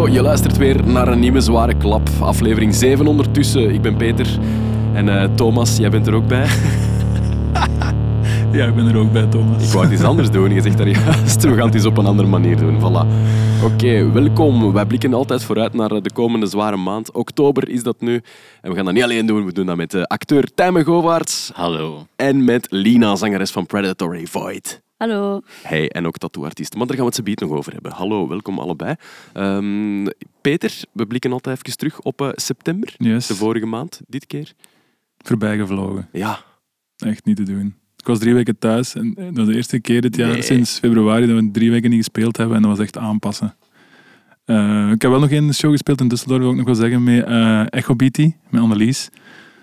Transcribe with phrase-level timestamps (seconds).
[0.00, 2.08] Hallo, je luistert weer naar een nieuwe zware klap.
[2.20, 3.74] Aflevering 7 ondertussen.
[3.74, 4.38] Ik ben Peter.
[4.92, 6.46] En eh, Thomas, jij bent er ook bij.
[8.52, 9.66] Ja, ik ben er ook bij, Thomas.
[9.66, 10.52] Ik wou het iets anders doen.
[10.52, 12.78] Je zegt daar juist, we gaan het eens op een andere manier doen.
[12.78, 13.06] Voilà.
[13.64, 14.72] Oké, welkom.
[14.72, 17.12] Wij blikken altijd vooruit naar de komende zware maand.
[17.12, 18.22] Oktober is dat nu.
[18.60, 19.44] En we gaan dat niet alleen doen.
[19.44, 21.50] We doen dat met de acteur Tijmen Govaerts.
[21.54, 22.06] Hallo.
[22.16, 24.82] En met Lina, zangeres van Predatory Void.
[25.04, 25.40] Hallo.
[25.62, 26.74] Hey, en ook tattooartiest.
[26.74, 27.92] Maar daar gaan we het zo beet nog over hebben.
[27.92, 28.94] Hallo, welkom allebei.
[29.32, 30.06] Ehm,
[30.40, 34.52] Peter, we blikken altijd even terug op eh, september, Yes, de vorige maand, dit keer.
[35.18, 36.08] voorbij gevlogen.
[36.12, 36.38] Ja,
[36.96, 37.74] Echt niet te doen.
[37.96, 40.42] Ik was drie weken thuis en dat was de eerste keer dit jaar Nee.
[40.42, 43.56] sinds februari dat we drie weken niet gespeeld hebben en dat was echt aanpassen.
[44.44, 47.02] Eh, ik heb wel nog één show gespeeld in Düsseldorf, wil ik nog wel zeggen,
[47.02, 48.18] met eh Echo BT,
[48.50, 49.08] met Annelies.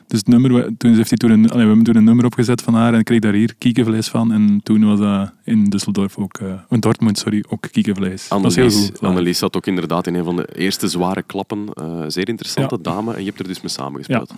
[0.07, 2.61] Dus het nummer, toen heeft hij toen een, allee, we hebben toen een nummer opgezet
[2.61, 4.31] van haar en kreeg daar hier kiekenvlees van.
[4.31, 8.27] En toen was dat in Düsseldorf ook, eh in Dortmund, sorry, ook kiekenvlees.
[8.27, 9.01] Dat was heel Annelies, goed.
[9.01, 11.65] Annelies zat ook inderdaad in een van de eerste zware klappen.
[11.73, 13.13] Eh, zeer interessante dame.
[13.13, 14.33] En je hebt er dus mee samengespeeld.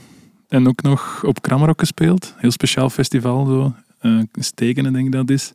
[0.47, 2.33] En ook nog op Kramarok gespeeld.
[2.37, 3.73] Heel speciaal festival, zo.
[3.99, 5.53] Eh Stekenen, denk ik dat is.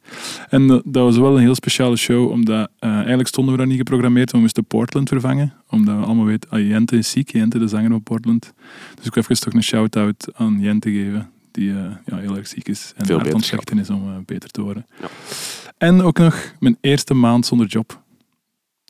[0.48, 3.68] En dat, dat was wel een heel speciale show, omdat eh, eigenlijk stonden we daar
[3.68, 5.52] niet geprogrammeerd, we moesten Portland vervangen.
[5.68, 8.52] Omdat we allemaal weten, ah, Jente is ziek, Jente de zanger van Portland.
[8.94, 12.46] Dus ik wil even toch een shout-out aan Jente geven, die eh, ja, heel erg
[12.46, 12.92] ziek is.
[12.96, 14.86] En hard aan is om eh, beter te worden.
[15.00, 15.08] Ja.
[15.78, 18.02] En ook nog mijn eerste maand zonder job.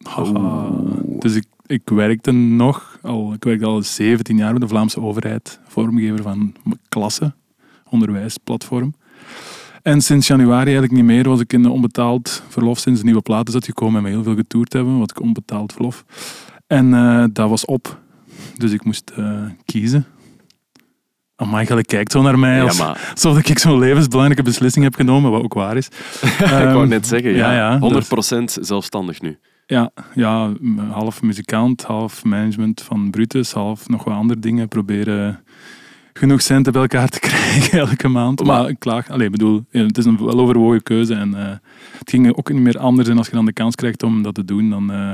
[0.03, 0.71] Haha.
[1.19, 5.61] Dus ik, ik werkte nog, al, ik werkte al 17 jaar bij de Vlaamse overheid,
[5.67, 6.55] vormgever van
[6.89, 7.35] klassen,
[7.91, 8.95] onderwijsplatform.
[9.85, 13.49] En sinds januari eigenlijk niet meer was ik in onbetaald verlof sinds de nieuwe plaat
[13.49, 16.05] is uitgekomen en we heel veel getoerd hebben, wat ik onbetaald verlof.
[16.67, 17.99] En eh, dat was op.
[18.57, 20.07] Dus ik moest eh, kiezen.
[21.37, 24.95] Amai, je kijkt zo naar mij Ja, als, maar alsof ik zo'n levensbelangrijke beslissing heb
[24.95, 25.87] genomen, wat ook waar is.
[26.23, 28.03] ik wou Ehm, net zeggen, ja, ja, ja,
[28.41, 29.39] 100% zelfstandig nu.
[29.67, 30.53] Ja, ja,
[30.91, 34.69] half muzikant, half management van Brutus, half nog wat andere dingen.
[34.69, 35.44] Proberen
[36.19, 38.45] genoeg centen bij elkaar te krijgen elke maand.
[38.45, 41.15] Maar- ik klaag, allee, ik bedoel, het is een wel overwogen keuze.
[41.15, 41.57] En eh,
[41.99, 43.09] het ging ook niet meer anders.
[43.09, 45.13] En als je dan de kans krijgt om dat te doen, dan eh,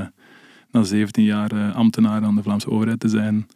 [0.71, 3.47] na 17 jaar eh, ambtenaar aan de Vlaamse overheid te zijn,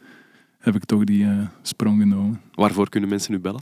[0.60, 1.28] heb ik toch die
[1.62, 2.42] sprong genomen.
[2.54, 3.62] Waarvoor kunnen mensen nu bellen?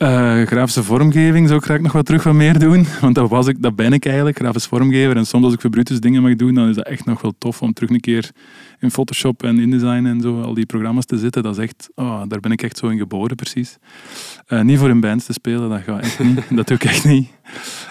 [0.00, 2.86] Eh, grafische vormgeving zou ik graag nog wat terug wat meer doen.
[3.00, 5.16] Want dat, was ik, dat ben ik eigenlijk, grafisch vormgever.
[5.16, 7.34] En soms als ik voor Brutus dingen mag doen, dan is dat echt nog wel
[7.38, 8.30] tof om terug een keer
[8.78, 11.42] in Photoshop en InDesign en zo, al die programma's te zitten.
[11.42, 13.78] Dat is echt, oh, daar ben ik echt zo in geboren, precies.
[14.46, 16.42] Eh, niet voor in bands te spelen, dat gaat echt niet.
[16.56, 17.28] dat doe ik echt niet.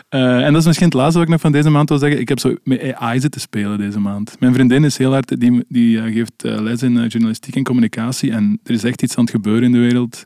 [0.09, 2.19] Eh, en dat is misschien het laatste wat ik nog van deze maand wil zeggen.
[2.19, 4.35] Ik heb zo met AI zitten spelen deze maand.
[4.39, 8.31] Mijn vriendin is heel hard, die, die geeft les in journalistiek en communicatie.
[8.31, 10.25] En er is echt iets aan het gebeuren in de wereld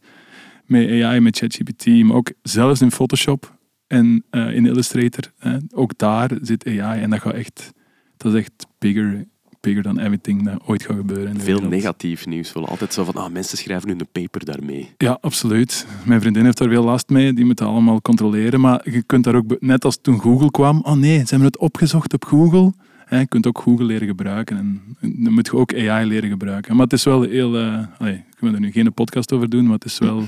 [0.74, 3.58] met AI, met ChatGPT, maar ook zelfs in Photoshop
[3.88, 5.32] en eh, in Illustrator.
[5.38, 7.72] Hè, ook daar zit AI en dat gaat echt,
[8.18, 9.26] dat is echt bigger,
[9.60, 11.36] bigger dan everything dat ooit gaat gebeuren.
[11.36, 11.70] Veel wereld.
[11.70, 12.54] negatief nieuws.
[12.54, 14.90] Wel altijd zo van, ah, mensen schrijven nu een paper daarmee.
[14.98, 15.88] Ja, absoluut.
[16.06, 17.34] Mijn vriendin heeft daar veel last mee.
[17.34, 18.60] Die moet dat allemaal controleren.
[18.60, 21.58] Maar je kunt daar ook, net als toen Google kwam, oh nee, ze hebben het
[21.58, 22.74] opgezocht op Google.
[23.06, 24.58] Hè, je kunt ook Google leren gebruiken.
[24.58, 24.82] En
[25.24, 26.76] dan moet je ook AI leren gebruiken.
[26.76, 27.58] Maar het is wel heel...
[27.58, 30.28] eh allee, ik wil er nu geen podcast over doen, maar het is wel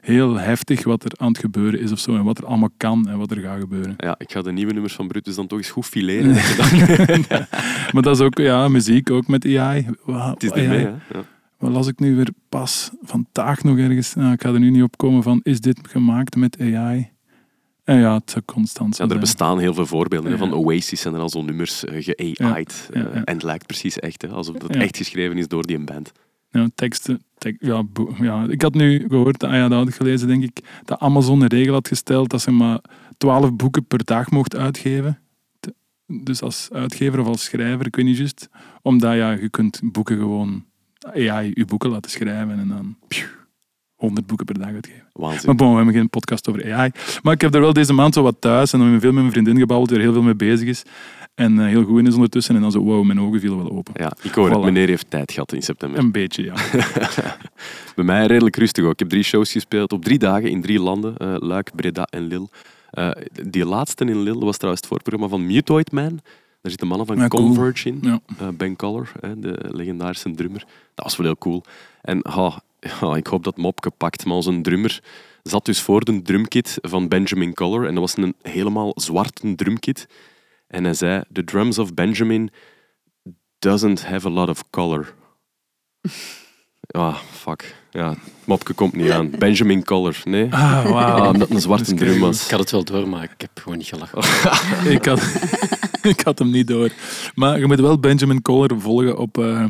[0.00, 2.16] heel heftig wat er aan het gebeuren is of zo.
[2.16, 3.94] En wat er allemaal kan en wat er gaat gebeuren.
[3.96, 6.34] Ja, ik ga de nieuwe nummers van Brutus dan toch eens goed fileren.
[7.92, 9.86] Maar dat is ook, ja, muziek ook met AI.
[10.06, 10.62] Het is AI.
[10.62, 10.88] ermee, hè.
[10.88, 11.24] Ja.
[11.58, 14.14] Wat las ik nu weer pas vandaag nog ergens?
[14.14, 17.10] Nou, ik ga er nu niet op komen van, is dit gemaakt met AI?
[17.84, 20.30] En ja, het zou constant zo Ja, er bestaan heel veel voorbeelden.
[20.30, 20.36] Ja.
[20.36, 22.38] Van Oasis zijn er al zo'n nummers uh, ge-AI'd.
[22.38, 23.24] Ja, ja, eh, ja.
[23.24, 24.80] en het lijkt precies echt, hè, alsof dat Ja.
[24.80, 26.12] echt geschreven is door die band.
[26.50, 27.22] Ja, teksten.
[27.38, 27.82] tek- ja,
[28.20, 31.40] ja, ik had nu gehoord, ah ja, dat had ik gelezen, denk ik, dat Amazon
[31.40, 32.78] een regel had gesteld dat ze maar
[33.18, 35.18] 12 boeken per dag mocht uitgeven.
[35.60, 35.74] Te-
[36.06, 38.48] Dus als uitgever of als schrijver, ik weet niet juist.
[38.82, 40.64] Omdat ja, je kunt boeken gewoon,
[41.14, 42.96] AI, je boeken laten schrijven en dan
[44.04, 45.02] 100 boeken per dag uitgeven.
[45.12, 45.42] Waanzin.
[45.46, 46.90] Maar bon, we hebben geen podcast over AI.
[47.22, 49.12] Maar ik heb er wel deze maand zo wat thuis en dan heb ik veel
[49.12, 50.82] met mijn vriendin gebabbeld, die er heel veel mee bezig is.
[51.34, 52.54] En eh, heel goed in is ondertussen.
[52.54, 53.92] En dan zo, wow, mijn ogen vielen wel open.
[53.96, 54.58] Ja, ik hoor het.
[54.58, 54.64] Voilà.
[54.64, 55.98] Meneer heeft tijd gehad in september.
[55.98, 56.54] Een beetje, ja.
[57.96, 58.92] Bij mij redelijk rustig ook.
[58.92, 61.16] Ik heb drie shows gespeeld op drie dagen in drie landen.
[61.16, 62.48] eh, Luik, Breda en Lille.
[62.90, 63.10] Eh,
[63.42, 66.20] die laatste in Lille was trouwens het voorprogramma van Mutoid Man.
[66.60, 67.46] Daar zitten mannen van Ja, cool.
[67.46, 67.98] Converge in.
[68.02, 68.20] ja.
[68.52, 70.64] Ben Collar, de legendarische drummer.
[70.94, 71.62] Dat was wel heel cool.
[72.02, 72.56] En ah,
[73.00, 74.24] ja, ik hoop dat Mopke pakt.
[74.24, 75.02] Maar onze drummer
[75.42, 77.86] zat dus voor de drumkit van Benjamin Collar.
[77.86, 80.08] En dat was een helemaal zwarte drumkit.
[80.66, 82.50] En hij zei, the drums of Benjamin
[83.58, 85.14] doesn't have a lot of color.
[86.86, 87.74] Ah, fuck.
[87.90, 88.14] Ja,
[88.44, 89.30] Mopke komt niet aan.
[89.38, 90.52] Benjamin Collar, nee?
[90.52, 90.94] Ah, wauw.
[90.94, 92.44] Ah, omdat het een zwarte Dat drum was.
[92.44, 94.18] Ik had het wel door, maar ik heb gewoon niet gelachen.
[94.96, 95.20] Ik had,
[96.02, 96.90] ik had hem niet door.
[97.34, 99.66] Maar je moet wel Benjamin Coller volgen op eh,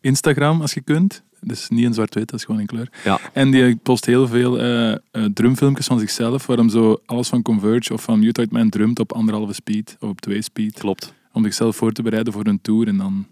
[0.00, 1.22] Instagram als je kunt.
[1.46, 2.88] Dus niet in zwart-wit, dat is gewoon in kleur.
[3.04, 3.18] Ja.
[3.32, 7.92] En die post heel veel eh, drumfilmpjes van zichzelf, waar hem zo alles van Converge
[7.92, 10.78] of van Mutoid Man drumt op anderhalve speed of op twee speed.
[10.78, 11.14] Klopt.
[11.32, 12.88] Om zichzelf voor te bereiden voor een tour.
[12.88, 13.26] En dan,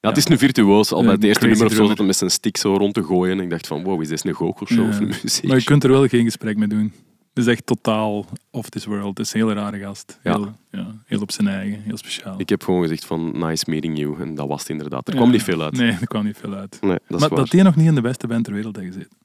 [0.00, 0.92] Ja, het is een virtuoos.
[0.92, 2.94] Al bij het Een eerste nummer of zo zat hij met zijn stick zo rond
[2.94, 3.38] te gooien.
[3.38, 5.00] En ik dacht van, wow, is dit een goochelshow of Ja.
[5.00, 5.44] een muziek?
[5.48, 6.92] maar je kunt er wel geen gesprek mee doen.
[7.34, 9.18] Is echt totaal off this world.
[9.18, 10.18] Het is een hele rare gast.
[10.22, 10.32] Ja.
[10.36, 12.40] Heel, ja, heel op zijn eigen, heel speciaal.
[12.40, 14.20] Ik heb gewoon gezegd van, nice meeting you.
[14.20, 15.06] En dat was het inderdaad.
[15.08, 15.20] Er Ja.
[15.20, 15.72] kwam niet veel uit.
[15.76, 16.78] Nee, er kwam niet veel uit.
[16.80, 17.38] Nee, dat is maar waar.
[17.38, 19.16] dat die nog niet in de beste band ter wereld heeft gezeten.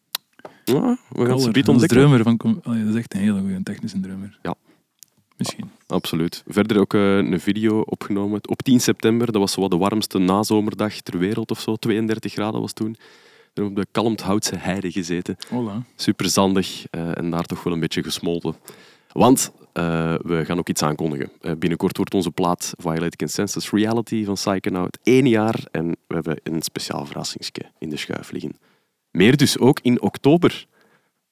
[0.66, 1.88] Ja, we gaan ontdekken.
[1.88, 2.60] drummer van...
[2.64, 4.40] Allee, dat is echt een hele goede technische drummer.
[4.42, 4.56] Ja.
[5.38, 5.70] Misschien.
[5.88, 6.44] Absoluut.
[6.48, 9.32] Verder ook eh, een video opgenomen op 10 september.
[9.32, 11.76] Dat was zo wat de warmste nazomerdag ter wereld of zo.
[11.76, 12.96] 32 graden was toen.
[13.56, 15.38] Er op de Kalmthoutse heide gezeten.
[15.50, 15.84] Hola.
[15.96, 18.56] Super zandig eh, en daar toch wel een beetje gesmolten.
[19.12, 21.32] Want eh, we gaan ook iets aankondigen.
[21.42, 25.60] Eh, binnenkort wordt onze plaat Violate Consensus Reality van Psychonaut één jaar.
[25.72, 28.58] En we hebben een speciaal verrassingsje in de schuif liggen.
[29.12, 30.66] Meer dus ook in oktober.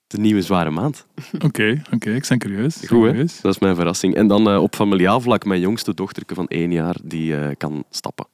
[0.08, 1.06] De nieuwe zware maand.
[1.46, 2.76] Oké, oké, ik ben curieus.
[2.88, 3.24] Goed, hè?
[3.42, 4.16] Dat is mijn verrassing.
[4.16, 8.26] En dan op familiaal vlak, mijn jongste dochterke van één jaar, die kan stappen.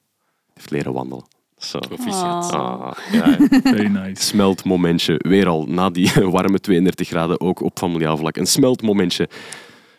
[0.44, 1.24] Die heeft leren wandelen.
[1.60, 1.78] Zo.
[1.78, 2.52] Proficiat.
[2.52, 3.36] Ah, ja, ja.
[3.62, 4.22] Very nice.
[4.22, 5.14] smeltmomentje.
[5.18, 8.36] Weer al na die warme 32 graden, ook op familiaal vlak.
[8.36, 9.28] Een smeltmomentje.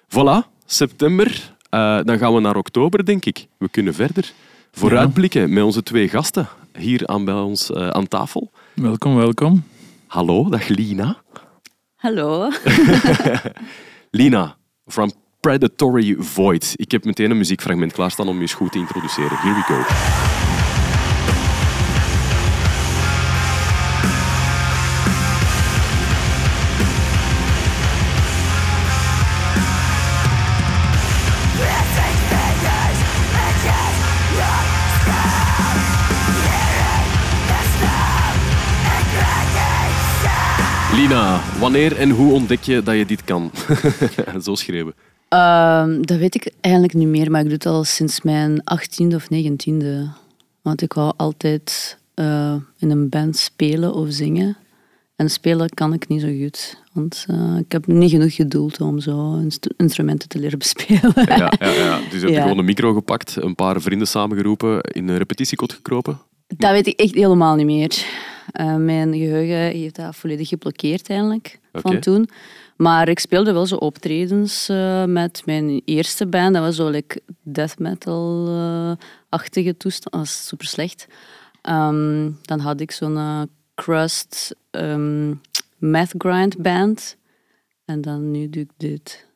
[0.08, 1.54] Voilà, september.
[1.69, 3.48] Eh, dan gaan we naar oktober, denk ik.
[3.58, 4.31] We kunnen verder
[4.72, 6.48] vooruitblikken met onze twee gasten
[6.78, 8.52] hier aan, bij ons eh, aan tafel.
[8.74, 9.63] Welkom, welkom.
[10.08, 11.22] Hallo, dag Lina.
[11.96, 12.50] Hallo.
[14.12, 14.56] Lina,
[14.88, 16.74] from Predatory Void.
[16.75, 19.38] Ik heb meteen een muziekfragment klaarstaan om je eens goed te introduceren.
[19.38, 20.61] Here we go.
[41.01, 43.51] Lina, wanneer en hoe ontdek je dat je dit kan?
[44.44, 44.94] Zo schreeuwen.
[45.30, 49.15] Ehm, dat weet ik eigenlijk niet meer, maar ik doe het al sinds mijn 18e
[49.15, 49.86] of 19e.
[50.62, 54.57] Want ik wou altijd eh, in een band spelen of zingen.
[55.15, 56.77] En spelen kan ik niet zo goed.
[56.94, 61.12] Want eh, ik heb niet genoeg geduld om zo inst- instrumenten te leren bespelen.
[61.15, 62.00] Ja, ja, ja.
[62.09, 62.42] Dus heb je Ja.
[62.42, 66.19] gewoon een micro gepakt, een paar vrienden samengeroepen, in een repetitiekot gekropen?
[66.48, 68.06] Dat weet ik echt helemaal niet meer.
[68.52, 72.30] Eh, mijn geheugen heeft dat volledig geblokkeerd eigenlijk van toen.
[72.76, 76.54] Maar ik speelde wel zo optredens eh, met mijn eerste band.
[76.54, 80.12] Dat was zo like death metal-achtige toestand.
[80.14, 81.08] Dat was super slecht.
[81.62, 83.42] Ehm, dan had ik zo'n eh,
[83.76, 84.56] crust
[85.78, 87.18] math grind band.
[87.86, 89.28] En dan nu doe ik dit.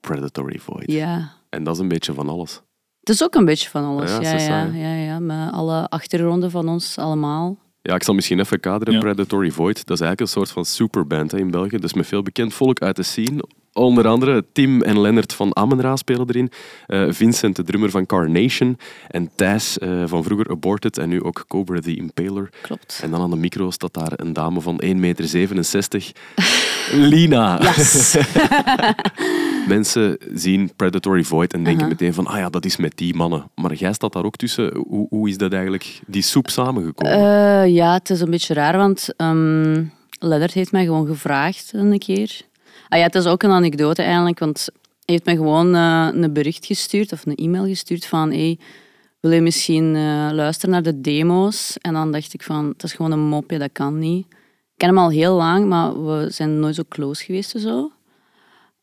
[0.00, 0.90] Predatory Void.
[0.90, 1.32] Ja.
[1.48, 2.62] En dat is een beetje van alles.
[3.00, 4.10] Het is ook een beetje van alles.
[4.10, 7.58] Ja, Ja, ja, ja, ja, Met alle achtergronden van ons allemaal.
[7.86, 8.94] Ja, ik zal misschien even kaderen.
[8.94, 9.00] Ja.
[9.00, 11.78] Predatory Void, dat is eigenlijk een soort van superband hè, in België.
[11.78, 13.44] Dus met veel bekend volk uit de scene.
[13.74, 16.50] Onder andere Tim en Lennart van Amenra spelen erin.
[16.86, 18.78] Eh, Vincent, de drummer van Carnation.
[19.08, 22.50] En Thijs eh, van vroeger Aborted en nu ook Cobra the Impaler.
[22.62, 23.00] Klopt.
[23.02, 26.12] En dan aan de micro staat daar een dame van 1,67 meter.
[26.92, 27.58] Lina.
[27.62, 28.16] Yes.
[29.68, 31.90] Mensen zien Predatory Void en denken Aha.
[31.90, 33.50] meteen van, ah ja, dat is met die mannen.
[33.54, 34.76] Maar jij staat daar ook tussen.
[34.76, 37.12] Hoe, hoe is dat eigenlijk, die soep samengekomen?
[37.12, 41.98] Eh, ja, het is een beetje raar, want um, Lennart heeft mij gewoon gevraagd een
[41.98, 42.42] keer.
[42.94, 44.74] Ah ja, het is ook een anekdote eigenlijk, want hij
[45.04, 48.58] heeft mij gewoon eh, een bericht gestuurd of een e-mail gestuurd van hey,
[49.20, 51.76] wil je misschien eh, luisteren naar de demo's?
[51.80, 54.26] En dan dacht ik van, het is gewoon een mopje, dat kan niet.
[54.28, 57.92] Ik ken hem al heel lang, maar we zijn nooit zo close geweest zo.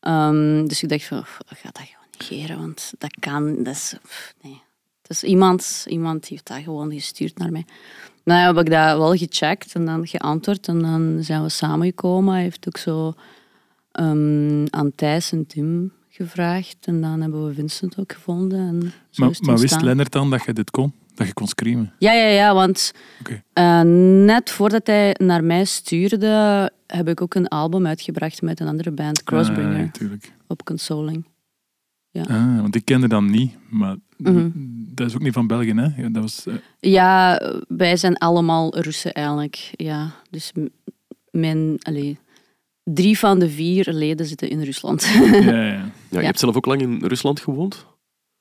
[0.00, 3.74] Ehm, dus ik dacht van, "Pff, ik ga dat gewoon negeren, want dat kan, dat
[3.74, 4.62] is, pff, nee.
[5.06, 7.64] Is iemand, iemand heeft dat gewoon gestuurd naar mij.
[8.24, 12.34] Nou heb ik dat wel gecheckt en dan geantwoord en dan zijn we samengekomen.
[12.34, 13.14] Hij heeft ook zo
[13.92, 18.58] ehm, aan Thijs en Tim gevraagd en dan hebben we Vincent ook gevonden.
[18.58, 19.82] En zo Maar, wist.
[19.82, 20.92] Lennart dan dat je dit kon?
[21.14, 21.92] Dat je kon screamen?
[21.98, 22.92] Ja, ja, ja, want
[23.52, 23.80] eh,
[24.24, 28.90] net voordat hij naar mij stuurde, heb ik ook een album uitgebracht met een andere
[28.90, 30.32] band, Crossbringer, Ah, natuurlijk.
[30.46, 31.24] op Consoling.
[32.12, 34.50] Ah, want ik kende dat niet, maar Mhm.
[34.94, 36.02] dat is ook niet van België, hè?
[36.02, 39.70] Ja, dat was, eh, Ja, wij zijn allemaal Russen eigenlijk.
[39.76, 40.52] Ja, dus
[41.30, 42.18] mijn, allee,
[42.84, 45.02] drie van de vier leden zitten in Rusland.
[45.12, 45.52] ja, ja.
[45.52, 46.20] ja, je ja.
[46.20, 47.86] hebt zelf ook lang in Rusland gewoond?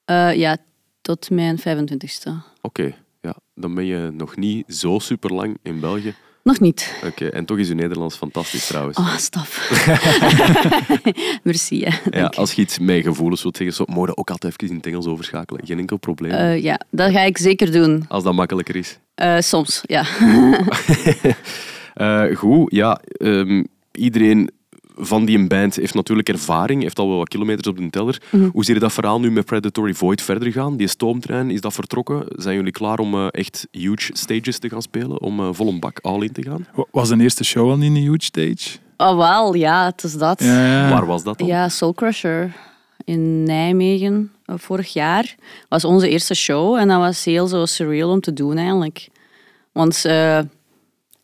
[0.05, 0.57] Eh, ja,
[1.01, 2.31] tot mijn 25ste.
[2.61, 3.35] Oké, ja.
[3.55, 6.15] Dan ben je nog niet zo super lang in België.
[6.43, 7.01] Nog niet.
[7.05, 8.97] Oké, en toch is uw Nederlands fantastisch trouwens.
[8.97, 9.69] Oh, staf.
[11.43, 11.87] Merci.
[12.11, 14.75] Ja, als je iets met gevoelens wilt zeggen, zo, moet je ook altijd even in
[14.75, 15.65] het Engels overschakelen.
[15.65, 16.31] Geen enkel probleem.
[16.31, 18.05] Eh, ja, dat ga ik zeker doen.
[18.07, 18.99] Als dat makkelijker is.
[19.15, 20.05] Eh, soms, ja.
[21.93, 23.01] Eh, goed, ja.
[23.11, 24.49] ehm, iedereen
[24.95, 28.21] van die een band heeft natuurlijk ervaring, heeft al wel wat kilometers op de teller.
[28.31, 28.47] Mhm.
[28.49, 30.77] Hoe zie je dat verhaal nu met Predatory Void verder gaan?
[30.77, 32.23] Die stoomtrein, is dat vertrokken?
[32.27, 35.21] Zijn jullie klaar om eh, echt huge stages te gaan spelen?
[35.21, 36.67] Om eh, vol een bak all in te gaan?
[36.73, 38.77] Wa- Was een eerste show al in een huge stage?
[38.97, 40.43] Oh, wel, ja, het is dat.
[40.43, 40.89] Ja, ja.
[40.89, 41.47] Waar was dat dan?
[41.47, 42.55] Ja, Soul Crusher
[43.05, 45.35] in Nijmegen eh, vorig jaar
[45.69, 49.09] was onze eerste show en dat was heel zo surreal om te doen eigenlijk.
[49.71, 50.39] Want eh,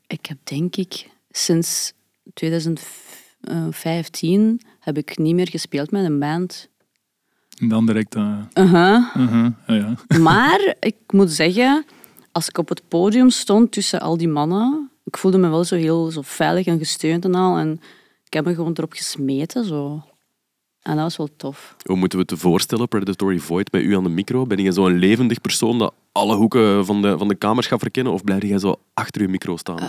[0.07, 1.93] ik heb denk ik sinds
[2.33, 6.69] 2015 heb ik niet meer gespeeld met een band.
[7.57, 8.15] En dan direct...
[8.15, 9.15] eh Uh-huh.
[9.15, 9.95] uh-huh, ja, ja.
[10.19, 11.85] Maar ik moet zeggen,
[12.31, 15.75] als ik op het podium stond tussen al die mannen, ik voelde me wel zo
[15.75, 17.57] heel zo veilig en gesteund en al.
[17.57, 17.79] En
[18.25, 19.65] ik heb me gewoon erop gesmeten.
[19.65, 20.03] Zo.
[20.87, 21.75] En dat was wel tof.
[21.85, 24.45] Hoe moeten we het voorstellen, Predatory Void, met u aan de micro?
[24.45, 28.13] Ben je zo'n levendig persoon dat alle hoeken van de, van de kamers gaat verkennen?
[28.13, 29.79] Of blijf jij zo achter je micro staan?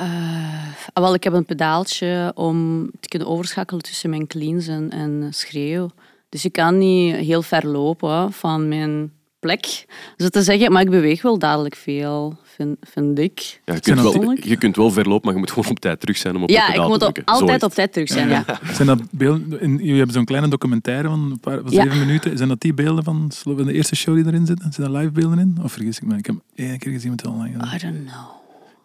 [0.92, 5.28] Ah, wel, ik heb een pedaaltje om te kunnen overschakelen tussen mijn cleans en, en
[5.30, 5.88] schreeuw.
[6.28, 9.86] Dus ik kan niet heel ver lopen van mijn plek.
[10.16, 13.60] Zo te zeggen, maar ik beweeg wel dadelijk veel, vind, vind ik.
[13.64, 16.16] ja, je, kunt wel, je kunt wel verlopen, maar je moet gewoon op tijd terug
[16.16, 18.44] zijn om op Ja, ik moet altijd op tijd terug zijn, ja.
[18.76, 19.60] Zijn dat beelden...
[19.60, 21.82] In, jullie hebben zo'n kleine documentaire van een paar van Ja.
[21.82, 22.36] zeven minuten.
[22.36, 24.72] Zijn dat die beelden van, van de eerste show die erin zitten?
[24.72, 25.58] Zijn daar live beelden in?
[25.62, 26.16] Of vergis ik me?
[26.16, 27.64] Ik heb één keer gezien met het online.
[27.74, 28.36] I don't know.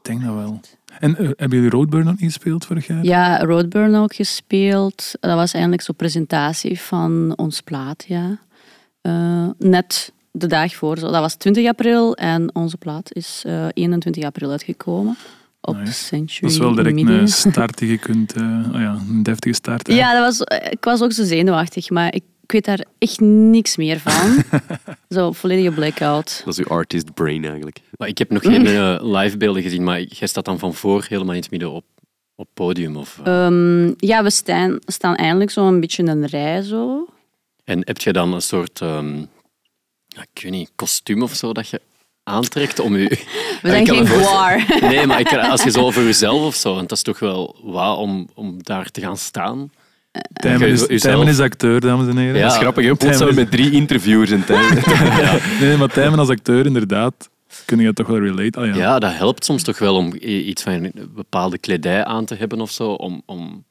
[0.03, 0.59] Ik denk dat wel.
[0.99, 3.03] En eh, hebben jullie Roadburn niet gespeeld vorig jaar?
[3.03, 5.11] Ja, Roadburn ook gespeeld.
[5.19, 8.39] Dat was eigenlijk zo'n presentatie van ons plaat, ja.
[9.01, 10.97] Eh, net de dag voor.
[10.97, 11.11] Zo.
[11.11, 15.17] Dat was 20 april en onze plaat is eh, 21 april uitgekomen.
[15.61, 15.93] Op Nice.
[15.93, 17.17] Century Dat is wel direct Media.
[17.19, 18.33] een start die je kunt...
[18.33, 18.41] eh,
[18.73, 19.87] oh ja, een deftige start.
[19.87, 19.93] hè.
[19.93, 23.19] Ja, dat was, eh, ik was ook zo zenuwachtig, maar ik, ik weet daar echt
[23.19, 24.43] niks meer van.
[25.17, 26.41] zo volledige blackout.
[26.45, 27.79] Dat is uw artist brain eigenlijk.
[27.97, 31.05] Maar ik heb nog geen eh, live beelden gezien, maar jij staat dan van voor
[31.09, 31.85] helemaal in het midden op,
[32.35, 32.95] op podium.
[32.97, 37.07] Of, eh, Ehm, ja, we staan, staan eindelijk zo een beetje in een rij zo.
[37.63, 39.25] En heb je dan een soort, ehm,
[40.15, 41.81] ja, ik weet niet, kostuum of zo dat je
[42.23, 43.09] aantrekt om je...
[43.61, 44.65] We zijn geen guar.
[44.81, 47.55] Nee, maar ik, als je zo voor jezelf of zo, want dat is toch wel
[47.63, 49.71] wauw om, om daar te gaan staan.
[50.33, 51.01] Tijmen is.
[51.01, 52.35] Tijmen acteur, dames en heren.
[52.35, 52.41] Ja.
[52.43, 52.95] Dat is grappig, hè?
[52.95, 54.85] Plots Tijmen zijn we is- met drie interviewers in tijd.
[55.59, 57.29] Nee, maar Tijmen als acteur, inderdaad,
[57.65, 58.59] kun je toch wel relate.
[58.59, 58.75] Ah, ja.
[58.75, 62.61] Ja, dat helpt soms toch wel om iets van een bepaalde kledij aan te hebben
[62.61, 63.63] of zo, om, om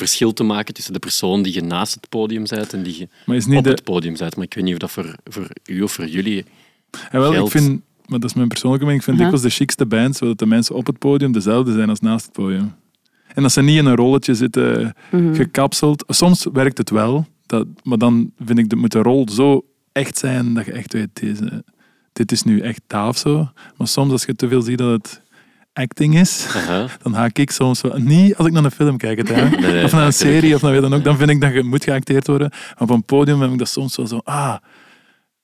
[0.00, 2.98] een verschil te maken tussen de persoon die je naast het podium bent en die
[2.98, 3.70] je Maar is niet op de...
[3.70, 4.36] het podium bent.
[4.36, 6.44] Maar ik weet niet of dat voor, voor u of voor jullie...
[7.12, 7.50] Ja, wel, ik geld.
[7.50, 9.30] vind, maar dat is mijn persoonlijke mening, ik vind Aha.
[9.30, 12.34] dikwijls de chicste bands, zodat de mensen op het podium dezelfde zijn als naast het
[12.34, 12.74] podium.
[13.34, 15.34] En dat ze niet in een rolletje zitten Mhm.
[15.34, 16.04] gekapseld.
[16.08, 20.18] Soms werkt het wel, dat, maar dan vind ik, de, moet de rol zo echt
[20.18, 21.64] zijn dat je echt weet, deze,
[22.12, 23.48] dit is nu echt daar of zo.
[23.76, 25.22] Maar soms als je te veel ziet dat het
[25.76, 26.46] acting is,
[27.02, 27.96] dan haak ik soms wel...
[27.96, 29.48] Niet als ik naar een film kijk, het, hè.
[29.48, 31.04] Nee, nee, of naar een serie, of naar weet dan ook.
[31.04, 32.48] Dan vind ik dat je moet geacteerd worden.
[32.50, 34.20] Maar op een podium heb ik dat soms wel zo...
[34.24, 34.56] Ah,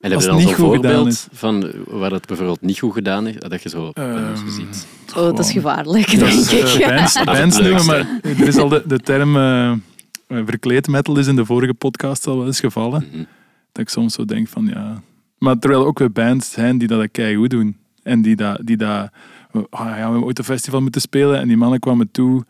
[0.01, 1.27] En heb Als je het dan niet zo'n goed gedaan voorbeeld is.
[1.33, 3.35] van waar dat bijvoorbeeld niet goed gedaan is?
[3.39, 4.87] Dat je zo, zo ziet.
[5.17, 6.81] Oh, dat is gevaarlijk, Dat denk is, ik.
[6.81, 9.79] eh, bands, het bands noemen, maar er is al de, de term eh, eh,
[10.27, 13.07] verkleed metal is in de vorige podcast al wel eens gevallen.
[13.11, 13.25] Mhm.
[13.73, 15.03] Dat ik soms zo denk van ja...
[15.39, 17.77] Maar terwijl ook weer bands zijn die dat goed doen.
[18.03, 18.59] En die dat...
[18.63, 19.11] Die dat
[19.53, 22.45] ja, we hebben ooit een festival moeten spelen en die mannen kwamen toe.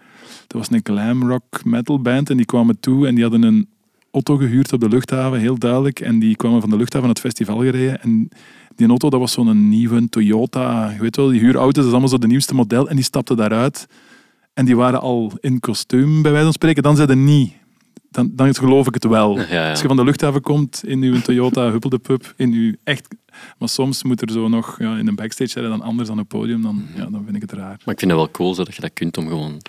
[0.47, 3.69] Dat was een glam rock metal band en die kwamen toe en die hadden een
[4.11, 6.01] auto gehuurd op de luchthaven, heel duidelijk.
[6.01, 8.03] En die kwamen van de luchthaven het festival gereden.
[8.03, 8.29] En
[8.77, 10.91] die auto, dat was zo'n nieuwe Toyota.
[10.91, 12.89] Je weet wel, die huurauto's, dat is allemaal zo de nieuwste model.
[12.89, 13.87] En die stapten daaruit.
[14.55, 16.83] En die waren al in kostuum, bij wijze van spreken.
[16.83, 17.53] Dan zeiden niet.
[18.13, 19.39] Dan, dan geloof ik het wel.
[19.39, 19.71] Ja, ja.
[19.71, 23.09] Als je van de luchthaven komt in uw Toyota Huppeldepup, in uw echt...
[23.59, 26.31] Maar soms moet er zo nog ja, in een backstage zijn dan anders dan op
[26.31, 26.63] het podium.
[26.63, 27.81] Dan, ja, dan vind ik het raar.
[27.85, 29.61] Maar ik vind het wel cool zo dat je dat kunt om gewoon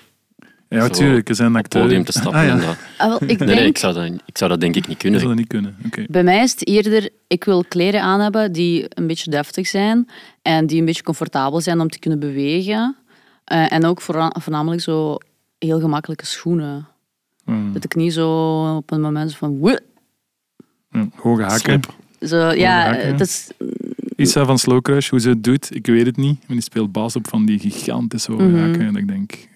[0.69, 1.29] Ja, natuurlijk.
[1.29, 1.85] Er zijn op acteurs.
[1.85, 2.39] podium te stappen.
[2.41, 2.51] Ah, ja.
[2.51, 2.77] en dat.
[2.97, 4.97] Ah, wel, ik Nee, nee, denk, ik zou, dat, ik zou dat denk ik niet
[4.97, 5.19] kunnen.
[5.19, 5.75] zou dat niet kunnen.
[5.85, 6.03] Oké.
[6.09, 10.09] bij mij is het eerder, ik wil kleren aan hebben die een beetje deftig zijn
[10.41, 12.95] en die een beetje comfortabel zijn om te kunnen bewegen.
[13.43, 15.17] Eh, en ook voorna- voornamelijk zo
[15.59, 16.87] heel gemakkelijke schoenen.
[17.45, 17.73] Mm.
[17.73, 18.27] Dat ik niet zo
[18.75, 19.59] op een moment zo van...
[19.59, 19.77] "Wuh."
[20.91, 21.79] Ja, hoge hakken.
[22.21, 23.07] Zo, ja, hakken.
[23.07, 23.49] het is...
[24.15, 26.37] Isa van Slow Crush, hoe ze het doet, ik weet het niet.
[26.39, 28.81] Maar die speelt bas op van die gigantische hoge hakken.
[28.81, 29.47] En ik denk...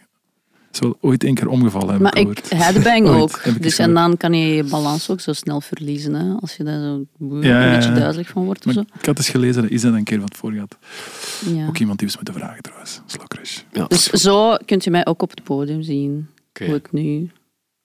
[0.80, 3.42] wel ooit één keer omgevallen, heb Maar ik ik, headbang ook.
[3.62, 6.14] Dus, en dan kan je je balans ook zo snel verliezen.
[6.14, 6.34] Hè?
[6.34, 7.96] Als je daar zo een Ja, beetje ja.
[7.96, 8.60] duizelig van wordt.
[8.60, 8.98] Of Maar zo.
[9.00, 10.78] ik had eens gelezen dat Isa er een keer wat voor had.
[11.54, 11.68] Ja.
[11.68, 13.02] Ook iemand die eens moeten vragen trouwens.
[13.06, 13.62] Slokrush.
[13.72, 16.28] Ja, Dus zo kunt je mij ook op het podium zien.
[16.66, 17.30] Hoe ik nu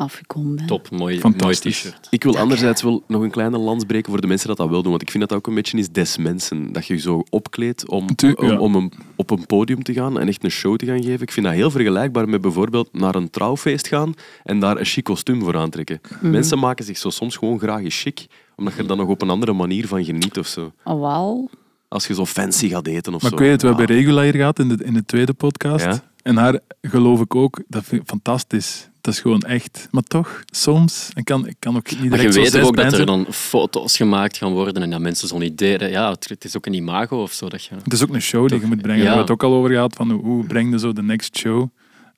[0.02, 0.66] afgekomen.
[0.66, 1.78] Top, mooi, mooi Fantastisch.
[1.80, 2.06] t-shirt.
[2.10, 4.82] Ik wil anderzijds wel nog een kleine lans breken voor de mensen dat dat wel
[4.82, 4.90] doen.
[4.90, 6.72] Want ik vind dat dat ook een beetje is des mensen.
[6.72, 8.06] Dat je je zo opkleedt om,
[8.36, 8.58] om, ja.
[8.58, 11.20] om een, op een podium te gaan en echt een show te gaan geven.
[11.22, 15.04] Ik vind dat heel vergelijkbaar met bijvoorbeeld naar een trouwfeest gaan en daar een chic
[15.04, 16.00] kostuum voor aantrekken.
[16.20, 16.30] Mhm.
[16.30, 19.22] Mensen maken zich zo soms gewoon graag eens chic, omdat je er dan nog op
[19.22, 20.72] een andere manier van geniet of zo.
[20.84, 21.50] Oh, wel.
[21.88, 23.36] Als je zo fancy gaat eten of Maar zo.
[23.36, 23.76] ik weet het, we Ja.
[23.76, 25.84] hebben Regula hier gehad in de, in de tweede podcast.
[25.84, 26.02] Ja.
[26.22, 28.88] En haar geloof ik ook, dat vind ik fantastisch.
[29.02, 29.88] Dat is gewoon echt.
[29.90, 32.76] Maar toch, soms, ik kan, ik kan ook niet Maar je direct zo weet ook
[32.76, 35.90] dat er dan foto's gemaakt gaan worden en dat mensen zo'n idee hebben.
[35.90, 37.48] Ja, het, het is ook een imago of zo.
[37.48, 37.74] Dat je...
[37.82, 39.02] Het is ook een show die je moet brengen.
[39.02, 39.04] Ja.
[39.04, 41.36] Daar hebben we het ook al over gehad, van hoe- breng je zo de next
[41.36, 41.68] show.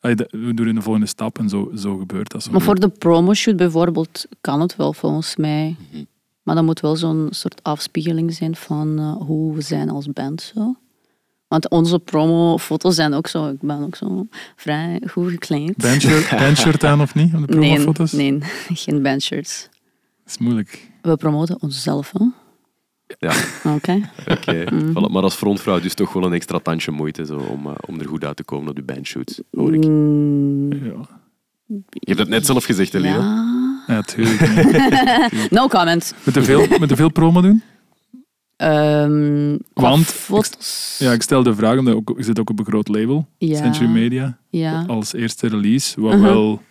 [0.00, 2.42] We doen de volgende stap en zo, zo gebeurt dat.
[2.42, 2.50] Zo.
[2.50, 5.76] Maar voor de promoshoot bijvoorbeeld kan het wel volgens mij.
[5.90, 6.04] Mhm.
[6.42, 10.52] Maar dat moet wel zo'n soort afspiegeling zijn van eh, hoe we zijn als band.
[10.54, 10.76] Zo.
[11.54, 13.48] Want onze promofoto's zijn ook zo.
[13.48, 15.76] Ik ben ook zo vrij goed gekleed.
[15.76, 17.34] Bandshirt, bandshirt aan of niet?
[17.34, 18.12] Op de Nee, promofoto's?
[18.12, 18.38] nee,
[18.84, 19.68] geen bandshirts.
[20.24, 20.90] Dat is moeilijk.
[21.02, 22.24] We promoten onszelf, hè?
[23.18, 23.32] Ja,
[23.74, 24.00] Oké.
[24.34, 24.64] oké.
[24.74, 24.90] Mhm.
[24.90, 25.10] Voilà.
[25.12, 28.06] Maar als frontvrouw dus toch wel een extra tandje moeite zo, om, eh, om er
[28.08, 29.84] goed uit te komen op je bandshoots, hoor ik.
[29.86, 31.08] Mm, Ja,
[31.66, 33.14] Je hebt het net zelf gezegd, Elina.
[33.16, 33.94] ja.
[33.94, 34.40] ja tuurlijk.
[35.50, 36.14] No comment.
[36.24, 37.62] Moeten veel, moeten veel promo doen?
[38.56, 40.96] Ehm qua Want- foto's.
[40.98, 43.56] Ja, ik stel de vraag, omdat ook, je zit ook op een groot label, Ja,
[43.56, 44.84] Century Media, Ja.
[44.86, 46.22] als eerste release, wat Mhm.
[46.22, 46.62] wel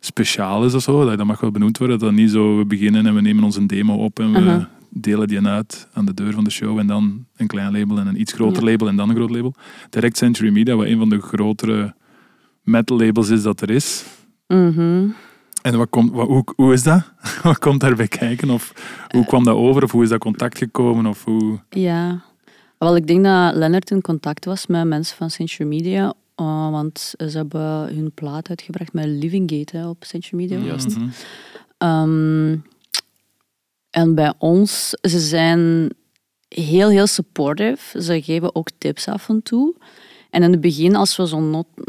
[0.00, 1.04] speciaal is of zo.
[1.04, 1.98] Dat dat mag wel benoemd worden.
[1.98, 4.64] Dat niet zo, we beginnen en we nemen onze demo op en we Mhm.
[4.90, 8.06] delen die uit aan de deur van de show en dan een klein label en
[8.06, 8.70] een iets groter Ja.
[8.70, 9.54] label en dan een groot label.
[9.90, 11.94] Direct Century Media, wat een van de grotere
[12.62, 14.04] metal labels is dat er is.
[14.46, 15.06] Mhm.
[15.72, 17.02] En wat komt, wat, hoe, hoe is dat?
[17.42, 18.50] wat komt daarbij kijken?
[18.50, 18.72] Of
[19.10, 19.82] hoe kwam dat over?
[19.82, 21.06] Of hoe is dat contact gekomen?
[21.06, 21.58] Of hoe...
[21.70, 22.22] Ja.
[22.78, 26.14] Wel, ik denk dat Lennart in contact was met mensen van Century Media.
[26.34, 30.58] eh, want ze hebben hun plaat uitgebracht met Living Gate hè, op Century Media.
[30.58, 30.96] Juist.
[30.96, 31.08] Mhm.
[31.78, 32.56] Ehm,
[33.90, 35.90] en bij ons, ze zijn
[36.48, 38.02] heel, heel supportive.
[38.02, 39.74] Ze geven ook tips af en toe.
[40.30, 41.86] En in het begin, als we zo not-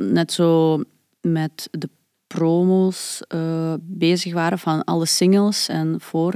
[0.00, 0.80] net zo
[1.20, 1.88] met de
[2.26, 6.34] promos eh, bezig waren van alle singles en voor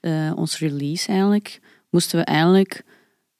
[0.00, 2.82] eh, ons release eigenlijk, moesten we eigenlijk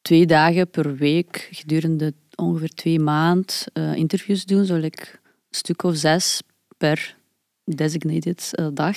[0.03, 5.83] twee dagen per week gedurende ongeveer twee maanden eh, interviews doen, zo like een stuk
[5.83, 6.43] of zes
[6.77, 7.17] per
[7.65, 8.97] designated dag.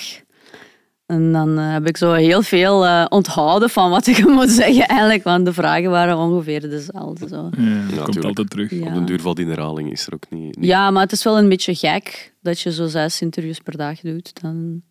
[1.08, 4.86] En dan eh, heb ik zo heel veel eh, onthouden van wat ik moet zeggen
[4.86, 7.28] eigenlijk, want de vragen waren ongeveer dezelfde.
[7.28, 7.36] Zo.
[7.56, 8.24] Ja, dat komt tuurlijk.
[8.24, 8.70] altijd terug.
[8.70, 8.86] Ja.
[8.86, 10.56] Op den duur valt in herhaling, is er ook niet...
[10.56, 13.76] niet- Ja, maar het is wel een beetje gek dat je zo zes interviews per
[13.76, 14.40] dag doet.
[14.42, 14.82] Dan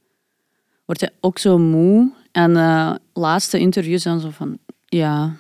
[0.86, 2.12] word je ook zo moe.
[2.32, 5.36] En eh laatste interviews dan zo van, ja,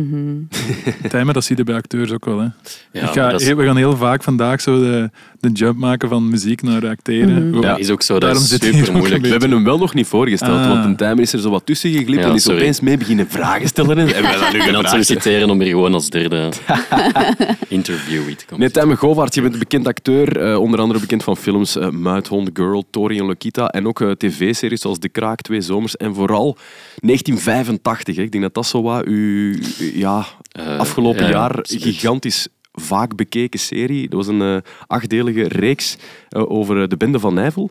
[0.00, 1.08] mhm.
[1.08, 2.38] Tijmen, dat zie je bij acteurs ook wel.
[2.38, 2.46] Hè.
[2.92, 6.08] Ja, ik ga, dat is, We gaan heel vaak vandaag zo de, de jump maken
[6.08, 7.48] van muziek naar acteren.
[7.48, 7.54] Mhm.
[7.54, 7.62] Wow.
[7.64, 8.12] ja, is ook zo.
[8.12, 9.22] Dat Daarom is zit hier ook super moeilijk.
[9.22, 10.68] We hebben hem wel nog niet voorgesteld, Ah.
[10.68, 12.58] want een timer is er zo wat tussen geglipt Ja, en is sorry.
[12.58, 13.98] opeens mee beginnen vragen stellen.
[13.98, 14.88] En wij dat nu Ik ben aan het gevraagd?
[14.90, 16.48] solliciteren om hier gewoon als derde
[17.68, 18.60] interviewee te komen.
[18.60, 21.88] Nee, Tijmen Govaert, je bent een bekend acteur, eh, onder andere bekend van films uh,
[21.90, 26.14] Muithond, Girl, Tori en Lokita en ook eh, tv-series zoals De Kraak, Twee Zomers en
[26.14, 26.56] vooral
[27.00, 28.16] 1985.
[28.16, 28.22] Hè.
[28.22, 29.54] Ik denk dat dat zo wat uw
[29.94, 34.08] ja, Eh, afgelopen ja, ja, jaar gigantisch vaak bekeken serie.
[34.08, 35.96] Dat was een eh, achtdelige reeks
[36.28, 37.70] eh, over de bende van Nijvel.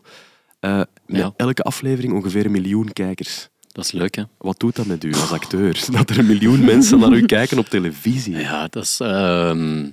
[0.60, 1.32] Met Ja.
[1.36, 3.48] elke aflevering ongeveer een miljoen kijkers.
[3.72, 4.22] Dat is leuk, hè?
[4.38, 5.84] Wat doet dat met u als acteur?
[5.92, 8.36] Dat er een miljoen mensen naar u kijken op televisie.
[8.36, 9.00] Ja, dat is...
[9.00, 9.88] ehm,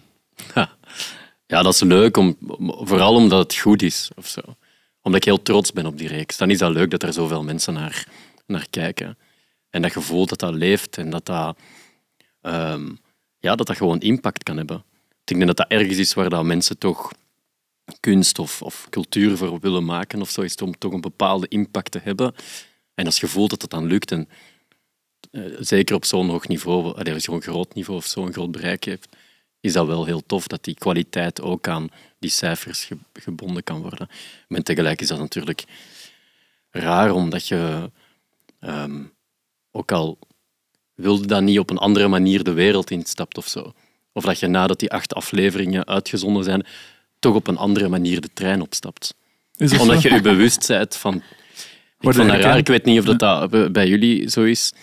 [1.47, 1.62] ja.
[1.62, 2.38] dat is leuk, om-
[2.86, 4.10] vooral omdat het goed is.
[4.15, 4.41] Of zo.
[5.01, 6.38] Omdat ik heel trots ben op die reeks.
[6.38, 8.05] Dan is dat leuk dat er zoveel mensen naar,
[8.47, 9.17] naar kijken.
[9.69, 11.58] En dat gevoel dat dat leeft en dat dat,
[12.41, 12.89] ehm,
[13.39, 14.84] ja, dat dat gewoon impact kan hebben.
[15.10, 17.12] Ik denk dat dat ergens is waar dat mensen toch
[17.99, 21.91] kunst of, of cultuur voor willen maken of zo, is om toch een bepaalde impact
[21.91, 22.36] te hebben.
[22.93, 24.30] En als je voelt dat het dan lukt, en
[25.32, 28.52] eh, zeker op zo'n hoog niveau, allee, als je zo'n groot niveau of zo'n groot
[28.52, 29.15] bereik heeft,
[29.60, 33.82] is dat wel heel tof dat die kwaliteit ook aan die cijfers ge- gebonden kan
[33.82, 34.10] worden.
[34.47, 35.63] Maar tegelijk is dat natuurlijk
[36.69, 37.91] raar, omdat je
[38.60, 39.04] ehm,
[39.71, 40.17] ook al
[41.00, 43.74] wilde dat niet op een andere manier de wereld instapt of zo.
[44.14, 46.66] Of dat je nadat die acht afleveringen uitgezonden zijn,
[47.20, 49.14] toch op een andere manier de trein opstapt.
[49.58, 50.10] Omdat zo?
[50.10, 51.16] je je bewust bent van...
[52.00, 52.58] Ik vond raar.
[52.58, 54.74] Ik weet niet of dat, dat bij- bij jullie zo is.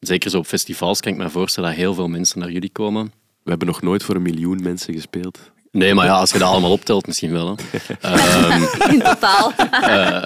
[0.00, 3.12] Zeker zo op festivals kan ik me voorstellen dat heel veel mensen naar jullie komen.
[3.42, 5.50] We hebben nog nooit voor een miljoen mensen gespeeld.
[5.72, 7.56] Nee, maar ja, als je dat allemaal optelt, misschien wel.
[7.70, 7.94] Hè.
[8.00, 9.52] Ehm, In totaal.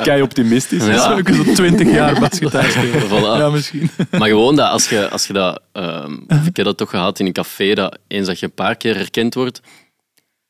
[0.02, 0.86] Kei optimistisch.
[0.86, 0.98] Ja.
[0.98, 3.02] Zou ik 20 jaar basgitaar spelen?
[3.10, 3.38] Voilà.
[3.38, 3.90] Ja, misschien.
[4.10, 5.62] Maar gewoon dat als je, als je dat...
[5.72, 6.12] ehm,
[6.44, 8.94] ik heb dat toch gehad in een café, dat eens dat je een paar keer
[8.96, 9.60] herkend wordt,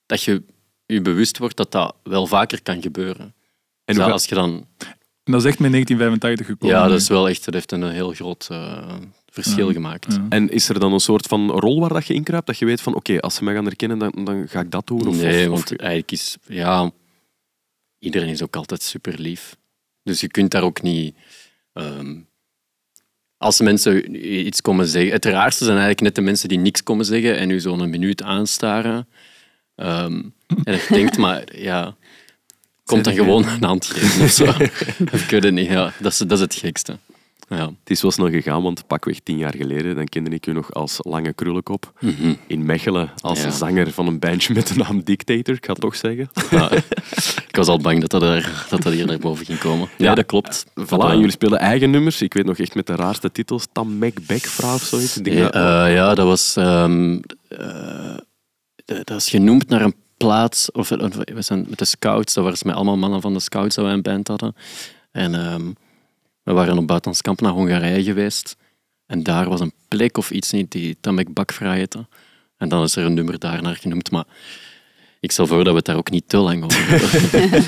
[0.06, 0.42] dat je
[0.86, 3.34] je bewust wordt dat dat wel vaker kan gebeuren.
[3.84, 4.66] En ga- als je dan...
[5.24, 6.76] En dat is echt met 1985 gekomen.
[6.76, 7.44] Ja, dat is wel echt...
[7.44, 8.82] Dat heeft een heel groot eh,
[9.34, 9.72] verschil Ja.
[9.72, 10.06] gemaakt.
[10.14, 10.26] Ja.
[10.28, 12.46] En is er dan een soort van rol waar dat je inkruipt?
[12.46, 14.86] Dat je weet van, oké, als ze mij gaan herkennen, dan, dan ga ik dat
[14.86, 15.06] doen?
[15.08, 16.36] Of, nee, of- of- want eigenlijk is...
[16.46, 16.90] Ja,
[17.98, 19.56] iedereen is ook altijd super lief.
[20.02, 21.14] Dus je kunt daar ook niet...
[21.72, 22.16] ehm,
[23.36, 24.14] als mensen
[24.46, 25.12] iets komen zeggen...
[25.12, 28.22] Het raarste zijn eigenlijk net de mensen die niks komen zeggen en u zo'n minuut
[28.22, 29.08] aanstaren.
[29.74, 30.22] Ehm,
[30.64, 31.96] en je denkt, maar ja...
[32.84, 34.44] Komt er gewoon een hand geven of zo.
[35.18, 35.92] Ik weet het niet, ja.
[36.00, 36.98] Dat is, dat is het gekste.
[37.48, 37.64] Ja.
[37.64, 40.72] Het is wel snel gegaan, want pakweg tien jaar geleden, dan kende ik u nog
[40.74, 41.92] als Lange Krullenkop.
[42.00, 42.34] Mhm.
[42.46, 43.50] In Mechelen, als Ja.
[43.50, 46.30] zanger van een bandje met de naam Dictator, ik ga het toch zeggen.
[46.50, 46.70] Ja,
[47.48, 49.88] ik was al bang dat dat, er, dat, dat hier naar boven ging komen.
[49.98, 50.64] Ja, dat klopt.
[50.80, 52.22] Voilà, en jullie spelen eigen nummers.
[52.22, 53.66] Ik weet nog echt met de raarste titels.
[53.72, 55.16] Tam Macbeth of zoiets.
[55.16, 56.56] Ik denk Nee, dat- eh, ja, dat was...
[56.56, 58.14] ehm, eh,
[59.04, 60.72] dat is genoemd naar een plaats...
[60.72, 63.74] Of, of- we zijn met de scouts, dat waren met allemaal mannen van de scouts
[63.74, 64.54] dat wij een band hadden.
[65.12, 65.62] En ehm,
[66.44, 68.56] we waren op buitenlandskamp naar Hongarije geweest.
[69.06, 71.28] En daar was een plek of iets niet die Tamek
[71.58, 72.06] heette.
[72.56, 74.10] En dan is er een nummer daarnaar genoemd.
[74.10, 74.24] Maar
[75.20, 77.62] ik stel voor dat we het daar ook niet te lang over hebben.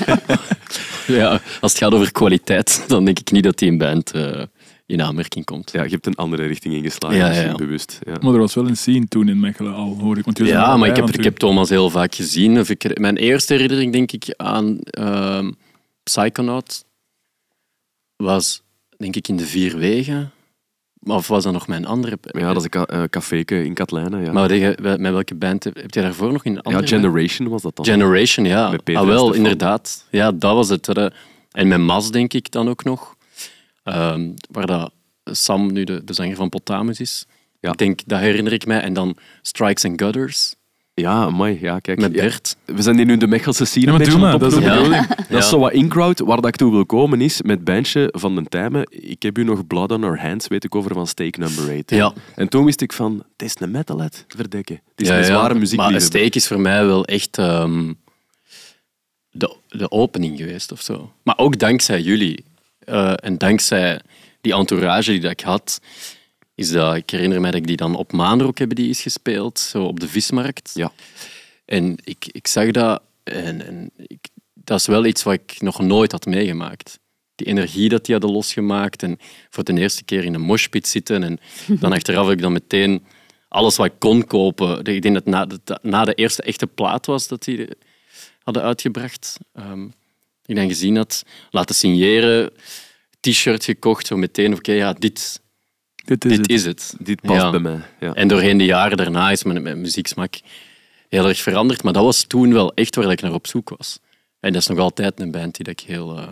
[1.19, 4.43] ja, als het gaat over kwaliteit, dan denk ik niet dat die een band eh,
[4.85, 5.71] in aanmerking komt.
[5.71, 7.55] ja, je hebt een andere richting ingeslagen, Ja, ja, misschien ja.
[7.55, 7.99] bewust.
[8.05, 8.15] Ja.
[8.21, 10.25] Maar er was wel een scene toen in Mechelen al, hoor ik.
[10.25, 11.37] Want Ja, maar ik heb, ik heb.
[11.37, 12.59] Thomas heel vaak gezien.
[12.59, 15.51] Of ik, mijn eerste herinnering, denk ik, aan ehm
[16.03, 16.85] Psychonaut
[18.15, 18.61] was,
[18.97, 20.31] denk ik, in de Vier Wegen.
[21.03, 22.17] Of was dat nog mijn andere...
[22.21, 24.23] Ja, dat is een eh, caféke in Katlijnen.
[24.23, 24.31] Ja.
[24.31, 27.75] Maar met welke band heb, je daarvoor nog in een ja, andere Generation was dat
[27.75, 27.85] dan.
[27.85, 28.75] Generation, ja.
[28.83, 30.05] Ah, wel, inderdaad.
[30.09, 30.85] Ja, dat was het.
[30.85, 31.07] hè.
[31.51, 33.15] En met Mas, denk ik dan ook nog.
[33.83, 34.91] Ehm, waar dat
[35.23, 37.25] Sam nu de, de zanger van Potamus is.
[37.59, 37.71] Ja.
[37.71, 38.81] Ik denk, dat herinner ik mij.
[38.81, 40.55] En dan Strikes and Gutters
[41.01, 41.57] Ja, mooi.
[41.61, 41.99] Ja, kijk.
[41.99, 42.31] met Ja,
[42.75, 44.89] we zijn hier nu de Mechelse scene Ja, een maar beetje doe aan maar, het
[44.89, 45.25] dat is de.
[45.33, 46.19] Dat is zo wat in-crowd.
[46.19, 48.87] Waar dat ik toe wil komen is met het bandje van de Tijmen.
[48.89, 51.89] Ik heb u nog Blood on Our Hands, weet ik over van Stake Number 8.
[51.91, 52.13] Ja.
[52.35, 54.75] En toen wist ik van, het is een metalhead, verdekken.
[54.75, 55.25] Het is Ja, een ja.
[55.25, 55.77] zware muziek.
[55.79, 57.93] Maar Steak is voor mij wel echt ehm,
[59.31, 61.11] de, de opening geweest of zo.
[61.23, 62.43] Maar ook dankzij jullie.
[62.79, 64.01] eh, en dankzij
[64.41, 65.81] die entourage die dat ik had,
[66.57, 69.59] is dat, ik herinner mij dat ik die dan op Maanrock hebben die is gespeeld,
[69.59, 70.71] zo op de vismarkt.
[70.73, 70.91] Ja.
[71.65, 75.79] En ik, ik zag dat en, en ik, dat is wel iets wat ik nog
[75.79, 76.99] nooit had meegemaakt.
[77.35, 79.17] Die energie dat die hadden losgemaakt en
[79.49, 81.39] voor de eerste keer in een moshpit zitten en
[81.81, 83.05] dan achteraf heb ik dan meteen
[83.47, 84.85] alles wat ik kon kopen.
[84.85, 87.67] Ik denk dat na de, na de eerste echte plaat was dat die
[88.43, 89.37] hadden uitgebracht.
[89.53, 89.85] Ehm,
[90.45, 92.51] ik dan gezien had, laten signeren,
[93.19, 95.41] t-shirt gekocht, zo meteen, oké, ja, dit,
[96.07, 96.49] Dit is dit het.
[96.49, 96.95] is het.
[96.99, 97.49] Dit past Ja.
[97.49, 97.79] bij mij.
[97.99, 98.13] Ja.
[98.13, 100.33] En doorheen de jaren daarna is mijn, mijn muzieksmak
[101.09, 101.83] heel erg veranderd.
[101.83, 103.99] Maar dat was toen wel echt waar ik naar op zoek was.
[104.39, 106.27] En dat is nog altijd een band die ik heel eh,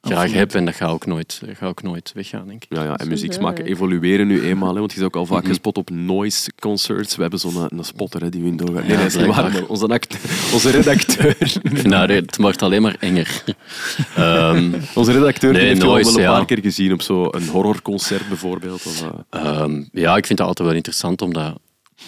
[0.00, 0.54] graag heb.
[0.54, 2.76] En dat gaat ook nooit, gaat ook nooit weggaan, denk ik.
[2.76, 3.72] Ja, ja, en is muzieksmaken leuk.
[3.72, 4.72] evolueren nu eenmaal.
[4.72, 5.32] Hè, want je is ook al Mhm.
[5.32, 7.14] vaak gespot op noise concerts.
[7.16, 8.82] We hebben zo'n een spotter hè, die doorgaan.
[8.82, 9.34] Nee, Ja, dat is niet waar.
[9.34, 9.60] blijkbaar.
[9.60, 10.16] maar Onze, act-
[10.52, 11.36] onze redacteur,
[11.88, 13.42] nou, nee, het wordt alleen maar enger.
[14.16, 16.36] Ehm, onze redacteur Nee, heeft je al noise, wel een ja.
[16.36, 18.86] paar keer gezien op zo'n horrorconcert bijvoorbeeld.
[18.86, 21.58] Of, eh, Ehm, ja, ik vind dat altijd wel interessant om dat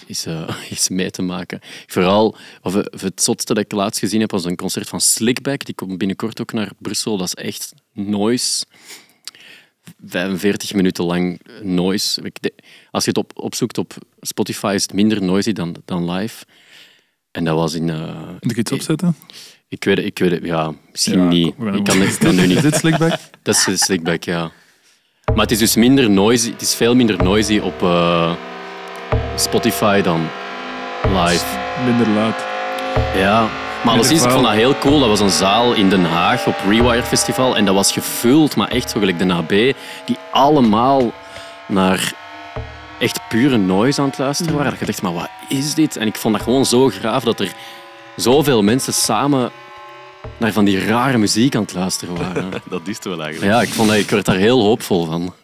[0.06, 1.60] eens, eh, eens mee te maken.
[1.86, 5.00] Vooral, of, eh, of het zotste dat ik laatst gezien heb, was een concert van
[5.00, 5.64] Slickback.
[5.64, 7.16] Die komt binnenkort ook naar Brussel.
[7.16, 8.64] Dat is echt noise.
[10.06, 12.22] 45 minuten lang noise.
[12.90, 16.44] Als je het op, opzoekt op Spotify, is het minder noisy dan, dan live.
[17.30, 17.90] En dat was in...
[17.90, 19.16] eh, Moet ik iets opzetten?
[19.68, 21.46] ik weet het, ik weet het, ja, misschien Ja, niet.
[21.46, 23.18] Ik kan, ik kan nu Is niet dit slickback?
[23.42, 24.50] dat is de slickback, ja.
[25.24, 26.50] Maar het is dus minder noisy.
[26.50, 28.34] Het is veel minder noisy op eh,
[29.36, 30.20] Spotify dan
[31.02, 31.44] live.
[31.84, 32.36] Minder luid.
[33.16, 33.50] Ja.
[33.84, 34.98] Maar alleszins, ik vond dat heel cool.
[34.98, 37.56] Dat was een zaal in Den Haag op Rewire Festival.
[37.56, 39.48] En dat was gevuld, maar echt zo gelijk de AB.
[40.06, 41.12] Die allemaal
[41.68, 42.12] naar
[42.98, 44.70] echt pure noise aan het luisteren waren.
[44.70, 45.96] Dat je dacht, maar wat is dit?
[45.96, 47.52] En ik vond dat gewoon zo graaf dat er
[48.16, 49.50] zoveel mensen samen
[50.38, 52.50] naar van die rare muziek aan het luisteren waren.
[52.70, 53.52] dat is het wel eigenlijk.
[53.52, 55.34] Ja, ik, vond dat, ik werd daar heel hoopvol van.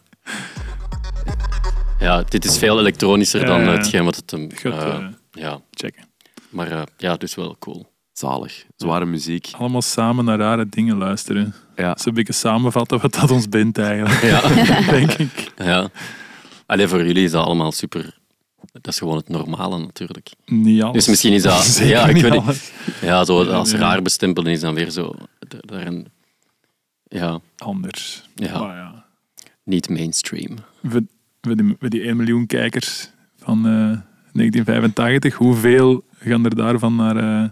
[1.99, 4.31] Ja, dit is veel elektronischer dan hetgeen wat het...
[4.31, 6.05] hem, Gaat, eh, eh, ja, checken.
[6.51, 7.88] maar eh, ja, dus wel cool.
[8.19, 8.65] Zalig.
[8.77, 9.51] Zware muziek.
[9.59, 11.55] Allemaal samen naar rare dingen luisteren.
[11.77, 11.97] Ja.
[12.05, 14.49] Een beetje samenvatten wat dat ons bindt eigenlijk, Ja,
[14.97, 15.53] denk ik.
[15.57, 15.89] ja.
[16.67, 18.17] Allee, voor jullie is dat allemaal super...
[18.73, 20.31] Dat is gewoon het normale natuurlijk.
[20.47, 20.95] Niet alles.
[20.95, 21.65] Dus misschien is dat...
[21.65, 22.41] Zeker ja, ik weet niet.
[22.41, 22.73] alles.
[23.01, 23.79] Ja, zo als Ja.
[23.79, 25.15] raar bestempelen is dan weer zo...
[25.39, 26.07] da- Daar een,
[27.05, 28.23] ja, Anders.
[28.35, 28.59] Ja.
[28.61, 29.05] Maar ja.
[29.65, 30.57] niet mainstream.
[30.83, 31.01] Voor,
[31.41, 33.73] voor, die, voor die 1 miljoen kijkers van eh,
[34.33, 37.49] 1985, hoeveel gaan er daarvan naar, eh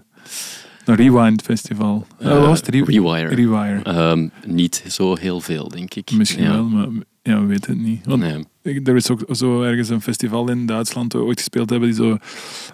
[0.85, 2.07] naar Rewind Festival?
[2.21, 2.69] Uh, was het?
[2.69, 3.35] Re- Rewire.
[3.35, 3.83] Rewire.
[3.83, 6.11] Ehm, niet zo heel veel, denk ik.
[6.11, 6.53] Misschien ja.
[6.53, 6.89] wel, maar
[7.23, 8.07] ja, we weten het niet.
[8.07, 8.23] Want
[8.63, 8.81] Nee.
[8.83, 11.99] er is ook zo ergens een festival in Duitsland waar we ooit gespeeld hebben, die
[11.99, 12.19] zo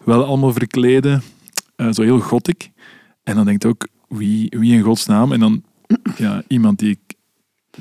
[0.04, 1.22] wel allemaal verkleden,
[1.76, 2.70] eh, zo heel gothic.
[3.22, 5.32] En dan denkt ook, wie, wie in godsnaam?
[5.32, 5.62] En dan
[6.16, 7.14] ja, iemand die ik,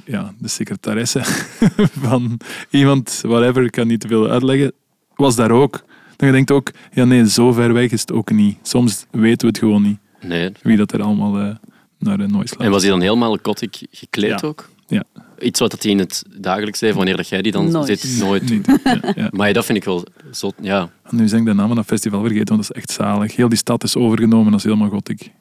[0.06, 1.22] ja, de secretaresse
[2.08, 4.74] van iemand, whatever, ik kan niet te veel uitleggen,
[5.16, 5.84] was daar ook.
[6.22, 8.58] Dan je denkt ook, ja nee, zo ver weg is het ook niet.
[8.62, 10.52] Soms weten we het gewoon niet, nee.
[10.62, 11.56] wie dat er allemaal eh,
[12.00, 14.48] naar de noise En was hij dan helemaal gothic gekleed Ja.
[14.48, 14.70] ook?
[14.88, 15.04] Ja.
[15.40, 18.00] Iets wat hij in het dagelijks leven, wanneer dat jij die dan Nooit.
[18.00, 18.50] zit, nooit.
[18.50, 18.80] Niet.
[18.84, 19.28] Ja, ja.
[19.36, 20.52] Maar ja, dat vind ik wel zo...
[20.62, 23.36] Ja, Nu zeg ik de naam van dat festival vergeten, want dat is echt zalig.
[23.36, 25.32] Heel die stad is overgenomen, dat is helemaal gothic.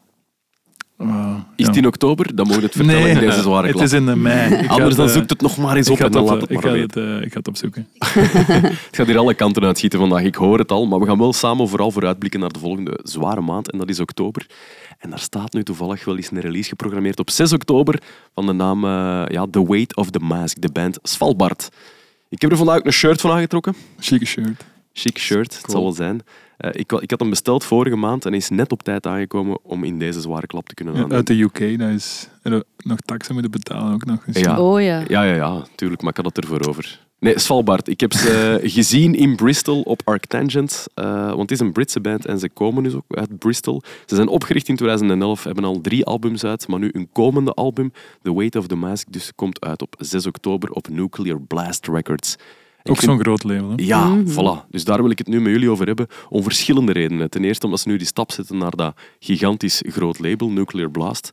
[1.02, 2.34] Uh, Is het in oktober?
[2.34, 3.84] Dan je het vertellen Nee, in deze zware het klap.
[3.84, 4.54] is in mei.
[4.54, 6.50] Ik Anders dan eh, zoekt het nog maar eens op en dan het laat het
[6.50, 7.88] ik ga het, eh, ik ga het opzoeken.
[8.86, 10.22] Het gaat hier alle kanten uitschieten vandaag.
[10.22, 10.86] Ik hoor het al.
[10.86, 13.70] Maar we gaan wel samen vooral vooruitblikken naar de volgende zware maand.
[13.70, 14.46] En dat is oktober.
[14.98, 18.02] En daar staat nu toevallig wel eens een release geprogrammeerd op 6 oktober.
[18.34, 20.60] Van de naam eh, ja, The Weight of the Mask.
[20.60, 21.68] De band Svalbard.
[22.28, 23.74] Ik heb er vandaag ook een shirt van aangetrokken.
[23.98, 24.64] Chique shirt.
[24.92, 26.22] Chic shirt, het zal wel zijn.
[26.60, 29.58] Eh, ik, ik had hem besteld vorige maand en hij is net op tijd aangekomen
[29.64, 31.18] om in deze zware klap te kunnen Ja, aannemen.
[31.18, 34.26] uit de UK, dat is er nog taxen moeten betalen ook nog.
[34.26, 34.38] eens.
[34.38, 34.60] Ja.
[34.60, 35.02] Oh ja.
[35.08, 37.00] Ja, ja, ja, tuurlijk, maar ik had het ervoor over.
[37.18, 37.88] Nee, Svalbard.
[37.88, 40.86] Ik heb ze gezien in Bristol op Arctangent.
[40.94, 43.82] eh want het is een Britse band en ze komen dus ook uit Bristol.
[44.06, 47.92] Ze zijn opgericht in 2011, hebben al drie albums uit, maar nu een komende album,
[48.22, 52.36] The Weight of the Mask, dus komt uit op 6 oktober op Nuclear Blast Records.
[52.82, 53.68] Ook vind- zo'n groot label.
[53.68, 53.74] Hè?
[53.76, 54.30] Ja, Mhm.
[54.30, 54.68] voilà.
[54.70, 56.06] Dus daar wil ik het nu met jullie over hebben.
[56.28, 57.30] Om verschillende redenen.
[57.30, 61.30] Ten eerste omdat ze nu die stap zetten naar dat gigantisch groot label, Nuclear Blast.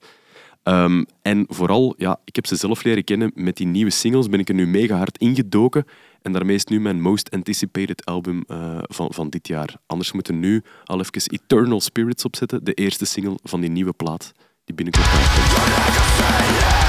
[0.63, 3.31] Ehm, en vooral, ja, ik heb ze zelf leren kennen.
[3.36, 5.86] Met die nieuwe singles ben ik er nu mega hard ingedoken.
[6.21, 9.75] En daarmee is het nu mijn most anticipated album eh, van, van dit jaar.
[9.86, 12.63] Anders moeten we nu al even Eternal Spirits opzetten.
[12.63, 14.31] De eerste single van die nieuwe plaat
[14.65, 16.87] die binnenkort uitkomt.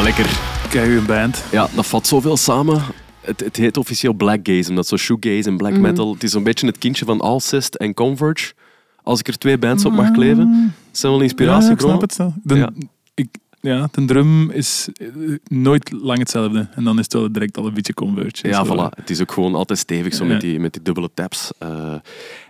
[0.00, 0.38] Ja, lekker.
[0.70, 1.44] Kijk, een band.
[1.52, 2.82] Ja, dat vat zoveel samen.
[3.20, 6.12] Het, het heet officieel Black Gaze, omdat zo shoegaze en black metal.
[6.12, 8.52] Het is een beetje het kindje van Alcest en Converge.
[9.02, 10.74] Als ik er twee bands op mag kleven.
[10.90, 12.00] Zijn wel Ja, ja, ik snap inspiratiebronnen.
[12.00, 12.32] het zo.
[12.42, 12.70] De, Ja.
[13.14, 13.28] ik,
[13.60, 15.06] ja, de drum is eh,
[15.44, 16.68] nooit lang hetzelfde.
[16.74, 18.48] En dan is het wel direct al een beetje converge.
[18.48, 18.94] Ja, Zo, voilà.
[18.96, 20.30] Het is ook gewoon altijd stevig zo Ja.
[20.32, 21.50] met, die, met die dubbele taps.
[21.58, 21.94] Eh,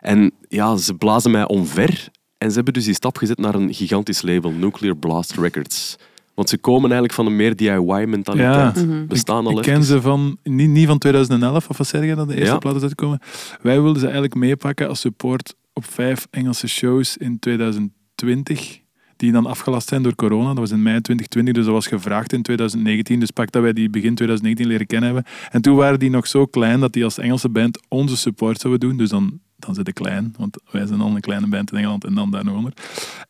[0.00, 2.08] en ja, ze blazen mij omver.
[2.38, 5.96] En ze hebben dus die stap gezet naar een gigantisch label, Nuclear Blast Records.
[6.34, 8.76] Want ze komen eigenlijk van een meer DIY-mentaliteit.
[8.76, 8.84] Ja.
[8.84, 9.06] Mhm.
[9.06, 12.28] Bestaan al Ik ken ze van, niet, niet van 2011, of wat zeg je dat
[12.28, 12.58] de eerste Ja.
[12.58, 13.20] plaat is uitgekomen.
[13.62, 18.80] Wij wilden ze eigenlijk meepakken als support op vijf Engelse shows in 2020,
[19.16, 20.48] die dan afgelast zijn door corona.
[20.48, 23.20] Dat was in mei 2020, dus dat was gevraagd in 2019.
[23.20, 25.32] Dus pak dat wij die begin 2019 leren kennen hebben.
[25.50, 28.88] En toen waren die nog zo klein dat die als Engelse band onze support zouden
[28.88, 28.96] doen.
[28.98, 32.04] Dus dan, dan zit ik klein, want wij zijn al een kleine band in Engeland
[32.04, 32.72] en dan daar nog onder.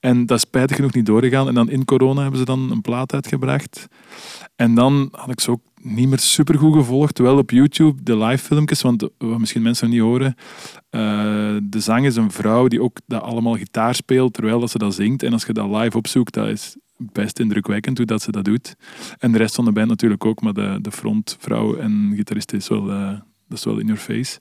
[0.00, 1.48] En dat is spijtig genoeg niet doorgegaan.
[1.48, 3.88] En dan in corona hebben ze dan een plaat uitgebracht.
[4.56, 7.18] En dan had ik ze ook niet meer super goed gevolgd.
[7.18, 10.34] Wel op YouTube, de live filmpjes, want wat misschien mensen nog niet horen.
[10.90, 11.00] eh,
[11.62, 14.94] de zang is een vrouw die ook dat allemaal gitaar speelt terwijl dat ze dat
[14.94, 15.22] zingt.
[15.22, 18.76] En als je dat live opzoekt, dat is best indrukwekkend hoe dat ze dat doet.
[19.18, 22.68] En de rest van de band natuurlijk ook, maar de, de frontvrouw en gitarist is
[22.68, 23.12] wel, eh,
[23.50, 24.38] dat is wel in your face.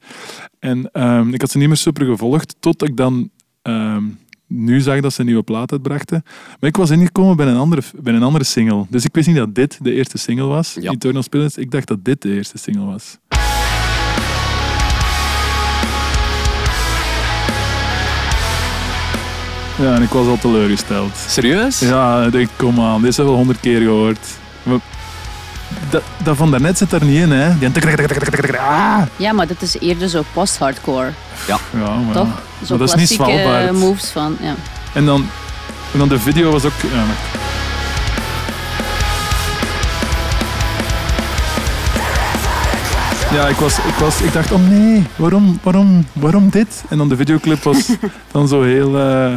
[0.60, 3.30] En ehm, ik had ze niet meer super gevolgd, tot ik dan
[3.62, 4.04] ehm,
[4.48, 6.24] nu zag dat ze een nieuwe plaat uitbrachten.
[6.60, 8.86] Maar ik was ingekomen bij een, andere, bij een andere single.
[8.90, 10.92] Dus ik wist niet dat dit de eerste single was, Ja.
[10.92, 11.58] Eternal Spirits.
[11.58, 13.18] Ik dacht dat dit de eerste single was.
[19.78, 21.16] Ja, en ik was al teleurgesteld.
[21.28, 21.80] Serieus?
[21.80, 24.28] Ja, ik dacht, kom aan, dit hebben we wel honderd keer gehoord.
[25.90, 27.58] Dat, dat van daarnet zit er niet in, hè?
[27.58, 27.70] Die
[28.60, 29.02] ah!
[29.16, 31.12] Ja, maar dat is eerder zo post-hardcore,
[31.48, 32.28] Ja, maar, toch?
[32.66, 33.72] Zo Maar dat is niet Svalbard.
[33.72, 34.56] moves van, ja.
[34.94, 35.26] En dan,
[35.94, 36.74] en dan de video was ook...
[36.94, 37.04] Ja,
[43.34, 46.84] Ja, ik, was, ik, was, ik dacht, oh nee, waarom, waarom, waarom dit?
[46.90, 47.90] En dan de videoclip was
[48.32, 49.34] dan zo heel eh,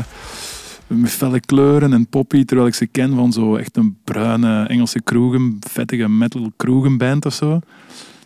[1.05, 5.57] felle kleuren en poppy, terwijl ik ze ken van zo echt een bruine Engelse kroegen,
[5.61, 7.61] vettige metal kroegenband of zo.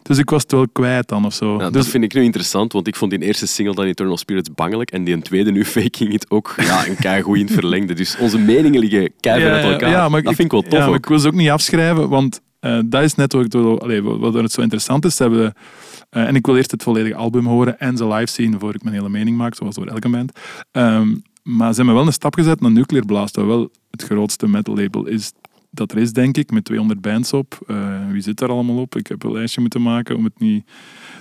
[0.02, 1.52] Dus ik was het wel kwijt dan of zo.
[1.52, 4.16] Ja, dus, dat vind ik nu interessant, want ik vond die eerste single dan Eternal
[4.16, 7.94] Spirits bangelijk en die tweede nu Faking It ook ja, een keigoed in het verlengde.
[7.94, 10.10] Dus onze meningen liggen keihard uit elkaar.
[10.10, 10.94] maar dat ik- vind ik wel tof ja, ook.
[10.94, 14.34] ik wil ze ook niet afschrijven, want eh, dat is net wat, ik, allee, wat,
[14.34, 15.18] het zo interessant is.
[15.18, 15.52] Hebben,
[16.10, 18.82] eh, en ik wil eerst het volledige album horen en ze live zien voor ik
[18.82, 20.32] mijn hele mening maak, zoals door elke band.
[20.72, 21.14] Ehm,
[21.46, 24.74] maar ze hebben wel een stap gezet naar Nuclear Blast, dat wel het grootste metal
[24.76, 25.32] label is
[25.70, 27.58] dat er is, denk ik, met 200 bands op.
[27.66, 28.96] Eh, wie zit daar allemaal op?
[28.96, 30.64] Ik heb een lijstje moeten maken om het niet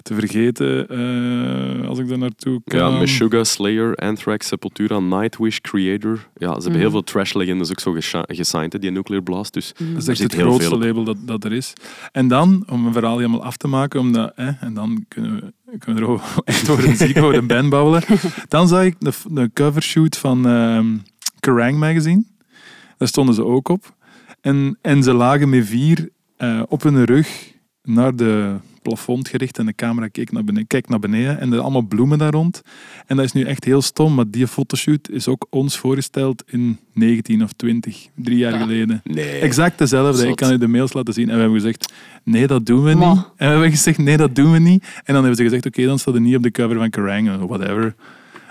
[0.02, 2.80] te vergeten eh, als ik daar naartoe kan.
[2.80, 6.28] Ja, Meshuggah, Slayer, Anthrax, Sepultura, Nightwish, Creator.
[6.36, 6.80] Ja, ze hebben Mhm.
[6.80, 7.92] heel veel trash legendes ook zo
[8.28, 9.54] gesigned, hè, die Nuclear Blast.
[9.54, 11.74] Dus Dat is echt het grootste label dat, dat er is.
[12.12, 15.65] En dan, om een verhaal helemaal af te maken, omdat, hè, en dan kunnen we,
[15.80, 18.04] kunnen we er echt over een ziek over een babbelen.
[18.48, 20.86] Dan zag ik de, de covershoot van ehm
[21.40, 21.78] Kerrang!
[21.78, 22.24] magazine.
[22.98, 23.96] Daar stonden ze ook op.
[24.42, 28.56] En, en ze lagen met vier eh, op hun rug naar de
[28.90, 32.18] plafond gericht en de camera keek naar beneden, kijkt naar beneden en er allemaal bloemen
[32.18, 32.62] daar rond.
[33.08, 36.80] En dat is nu echt heel stom, maar die fotoshoot is ook ons voorgesteld in
[36.94, 38.62] 19 of 20, drie jaar Ah.
[38.62, 39.02] geleden.
[39.04, 39.40] nee.
[39.40, 40.18] Exact dezelfde.
[40.22, 40.30] Zot.
[40.30, 41.30] Ik kan u de mails laten zien.
[41.30, 41.94] En we hebben gezegd,
[42.24, 43.10] nee, dat doen we Ma.
[43.14, 43.18] niet.
[43.24, 44.84] En we hebben gezegd, nee, dat doen we niet.
[44.84, 47.42] En dan hebben ze gezegd, oké, dan staat er niet op de cover van Kerrang!
[47.42, 47.96] of whatever.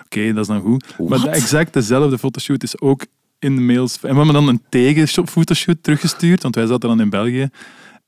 [0.05, 0.95] Oké, dat is dan goed.
[1.09, 3.07] Maar de, exact dezelfde fotoshoot is ook
[3.39, 3.95] in de mails.
[4.03, 7.49] En we hebben dan een tegen-fotoshoot teruggestuurd, want wij zaten dan in België.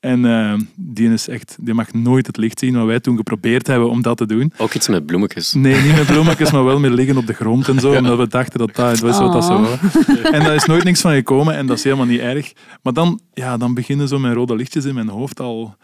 [0.07, 3.67] En eh, die, is echt, die mag nooit het licht zien, wat wij toen geprobeerd
[3.67, 4.53] hebben om dat te doen.
[4.57, 5.53] Ook iets met bloemetjes.
[5.53, 7.95] Nee, niet met bloemetjes, maar wel met liggen op de grond en zo.
[7.97, 9.63] Omdat we dachten dat dat was wat dat zo Oh.
[9.63, 10.21] was.
[10.23, 12.53] En daar is nooit niks van gekomen en dat is helemaal niet erg.
[12.83, 15.77] Maar dan, ja, dan beginnen zo mijn rode lichtjes in mijn hoofd al.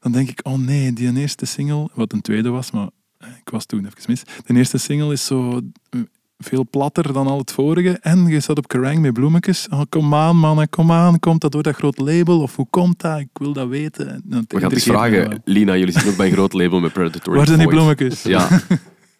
[0.00, 2.88] Dan denk ik, oh nee, die eerste single, wat een tweede was, maar
[3.18, 4.22] eh, ik was toen even mis.
[4.46, 5.60] De eerste single is zo
[6.44, 7.98] veel platter dan al het vorige.
[8.00, 9.66] En je zat op Kerrang met bloemetjes.
[9.70, 11.18] Oh, kom aan, mannen, kom aan.
[11.18, 12.40] Komt dat door dat groot label?
[12.40, 13.18] Of hoe komt dat?
[13.18, 14.08] Ik wil dat weten.
[14.08, 15.28] En dan We gaan het eens vragen.
[15.28, 15.38] wel.
[15.44, 18.22] Lina, jullie zitten ook bij een groot label met Predatory Waar zijn die bloemetjes?
[18.22, 18.48] Ja.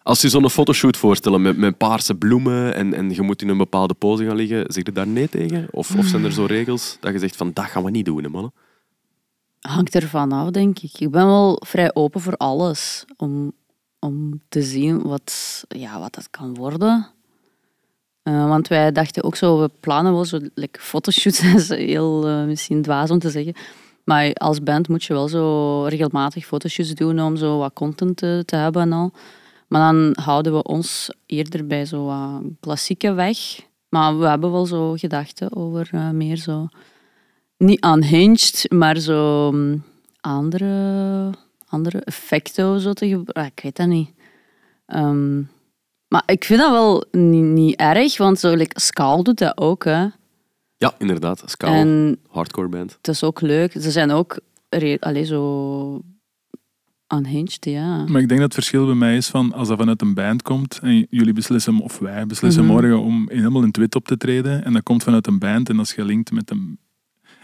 [0.03, 3.57] Als je zo'n fotoshoot voorstellen met, met paarse bloemen en, en je moet in een
[3.57, 5.67] bepaalde pose gaan liggen, zeg je daar nee tegen?
[5.71, 8.23] Of, of zijn er zo regels dat je zegt van dat gaan we niet doen,
[8.23, 8.53] hè, mannen?
[9.59, 10.99] Hangt ervan af, denk ik.
[10.99, 13.05] Ik ben wel vrij open voor alles.
[13.17, 13.51] Om,
[13.99, 17.07] om te zien wat, ja, wat dat kan worden.
[18.25, 21.43] Eh, want wij dachten ook zo, we plannen wel zo like, fotoshoots.
[21.55, 23.53] Is heel eh, misschien dwaas om te zeggen.
[24.03, 28.55] Maar als band moet je wel zo regelmatig fotoshoots doen om zo wat content te,
[28.55, 29.11] hebben en al.
[29.67, 33.37] Maar dan houden we ons eerder bij zo wat klassieke weg.
[33.89, 36.67] Maar we hebben wel zo gedachten over eh, meer zo
[37.57, 39.83] niet unhinged, maar zo mm,
[40.21, 41.29] andere,
[41.67, 43.53] andere effecten zo te gebruiken.
[43.55, 44.09] Ik weet dat niet.
[44.85, 45.41] Ehm,
[46.07, 49.83] maar ik vind dat wel niet, niet erg, want zo, like, Skal doet dat ook.
[49.83, 50.05] Hè.
[50.77, 51.43] Ja, inderdaad.
[51.45, 52.91] Ska, En hardcore band.
[52.97, 53.71] het is ook leuk.
[53.71, 54.39] Ze zijn ook
[54.69, 56.01] re- allee, zo
[57.13, 57.97] unhinged, ja.
[58.05, 60.41] Maar ik denk dat het verschil bij mij is van als dat vanuit een band
[60.41, 62.71] komt en jullie beslissen, of wij beslissen Mhm.
[62.73, 65.75] morgen om helemaal in twit op te treden en dat komt vanuit een band en
[65.75, 66.79] dat is gelinkt met een...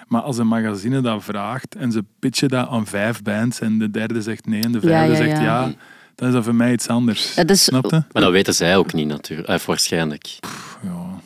[0.07, 3.91] Maar als een magazine dat vraagt en ze pitchen dat aan vijf bands en de
[3.91, 5.73] derde zegt nee en de Ja, vijfde ja, zegt ja.
[6.21, 7.35] Dan is dat voor mij iets anders.
[7.35, 8.03] Dat is, Snap je?
[8.11, 9.47] Maar dat weten zij ook niet natuurlijk.
[9.47, 10.37] Eh, waarschijnlijk.
[10.83, 11.19] Ja.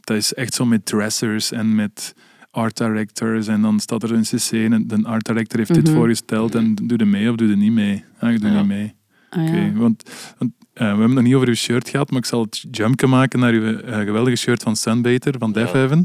[0.00, 2.14] Dat is echt zo met dressers en met
[2.50, 5.94] art directors en dan staat er een cc en de art director heeft dit Mhm.
[5.94, 8.04] voorgesteld en doe er mee of doe er niet mee.
[8.20, 8.56] Ja, ik doe Ja.
[8.58, 8.94] niet mee.
[9.30, 9.48] ah, ja.
[9.48, 10.02] Oké, want,
[10.38, 12.64] want eh, we hebben het nog niet over uw shirt gehad, maar ik zal het
[12.70, 15.96] jumpje maken naar uw eh, geweldige shirt van Sunbater, van Def Ja.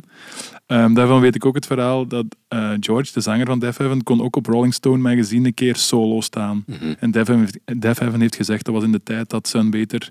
[0.67, 4.03] Ehm, daarvan weet ik ook het verhaal dat eh, George, de zanger van Def Heaven,
[4.03, 6.63] kon ook op Rolling Stone magazine een keer solo staan.
[6.67, 6.93] Mhm.
[6.99, 10.09] En Def Heaven, heeft- Def Heaven heeft gezegd, dat was in de tijd dat Sunbater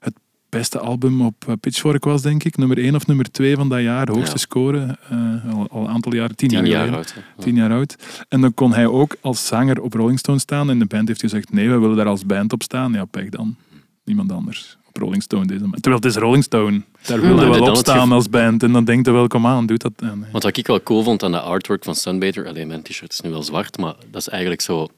[0.00, 0.14] het
[0.48, 2.56] beste album op eh, Pitchfork was, denk ik.
[2.56, 4.36] Nummer 1 of nummer 2 van dat jaar, hoogste Ja.
[4.36, 4.98] score.
[5.10, 7.14] eh, al, al een aantal jaren, tien, Tien jaar, oud.
[7.36, 7.42] Ja.
[7.42, 8.24] Tien jaar oud.
[8.28, 10.70] En dan kon hij ook als zanger op Rolling Stone staan.
[10.70, 12.92] En de band heeft gezegd, nee, we willen daar als band op staan.
[12.92, 13.56] Ja, pech dan.
[14.04, 15.46] Niemand anders Rolling Stone.
[15.46, 15.70] Deze man.
[15.80, 16.82] Terwijl het is Rolling Stone.
[17.06, 18.62] Daar wilde Maar wel op staan als band.
[18.62, 19.92] En dan denkt hij wel, kom aan, doe dat.
[19.96, 20.30] Ja, nee.
[20.30, 23.20] Want wat ik wel cool vond aan de artwork van Sunbater, alleen mijn t-shirt is
[23.20, 24.88] nu wel zwart, maar dat is eigenlijk zo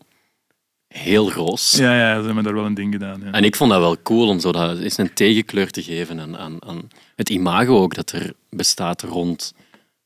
[0.89, 1.71] heel roos.
[1.77, 3.21] Ja, ja, ze hebben daar wel een ding gedaan.
[3.25, 3.31] Ja.
[3.31, 6.37] En ik vond dat wel cool om zo dat eens een tegenkleur te geven aan,
[6.37, 9.55] aan, aan het imago ook dat er bestaat rond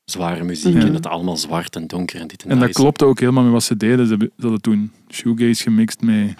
[0.05, 0.79] zware muziek Ja.
[0.79, 2.75] en dat het allemaal zwart en donker en dit en, En dat is.
[2.75, 4.07] klopte ook helemaal met wat ze deden.
[4.07, 6.33] Ze hadden toen shoegaze gemixt met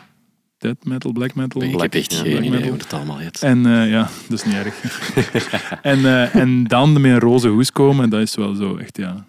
[0.62, 1.62] death metal, black metal.
[1.64, 2.70] Ik heb echt Ja, geen black idee metal.
[2.70, 3.42] hoe het allemaal heet.
[3.42, 4.82] En eh, ja, dat is niet erg.
[5.82, 9.26] en, eh, en dan met een roze hoes komen, dat is wel zo echt, ja.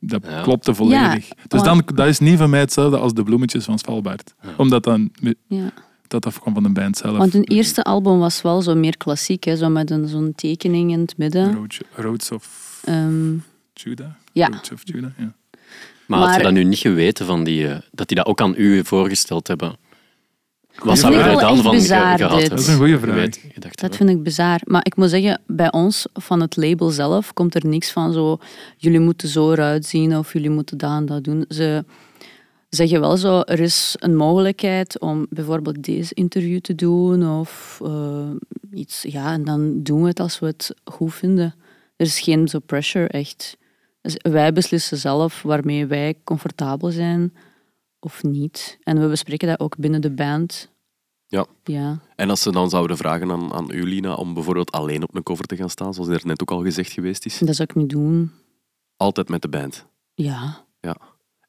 [0.00, 0.42] Dat Ja.
[0.42, 1.28] klopte volledig.
[1.48, 4.34] dus dan, dat is niet van mij hetzelfde als de bloemetjes van Svalbard.
[4.56, 5.10] Omdat dan,
[5.48, 5.70] Ja.
[6.06, 7.16] dat afkwam van de band zelf.
[7.16, 10.90] Want hun eerste album was wel zo meer klassiek, hè, zo met een, zo'n tekening
[10.92, 11.54] in het midden.
[11.54, 13.32] Roads, Roads of Ehm,
[13.72, 14.08] Judah?
[14.32, 14.46] Ja.
[14.48, 15.32] Roads of Judah, ja.
[16.06, 18.40] Maar, had je Maar- dat nu niet geweten, van die, eh, dat die dat ook
[18.40, 19.76] aan u voorgesteld hebben?
[20.74, 22.48] Wat vind zou ik je er wel dan echt van bizar, gehad?
[22.48, 23.28] Dat is een goeie vraag.
[23.70, 24.60] Dat vind ik bizar.
[24.64, 28.38] Maar ik moet zeggen, bij ons, van het label zelf, komt er niks van zo...
[28.76, 31.44] Jullie moeten zo eruit zien of jullie moeten dat en dat doen.
[31.48, 31.84] Ze
[32.68, 38.30] zeggen wel zo, er is een mogelijkheid om bijvoorbeeld deze interview te doen of eh,
[38.72, 39.02] iets.
[39.02, 41.54] Ja, en dan doen we het als we het goed vinden.
[41.96, 43.56] Er is geen zo pressure, echt.
[44.02, 47.32] Dus wij beslissen zelf waarmee wij comfortabel zijn
[48.00, 48.78] of niet.
[48.82, 50.68] En we bespreken dat ook binnen de band.
[51.26, 51.46] Ja.
[51.64, 51.98] Ja.
[52.16, 55.22] En als ze dan zouden vragen aan, aan u, Lina, om bijvoorbeeld alleen op een
[55.22, 57.76] cover te gaan staan, zoals er net ook al gezegd geweest is, Dat zou ik
[57.76, 58.30] niet doen.
[58.96, 59.86] altijd met de band.
[60.14, 60.64] Ja.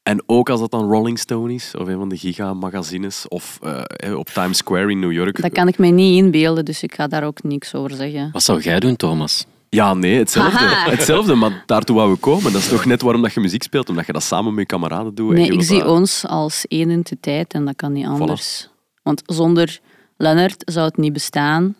[0.02, 4.14] En ook als dat dan Rolling Stone is, of een van de giga-magazines, of eh,
[4.18, 5.42] op Times Square in New York.
[5.42, 8.30] Dat kan ik mij niet inbeelden, dus ik ga daar ook niks over zeggen.
[8.32, 9.46] Wat zou jij doen, Thomas?
[9.74, 10.64] Ja, nee, hetzelfde.
[10.68, 12.52] Hetzelfde, maar daartoe wou we komen.
[12.52, 14.66] Dat is toch net waarom dat je muziek speelt, omdat je dat samen met je
[14.66, 15.32] kameraden doet.
[15.34, 18.68] Nee, ik zie dat- ons als één entiteit en dat kan niet anders.
[19.02, 19.80] Want zonder
[20.16, 21.76] Leonard zou het niet bestaan.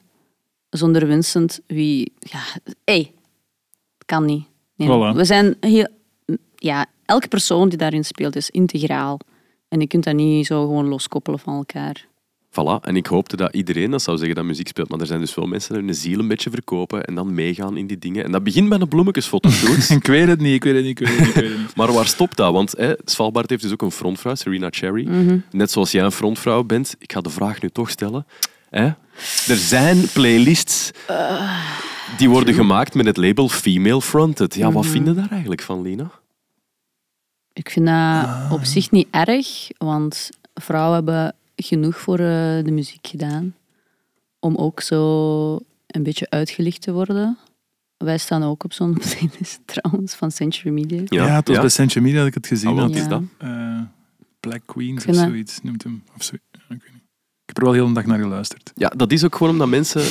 [0.70, 2.12] Zonder Vincent, wie...
[2.18, 2.40] Ja,
[2.84, 3.12] hey,
[4.06, 4.44] kan niet.
[4.76, 5.16] Nee, Voilà.
[5.16, 5.88] We zijn heel...
[6.56, 9.18] Ja, elke persoon die daarin speelt is integraal.
[9.68, 12.06] En je kunt dat niet zo gewoon loskoppelen van elkaar.
[12.52, 15.20] Voilà, en ik hoopte dat iedereen dat zou zeggen dat muziek speelt, maar er zijn
[15.20, 18.24] dus veel mensen die hun ziel een beetje verkopen en dan meegaan in die dingen.
[18.24, 19.88] En dat begint bij een bloemetjesfotoshoot.
[20.00, 21.28] Ik weet het niet, ik weet het niet, ik weet het niet.
[21.36, 21.76] Ik weet het niet.
[21.76, 22.52] maar waar stopt dat?
[22.52, 25.08] Want hè, Svalbard heeft dus ook een frontvrouw, Serena Cherry.
[25.08, 25.38] Mhm.
[25.50, 28.26] Net zoals jij een frontvrouw bent, ik ga de vraag nu toch stellen.
[28.70, 28.84] Hè?
[29.48, 30.90] Er zijn playlists
[32.16, 34.54] die worden gemaakt met het label Female Fronted.
[34.54, 34.92] Ja, wat Mhm.
[34.92, 36.10] vinden daar eigenlijk van, Lina?
[37.52, 43.06] Ik vind dat op zich niet erg, want vrouwen hebben genoeg voor eh, de muziek
[43.06, 43.54] gedaan.
[44.40, 45.54] Om ook zo
[45.86, 47.38] een beetje uitgelicht te worden.
[47.96, 51.02] Wij staan ook op zo'n playlist trouwens van Century Media.
[51.04, 52.94] Ja, het was bij Century Media dat ik het gezien Ah, wat had.
[52.94, 53.08] is Ja.
[53.08, 53.22] dat?
[53.38, 53.80] Eh,
[54.40, 56.02] Black Queens of dat- zoiets noemt hem.
[56.16, 57.02] Of zo, ja, ik weet niet.
[57.42, 58.72] Ik heb er wel heel de dag naar geluisterd.
[58.74, 60.02] Ja, dat is ook gewoon omdat mensen,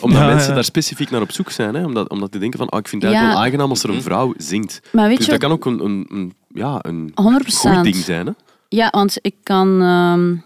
[0.00, 0.54] omdat Ja, mensen ja.
[0.54, 1.74] daar specifiek naar op zoek zijn.
[1.74, 1.84] Hè?
[1.84, 3.26] Omdat, omdat die denken van, ah, ik vind het Ja.
[3.28, 4.80] wel aangenaam als er een vrouw zingt.
[4.92, 7.74] Maar weet Dus je, dat kan ook een, een, een, ja, een 100%.
[7.74, 8.26] goed ding zijn.
[8.26, 8.32] Hè?
[8.68, 10.36] Ja, want ik kan, ehm,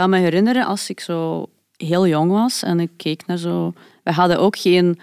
[0.00, 1.46] kan me herinneren als ik zo
[1.76, 3.72] heel jong was en ik keek naar zo...
[4.02, 4.98] We hadden ook geen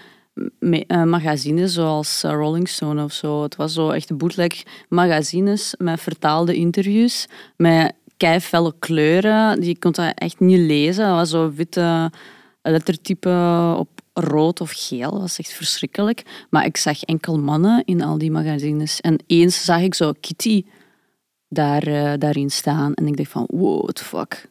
[0.60, 3.42] eh, magazines zoals eh, Rolling Stone of zo.
[3.42, 7.26] Het was zo echt bootleg magazines met vertaalde interviews,
[7.56, 9.60] met keifelle kleuren.
[9.60, 11.06] Die kon dat echt niet lezen.
[11.06, 12.10] Dat was zo witte
[12.62, 15.10] lettertype op rood of geel.
[15.10, 16.46] Dat was echt verschrikkelijk.
[16.50, 19.00] Maar ik zag enkel mannen in al die magazines.
[19.00, 20.64] En eens zag ik zo Kitty
[21.48, 22.94] daar, eh, daarin staan.
[22.94, 24.48] En ik dacht van, wow, what the fuck.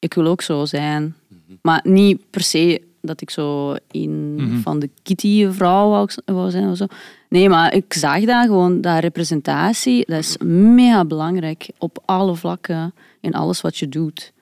[0.00, 1.14] Ik wil ook zo zijn.
[1.62, 4.58] Maar niet per se dat ik zo een Mhm.
[4.60, 6.86] van de Kitty-vrouw wou, wou zijn of zo.
[7.28, 12.94] Nee, maar ik zag dat gewoon, dat representatie, dat is mega belangrijk op alle vlakken,
[13.20, 14.32] in alles wat je doet.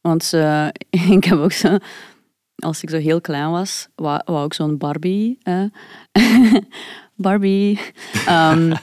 [0.00, 0.66] Want eh,
[1.16, 1.76] ik heb ook zo,
[2.56, 5.38] als ik zo heel klein was, wou, wou ik zo'n Barbie.
[5.42, 5.64] eh.
[7.14, 7.80] Barbie.
[8.26, 8.74] Ehm,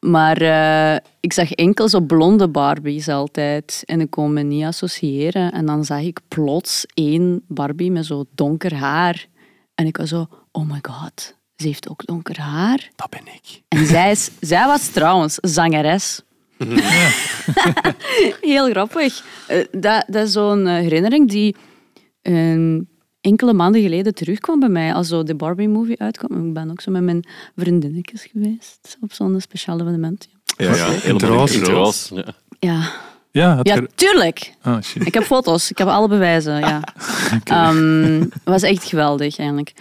[0.00, 3.82] maar eh, ik zag enkel zo blonde Barbies altijd.
[3.86, 5.52] En ik kon me niet associëren.
[5.52, 9.26] En dan zag ik plots één Barbie met zo donker haar.
[9.74, 12.90] En ik was zo, oh my god, ze heeft ook donker haar.
[12.96, 13.62] Dat ben ik.
[13.68, 16.20] En zij, is, zij was trouwens zangeres.
[18.40, 19.24] Heel grappig.
[19.46, 21.56] Eh, Dat, dat is zo'n eh, herinnering die
[23.20, 24.94] enkele maanden geleden terugkwam bij mij.
[24.94, 26.46] Als zo de Barbie-movie uitkwam.
[26.46, 27.24] Ik ben ook zo met mijn
[27.56, 30.28] vriendinnetjes geweest op zo'n speciaal evenement.
[30.56, 31.48] Ja, ja, helemaal.
[32.08, 32.24] Ja.
[32.58, 32.92] Ja,
[33.30, 33.88] Ja, ja je...
[33.94, 34.54] tuurlijk.
[34.62, 35.06] Ah, shit.
[35.06, 36.58] Ik heb foto's, ik heb alle bewijzen.
[36.58, 36.82] Ja.
[37.44, 39.72] Ehm, Het was echt geweldig, eigenlijk.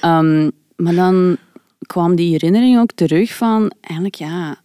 [0.00, 1.36] Ehm, maar dan
[1.86, 4.56] kwam die herinnering ook terug van, eigenlijk ja,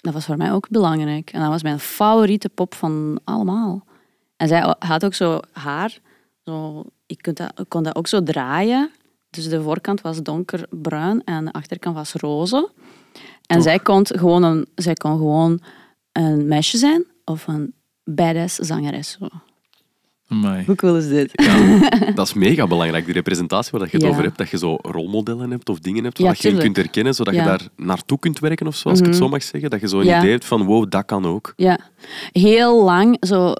[0.00, 1.30] dat was voor mij ook belangrijk.
[1.30, 3.84] En dat was mijn favoriete pop van allemaal.
[4.36, 5.98] En zij had ook zo haar,
[6.44, 8.90] zo, ik, kon dat, ik kon dat ook zo draaien.
[9.30, 12.70] Dus de voorkant was donkerbruin en de achterkant was roze.
[13.46, 15.60] En zij kon, gewoon een, zij kon gewoon
[16.12, 19.16] een meisje zijn of een badass zangeres.
[19.20, 19.26] Zo.
[20.28, 20.64] Amai.
[20.66, 21.32] Hoe cool is dit?
[22.14, 24.08] Dat is mega belangrijk, die representatie waar je het Ja.
[24.08, 24.38] over hebt.
[24.38, 26.64] Dat je zo rolmodellen hebt of dingen hebt Ja, waar je je tuurlijk.
[26.64, 27.46] kunt herkennen, zodat je Ja.
[27.46, 29.22] daar naartoe kunt werken of zo, als ik het Mhm.
[29.24, 29.70] zo mag zeggen.
[29.70, 30.18] Dat je zo een Ja.
[30.18, 31.52] idee hebt van, wow, dat kan ook.
[31.56, 31.78] Ja,
[32.32, 33.16] heel lang.
[33.26, 33.54] Zo,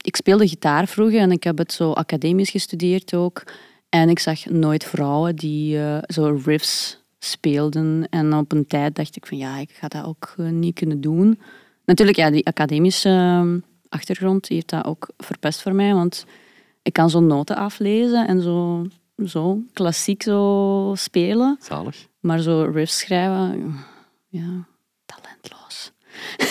[0.00, 3.42] ik speelde gitaar vroeger en ik heb het zo academisch gestudeerd ook.
[3.88, 8.06] En ik zag nooit vrouwen die eh, zo riffs speelden.
[8.10, 11.00] En op een tijd dacht ik van ja, ik ga dat ook eh, niet kunnen
[11.00, 11.40] doen.
[11.84, 16.26] Natuurlijk, ja, die academische eh, achtergrond heeft dat ook verpest voor mij, want
[16.82, 18.86] ik kan zo noten aflezen en zo,
[19.26, 21.56] zo klassiek zo spelen.
[21.60, 22.06] Zalig.
[22.20, 23.76] Maar zo riffs schrijven,
[24.28, 24.66] ja,
[25.06, 25.67] talentloos.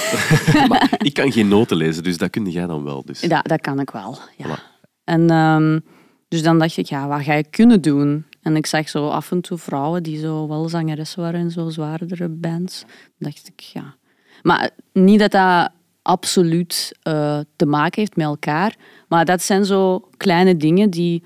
[0.69, 3.05] maar ik kan geen noten lezen, dus dat kun jij dan wel.
[3.05, 3.21] Dus.
[3.21, 4.17] Ja, dat kan ik wel.
[4.37, 4.45] Ja.
[4.45, 4.77] Voilà.
[5.03, 5.79] En ehm,
[6.27, 8.25] dus dan dacht ik, ja, wat ga ik kunnen doen?
[8.41, 11.69] En ik zag zo af en toe vrouwen die zo wel zangeressen waren in zo
[11.69, 12.79] zwaardere bands.
[12.79, 13.95] Dan dacht ik, ja.
[14.41, 18.75] Maar niet dat dat absoluut eh, te maken heeft met elkaar,
[19.07, 21.23] maar dat zijn zo kleine dingen die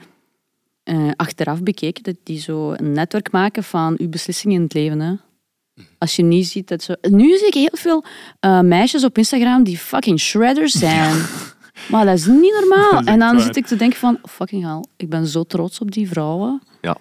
[0.84, 5.00] eh, achteraf bekeken, dat die zo een netwerk maken van uw beslissingen in het leven.
[5.00, 5.14] Hè.
[5.98, 6.94] Als je niet ziet dat zo...
[7.02, 8.04] Nu zie ik heel veel
[8.40, 11.16] eh, meisjes op Instagram die fucking shredders zijn.
[11.90, 13.00] Maar dat is niet normaal.
[13.02, 15.92] Is en dan zit ik te denken van, fucking hell, ik ben zo trots op
[15.92, 16.62] die vrouwen.
[16.82, 16.98] Ja,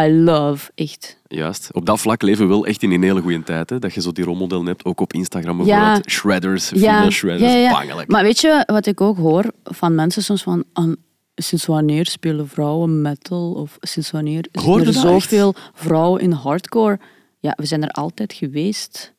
[0.00, 1.18] I love, echt.
[1.28, 1.68] juist.
[1.72, 3.70] Op dat vlak leven we wel echt in een hele goede tijd.
[3.70, 3.78] Hè?
[3.78, 5.64] Dat je zo die rolmodellen hebt, ook op Instagram Ja.
[5.64, 6.10] bijvoorbeeld.
[6.10, 8.08] Shredders, female shredders, bangelijk.
[8.10, 10.64] Maar weet je wat ik ook hoor van mensen soms van...
[10.72, 10.92] "Ah,
[11.34, 13.52] sinds wanneer spelen vrouwen metal?
[13.52, 14.94] Of sinds wanneer zijn er echt?
[14.98, 16.98] zoveel vrouwen in hardcore?
[17.40, 19.14] Ja, we zijn er altijd geweest.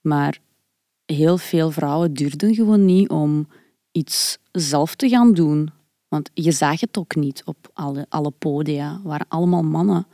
[0.00, 0.38] Maar
[1.06, 3.48] heel veel vrouwen durfden gewoon niet om
[3.92, 5.70] iets zelf te gaan doen.
[6.08, 8.92] Want je zag het ook niet op alle, alle podia.
[8.92, 10.06] Het waren allemaal mannen.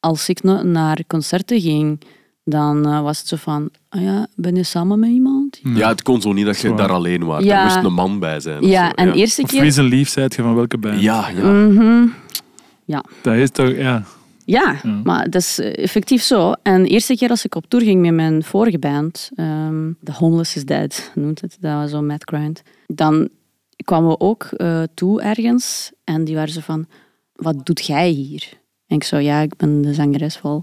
[0.00, 2.00] Als ik na- naar concerten ging,
[2.44, 3.70] dan eh, was het zo van...
[3.88, 5.60] Ah ja, ben je samen met iemand?
[5.62, 6.76] Ja, het kon zo niet dat je Zwaar.
[6.76, 7.44] daar alleen was.
[7.44, 7.58] Ja.
[7.58, 8.62] Er moest een man bij zijn.
[8.62, 9.62] of Ja, zo, en eerste Of keer...
[9.62, 11.00] wie zijn lief zijt je van welke band?
[11.00, 11.50] Ja, ja.
[11.52, 12.06] Mhm.
[13.22, 14.04] Dat is toch, ja.
[14.50, 16.52] Ja, maar dat is eh, effectief zo.
[16.62, 20.12] En de eerste keer als ik op tour ging met mijn vorige band, ehm The
[20.12, 23.28] Homeless is Dead noemt het, dat was zo Mad Grind, dan
[23.84, 26.86] kwamen we ook eh, toe ergens en die waren zo van,
[27.32, 28.48] wat doet jij hier?
[28.86, 30.62] En ik zo, ja, ik ben de zangeres wel.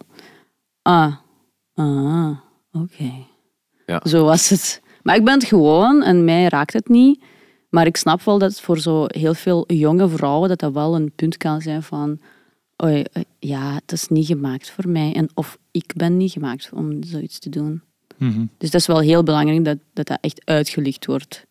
[0.82, 1.16] Ah,
[1.76, 2.38] ah,
[2.72, 3.12] oké.
[3.86, 4.02] Ja.
[4.04, 4.82] Zo was het.
[5.04, 7.24] Maar ik ben het gewoon en mij raakt het niet.
[7.70, 11.12] Maar ik snap wel dat voor zo heel veel jonge vrouwen dat dat wel een
[11.16, 12.20] punt kan zijn van...
[12.84, 13.04] Oei,
[13.40, 15.14] ja, het is niet gemaakt voor mij.
[15.14, 17.82] En of ik ben niet gemaakt om zoiets te doen.
[18.18, 18.46] Mhm.
[18.58, 21.46] Dus dat is wel heel belangrijk dat dat, dat echt uitgelicht wordt.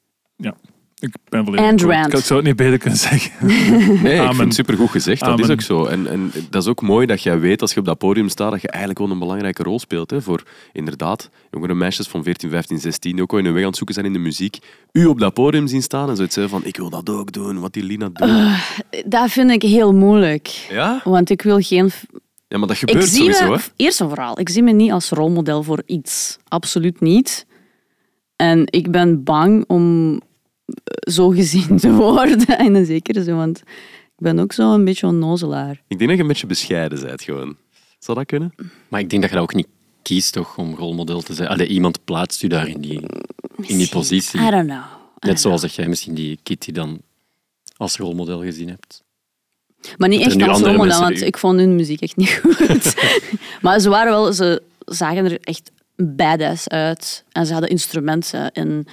[0.99, 1.97] Ik ben volledig And akkoord.
[1.99, 2.13] rant.
[2.19, 3.33] Ik zou het niet beter kunnen zeggen.
[4.03, 5.21] Nee, ik vind het supergoed gezegd.
[5.21, 5.85] Dat is ook zo.
[5.85, 8.51] En, en dat is ook mooi dat jij weet, als je op dat podium staat,
[8.51, 10.11] dat je eigenlijk wel een belangrijke rol speelt.
[10.11, 10.43] Hè, voor
[10.73, 13.77] inderdaad jongere meisjes van 14, 15, 16, die ook al in hun weg aan het
[13.77, 14.59] zoeken zijn in de muziek.
[14.93, 17.61] U op dat podium zien staan en zoiets zeggen van, ik wil dat ook doen,
[17.61, 18.31] wat die Lina doet.
[19.07, 20.67] Dat vind ik heel moeilijk.
[20.71, 21.01] Ja?
[21.05, 21.91] Want ik wil geen...
[22.49, 23.49] Ja, maar dat Ik gebeurt zie sowieso.
[23.51, 23.63] me, Hè?
[23.77, 26.39] eerst en vooral, ik zie me niet als rolmodel voor iets.
[26.49, 27.47] Absoluut niet.
[28.37, 30.21] En ik ben bang om
[31.11, 33.37] zo gezien te worden, in een zekere zin.
[33.37, 33.59] Want
[34.17, 35.83] ik ben ook zo een beetje onnozelaar.
[35.89, 37.57] Ik denk dat je een beetje bescheiden bent gewoon.
[37.99, 38.55] Zou dat kunnen?
[38.89, 39.69] Maar ik denk dat je dat ook niet
[40.03, 41.49] kiest toch, om rolmodel te zijn.
[41.49, 43.01] Allee, iemand plaatst u daar in die,
[43.63, 44.41] in die positie.
[44.41, 44.85] I don't know.
[45.25, 47.01] I Net zoals dat jij misschien die Kitty dan
[47.77, 49.05] als rolmodel gezien hebt.
[49.97, 52.95] Maar niet dat echt als rolmodel, want ik vond hun muziek echt niet goed.
[53.63, 54.33] maar ze waren wel...
[54.33, 57.25] Ze zagen er echt badass uit.
[57.33, 58.53] En ze hadden instrumenten.
[58.53, 58.87] En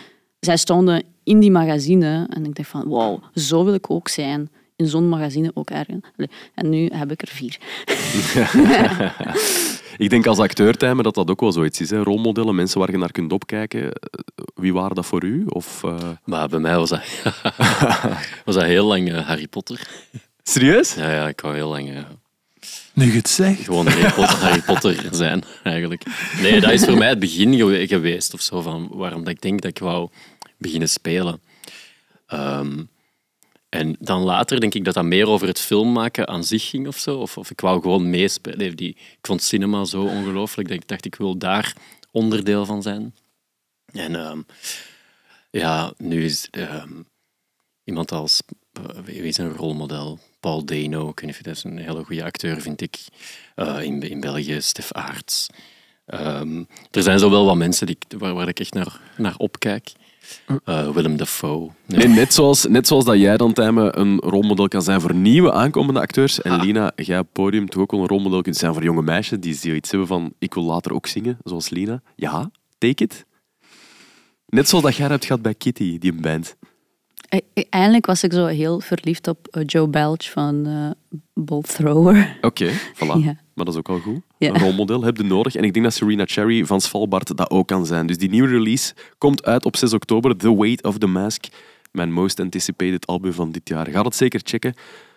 [0.45, 2.27] zij stonden in die magazine.
[2.29, 4.49] En ik dacht van, wow, zo wil ik ook zijn.
[4.75, 6.01] In zo'n magazine ook ergens.
[6.55, 7.57] En nu heb ik er vier.
[9.97, 11.89] Ik denk als acteur, Tijmen, dat dat ook wel zoiets is.
[11.89, 12.03] Hè?
[12.03, 13.83] Rolmodellen, mensen waar je naar kunt opkijken.
[13.83, 13.89] Eh,
[14.55, 15.43] Wie waren dat voor u?
[15.47, 17.01] Of, eh, Maar bij mij was dat,
[18.45, 19.87] was dat heel lang eh, Harry Potter.
[20.43, 20.93] Serieus?
[20.93, 22.05] Ja, ja, ik wou heel lang
[22.93, 23.63] Nu je het zegt.
[23.63, 26.03] gewoon Harry Potter, Harry Potter zijn, eigenlijk.
[26.41, 29.41] Nee, dat is voor mij het begin gewe- geweest of zo, van waarom dat ik
[29.41, 30.09] denk dat ik wou
[30.63, 31.41] beginnen spelen.
[32.27, 32.83] Ehm,
[33.69, 36.97] en dan later denk ik dat dat meer over het filmmaken aan zich ging of
[36.97, 37.17] zo.
[37.17, 38.75] Of, of ik wou gewoon meespelen.
[38.75, 41.75] Die, ik vond cinema zo ongelooflijk dat ik dacht, ik wil daar
[42.11, 43.15] onderdeel van zijn.
[43.85, 44.41] En ehm,
[45.51, 47.01] ja, nu is ehm,
[47.83, 48.41] iemand als...
[48.73, 50.19] eh, wie is een rolmodel?
[50.39, 52.95] Paul Dano, ik weet dat is een hele goede acteur, vind ik.
[53.55, 55.47] Eh, in, in België, Stef Aarts.
[56.91, 59.91] Er zijn zo wel wat mensen die, waar, waar ik echt naar, naar opkijk.
[60.63, 61.69] Eh, Willem Dafoe.
[61.85, 65.51] Nee, net, zoals, net zoals dat jij dan, Tijmen, een rolmodel kan zijn voor nieuwe
[65.51, 66.41] aankomende acteurs.
[66.41, 66.61] En Ah.
[66.63, 69.39] Lina, jij op het podium toch ook wel een rolmodel kunt zijn voor jonge meisjes
[69.39, 72.01] die zoiets hebben van ik wil later ook zingen, zoals Lina.
[72.15, 73.25] Ja, take it.
[74.45, 76.55] Net zoals dat jij hebt gehad bij Kitty, die band.
[77.33, 81.75] E- e- Eindelijk was ik zo heel verliefd op eh, Joe Belch van eh Bolt
[81.75, 82.37] Thrower.
[82.41, 82.69] Oké,
[82.99, 83.17] voilà.
[83.23, 83.37] Ja.
[83.53, 84.21] Maar dat is ook al goed.
[84.37, 84.49] Ja.
[84.49, 85.55] Een rolmodel heb je nodig.
[85.55, 88.07] En ik denk dat Serena Cherry van Svalbard dat ook kan zijn.
[88.07, 90.37] Dus die nieuwe release komt uit op 6 oktober.
[90.37, 91.45] The Weight of the Mask.
[91.91, 93.87] Mijn most anticipated album van dit jaar.
[93.87, 94.73] Ga het zeker checken.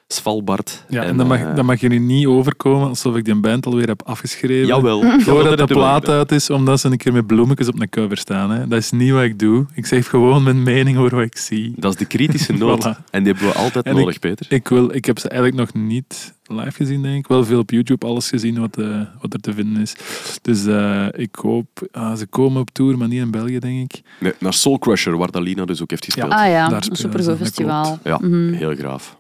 [0.09, 0.85] Svalbard.
[0.89, 3.87] Ja, en, dan, mag, dan mag je nu niet overkomen alsof ik die band alweer
[3.87, 4.67] heb afgeschreven.
[4.67, 5.01] Jawel.
[5.21, 8.17] Voordat de de plaat uit is, omdat ze een keer met bloemetjes op een cover
[8.19, 8.51] staan.
[8.51, 8.67] Hè.
[8.69, 9.67] Dat is niet wat ik doe.
[9.75, 11.73] Ik zeg gewoon mijn mening over wat ik zie.
[11.77, 12.85] Dat is de kritische noot.
[12.87, 13.11] Voilà.
[13.11, 14.47] En die hebben we altijd En nodig, Peter.
[14.49, 17.27] Ik, wil, ik heb ze eigenlijk nog niet live gezien, denk ik.
[17.27, 19.95] Wel veel op YouTube, alles gezien wat, eh, wat er te vinden is.
[20.43, 21.89] Dus eh, ik hoop...
[21.93, 24.01] ah, ze komen op tour, maar niet in België, denk ik.
[24.21, 26.33] Nee, naar Soul Crusher, waar Dalina dus ook heeft gespeeld.
[26.33, 27.99] Ah ja, Daar een supergoed festival.
[28.05, 28.53] Ja, Mhm.
[28.53, 29.16] heel graaf.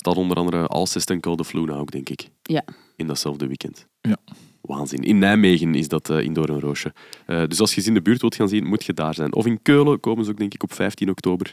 [0.00, 2.28] Staat onder andere Alcest en Call the Fluna ook, denk ik.
[2.42, 2.62] Ja.
[2.96, 3.86] In datzelfde weekend.
[4.00, 4.16] Ja.
[4.60, 5.02] Waanzin.
[5.02, 6.92] In Nijmegen is dat eh in Doornroosje.
[7.26, 9.34] Eh dus als je ze in de buurt wilt gaan zien, moet je daar zijn.
[9.34, 11.52] Of in Keulen komen ze ook, denk ik, op 15 oktober.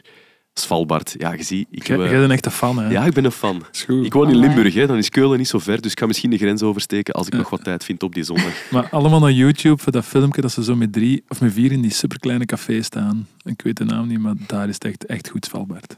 [0.54, 1.14] Svalbard.
[1.18, 1.68] Ja, je ziet...
[1.70, 2.90] Ik, Jij heb, jij eh, bent echt een fan, hè?
[2.90, 3.62] ja, ik ben een fan.
[4.02, 4.46] Ik woon in Amai.
[4.46, 4.86] Limburg, hè.
[4.86, 7.32] dan is Keulen niet zo ver, dus ik ga misschien de grens oversteken als ik
[7.32, 7.38] Ja.
[7.38, 8.52] nog wat tijd vind op die zondag.
[8.70, 11.72] Maar allemaal naar YouTube, voor dat filmpje dat ze zo met drie of met vier
[11.72, 13.26] in die superkleine café staan.
[13.44, 15.96] Ik weet de naam niet, maar daar is het echt, echt goed Svalbard.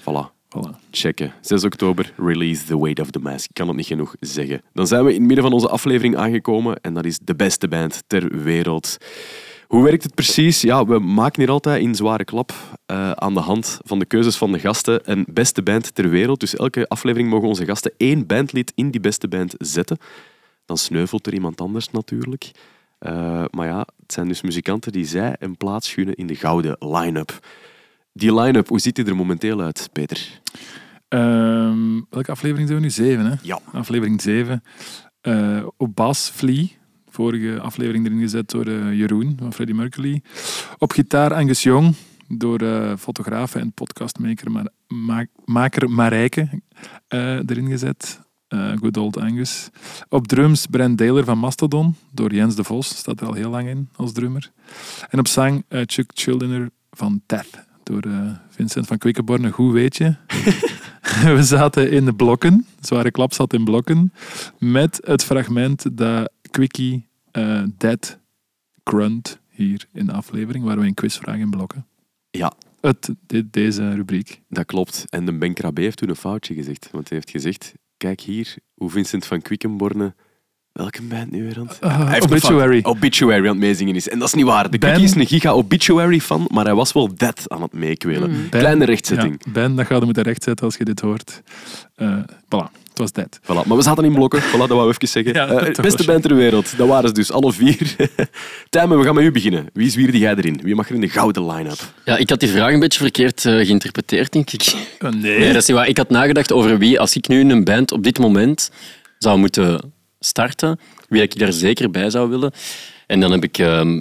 [0.00, 0.39] Voilà.
[0.90, 1.32] Checken.
[1.40, 3.48] 6 oktober, release The Weight of the Mask.
[3.48, 4.62] Ik kan het niet genoeg zeggen.
[4.72, 7.68] Dan zijn we in het midden van onze aflevering aangekomen en dat is de beste
[7.68, 8.96] band ter wereld.
[9.66, 10.60] Hoe werkt het precies?
[10.60, 12.52] Ja, we maken hier altijd in zware klap
[12.86, 16.40] eh, aan de hand van de keuzes van de gasten een beste band ter wereld.
[16.40, 19.98] Dus elke aflevering mogen onze gasten één bandlid in die beste band zetten.
[20.64, 22.50] Dan sneuvelt er iemand anders natuurlijk.
[22.98, 26.76] Eh, maar ja, het zijn dus muzikanten die zij een plaats gunnen in de gouden
[26.78, 27.38] line-up.
[28.20, 30.40] Die line-up, hoe ziet die er momenteel uit, Peter?
[31.08, 32.90] Ehm, welke aflevering zijn we nu?
[32.90, 33.34] Zeven, hè?
[33.42, 33.58] Ja.
[33.72, 34.62] Aflevering 7.
[35.20, 36.66] Eh, op bas, Flea.
[37.08, 40.22] Vorige aflevering erin gezet door eh, Jeroen van Freddie Mercury.
[40.78, 41.94] Op gitaar Angus Jong
[42.28, 46.48] door eh fotograaf en podcastmaker Ma Ma maker Marijke
[47.08, 48.20] erin gezet.
[48.80, 49.70] Good old Angus.
[50.08, 52.88] Op drums Brent Daler van Mastodon door Jens de Vos.
[52.88, 54.50] Staat er al heel lang in als drummer.
[55.08, 59.48] En op zang Chuck Childiner van Death door eh, Vincent van Quickenborne.
[59.48, 60.14] Hoe weet je?
[61.36, 64.12] We zaten in de blokken, zware klap zat in blokken,
[64.58, 68.18] met het fragment dat Quickie eh Dead
[68.84, 71.86] grunt hier in de aflevering, waar we een quizvraag in blokken.
[72.30, 74.40] Ja, Het, dit, deze rubriek.
[74.48, 75.04] dat klopt.
[75.08, 76.88] En de Ben Krabbe heeft toen een foutje gezegd.
[76.92, 80.14] Want hij heeft gezegd, kijk hier, hoe Vincent van Quickenborne...
[80.72, 81.78] Welke band nu weer aan het...
[81.80, 82.80] Een Obituary.
[82.82, 84.08] Obituary aan het meezingen is.
[84.08, 84.70] En dat is niet waar.
[84.70, 88.30] De Ben- is een giga Obituary fan, maar hij was wel dead aan het meekwelen.
[88.30, 88.46] Mm.
[88.50, 89.42] Ben- Kleine rechtzetting.
[89.44, 91.42] Ja, ben, dat ga je moeten rechtzetten als je dit hoort.
[91.94, 93.40] Eh voilà, het was Dead.
[93.42, 93.66] Voilà.
[93.66, 95.34] Maar we zaten in blokken, voilà, dat wou ik even zeggen.
[95.34, 97.96] Ja, Eh, beste band ter wereld, dat waren ze dus, alle vier.
[98.70, 99.66] Tijmen, we gaan met u beginnen.
[99.72, 100.60] Wie zwierde jij erin?
[100.62, 101.80] Wie mag er in de gouden line-up?
[102.04, 104.74] Ja, ik had die vraag een beetje verkeerd eh, geïnterpreteerd, denk ik.
[105.00, 105.38] nee.
[105.38, 105.88] Nee, dat is niet waar.
[105.88, 108.70] Ik had nagedacht over wie, als ik nu een band op dit moment
[109.18, 112.52] zou moeten starten, wie ik daar zeker bij zou willen.
[113.06, 114.00] En dan, heb ik, ehm,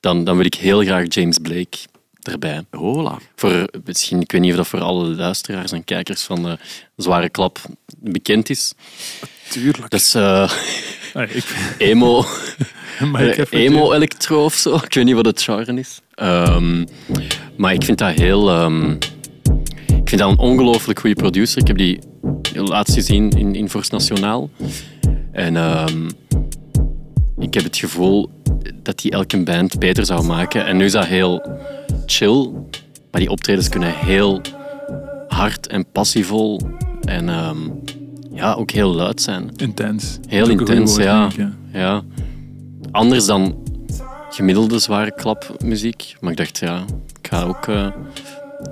[0.00, 1.78] dan, dan wil ik heel graag James Blake
[2.22, 2.64] erbij.
[2.70, 3.18] Hola.
[3.34, 6.58] Voor, misschien, ik weet niet of dat voor alle luisteraars en kijkers van de
[6.96, 7.58] Zware Klap
[7.98, 8.72] bekend is.
[9.48, 9.90] Tuurlijk.
[9.90, 10.52] Dat is eh,
[11.14, 11.44] ik,
[11.78, 12.24] emo,
[13.12, 14.74] maar ik heb emo-electro of zo.
[14.74, 16.00] Ik weet niet wat het genre is.
[16.14, 16.84] Ehm,
[17.56, 18.50] maar ik vind dat heel...
[18.50, 18.90] ehm,
[19.86, 21.60] ik vind dat een ongelooflijk goede producer.
[21.60, 21.98] Ik heb die
[22.54, 24.50] laatst gezien in, in Force Nationaal.
[25.34, 26.06] En ehm,
[27.38, 28.30] ik heb het gevoel
[28.82, 30.66] dat hij elke band beter zou maken.
[30.66, 31.42] En nu is dat heel
[32.06, 32.50] chill.
[33.10, 34.40] Maar die optredens kunnen heel
[35.28, 36.60] hard en passievol
[37.00, 37.58] en ehm,
[38.32, 39.50] ja, ook heel luid zijn.
[39.56, 40.18] Intens.
[40.28, 41.26] Heel intens, woord, ja.
[41.26, 42.02] ik, Ja.
[42.90, 43.56] Anders dan
[44.30, 46.16] gemiddelde zware klapmuziek.
[46.20, 46.84] Maar ik dacht, ja,
[47.20, 47.86] ik ga ook eh,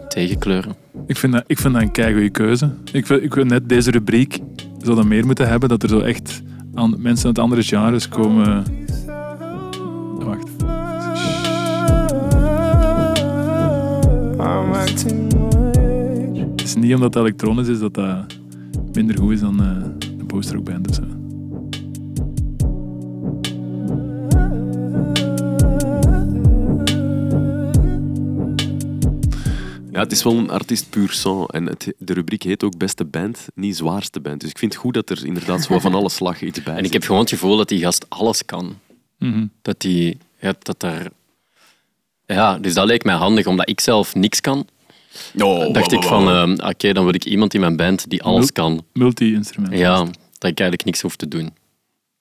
[0.08, 0.74] tegenkleuren.
[1.06, 2.70] Ik vind dat, ik vind dat een keigoede keuze.
[2.92, 4.38] Ik vind, ik vind net deze rubriek
[4.82, 6.42] zou dat meer moeten hebben, dat er zo echt
[6.74, 8.64] aan, mensen uit andere genres komen.
[10.18, 10.50] Wacht.
[16.50, 18.38] Het is niet omdat het elektronisch is dat dat
[18.92, 19.66] minder goed is dan eh
[20.18, 21.21] een post-rock band of zo.
[29.92, 31.48] Ja, het is wel een artiest puur sang.
[31.50, 34.40] En het, de rubriek heet ook beste band, niet zwaarste band.
[34.40, 36.84] Dus ik vind het goed dat er inderdaad zo van alle slag iets bij En
[36.84, 38.78] ik heb gewoon het gevoel dat die gast alles kan.
[39.18, 39.46] Mhm.
[39.62, 41.10] Dat die, ja, dat daar...
[42.26, 44.66] Ja, dus dat leek mij handig, omdat ik zelf niks kan.
[45.38, 48.38] Oh, dacht ik van, eh, oké, dan wil ik iemand in mijn band die alles
[48.38, 48.84] Mul- kan.
[48.92, 49.74] Multi-instrument.
[49.74, 49.98] Ja,
[50.38, 51.54] dat ik eigenlijk niks hoef te doen.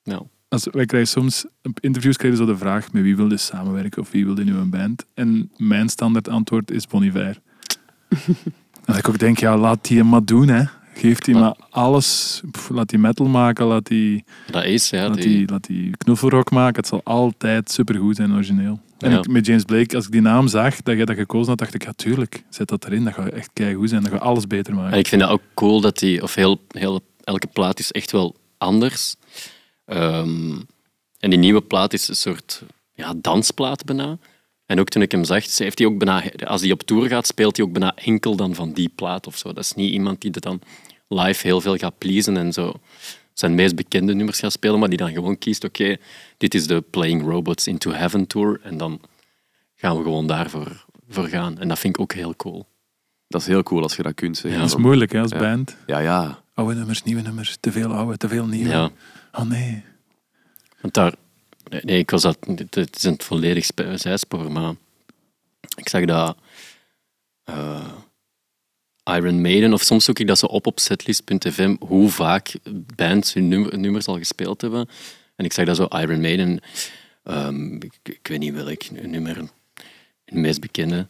[0.03, 0.21] Ja.
[0.47, 4.01] Als, wij krijgen soms, op interviews krijgen zo de vraag met wie wil je samenwerken
[4.01, 5.05] of wie wil je nu een band.
[5.13, 7.39] En mijn standaard antwoord is Bon Iver.
[8.85, 10.63] en ik ook denk, ja, laat die hem maar doen, hè.
[10.93, 12.41] Geef die Maar- maar alles.
[12.51, 15.07] Pff, laat die metal maken, laat die, Dat is, ja.
[15.07, 16.75] laat Die, die, laat die knuffelrock maken.
[16.75, 18.79] Het zal altijd supergoed zijn, origineel.
[18.99, 19.17] En Ja.
[19.17, 21.73] ik, met James Blake, als ik die naam zag, dat jij dat gekozen had, dacht
[21.73, 23.03] ik, ja tuurlijk, zet dat erin.
[23.03, 24.03] Dat gaat echt keigoed zijn.
[24.03, 24.93] Dat gaat alles beter maken.
[24.93, 28.11] En ik vind dat ook cool dat die, of heel, heel, elke plaat is echt
[28.11, 29.15] wel anders.
[29.85, 30.59] Ehm,
[31.19, 34.17] en die nieuwe plaat is een soort ja, dansplaat bijna.
[34.71, 37.27] En ook toen ik hem zag, heeft hij ook bijna, als hij op tour gaat,
[37.27, 39.53] speelt hij ook bijna enkel dan van die plaat of zo.
[39.53, 40.61] Dat is niet iemand die er dan
[41.07, 42.73] live heel veel gaat pleasen en zo
[43.33, 45.97] zijn meest bekende nummers gaat spelen, maar die dan gewoon kiest, oké,
[46.37, 49.01] dit is de Playing Robots Into Heaven tour en dan
[49.75, 51.59] gaan we gewoon daarvoor voor gaan.
[51.59, 52.67] En dat vind ik ook heel cool.
[53.27, 54.59] Dat is heel cool als je dat kunt zeggen.
[54.61, 54.65] Ja.
[54.67, 55.37] dat is moeilijk hè, als Ja.
[55.39, 55.75] band.
[55.87, 56.43] Ja, ja.
[56.53, 57.57] Oude nummers, nieuwe nummers.
[57.59, 58.69] Te veel oude, te veel nieuwe.
[58.69, 58.89] Ja.
[59.31, 59.83] Oh nee.
[60.81, 61.13] Want daar,
[61.79, 62.37] nee, ik was dat,
[62.69, 64.73] het is een volledig zijspoor, maar
[65.75, 66.37] ik zag dat
[67.43, 67.93] eh,
[69.03, 72.53] Iron Maiden, of soms zoek ik dat zo op op setlist.fm, hoe vaak
[72.95, 74.89] bands hun nummer, nummers al gespeeld hebben.
[75.35, 76.59] En ik zag dat zo Iron Maiden,
[77.23, 79.37] ehm, ik, ik weet niet welk nummer,
[80.25, 81.07] het meest bekende,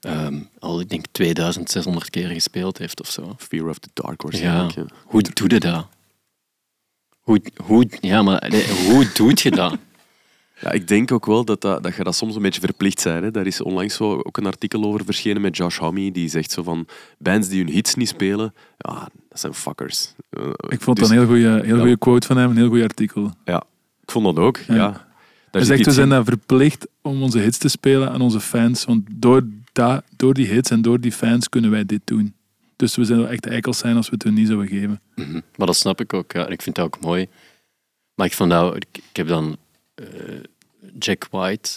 [0.00, 3.34] ehm, al ik denk 2600 keer gespeeld heeft of zo.
[3.38, 4.74] Fear of the Dark waarschijnlijk.
[4.74, 4.86] Ja.
[5.04, 5.86] Hoe doe je dat?
[7.20, 8.50] Hoe, hoe, ja, maar
[8.86, 9.78] hoe doe je dat?
[10.64, 13.22] Ja, ik denk ook wel dat, dat, dat je dat soms een beetje verplicht bent.
[13.22, 13.30] Hè.
[13.30, 16.62] Daar is onlangs zo ook een artikel over verschenen met Josh Homme, die zegt zo
[16.62, 16.86] van
[17.18, 20.14] bands die hun hits niet spelen, ja, dat zijn fuckers.
[20.30, 22.82] Eh, Ik vond dus- dat een heel goede heel quote van hem, een heel goed
[22.82, 23.30] artikel.
[23.44, 23.64] Ja,
[24.02, 24.56] ik vond dat ook.
[24.56, 24.74] Ja.
[24.74, 24.90] Ja.
[24.90, 25.06] Daar
[25.50, 28.84] Hij zegt, we zijn daar verplicht om onze hits te spelen aan onze fans.
[28.84, 29.42] Want door,
[29.72, 32.34] da, door die hits en door die fans kunnen wij dit doen.
[32.76, 35.00] Dus we zouden echt eikels zijn als we het hun niet zouden geven.
[35.14, 35.40] Mhm.
[35.56, 36.32] Maar dat snap ik ook.
[36.32, 36.46] Ja.
[36.46, 37.26] En ik vind dat ook mooi.
[38.14, 38.76] Maar ik vond dat...
[38.76, 39.56] Ik, ik heb dan
[39.94, 40.04] eh,
[40.98, 41.70] Jack White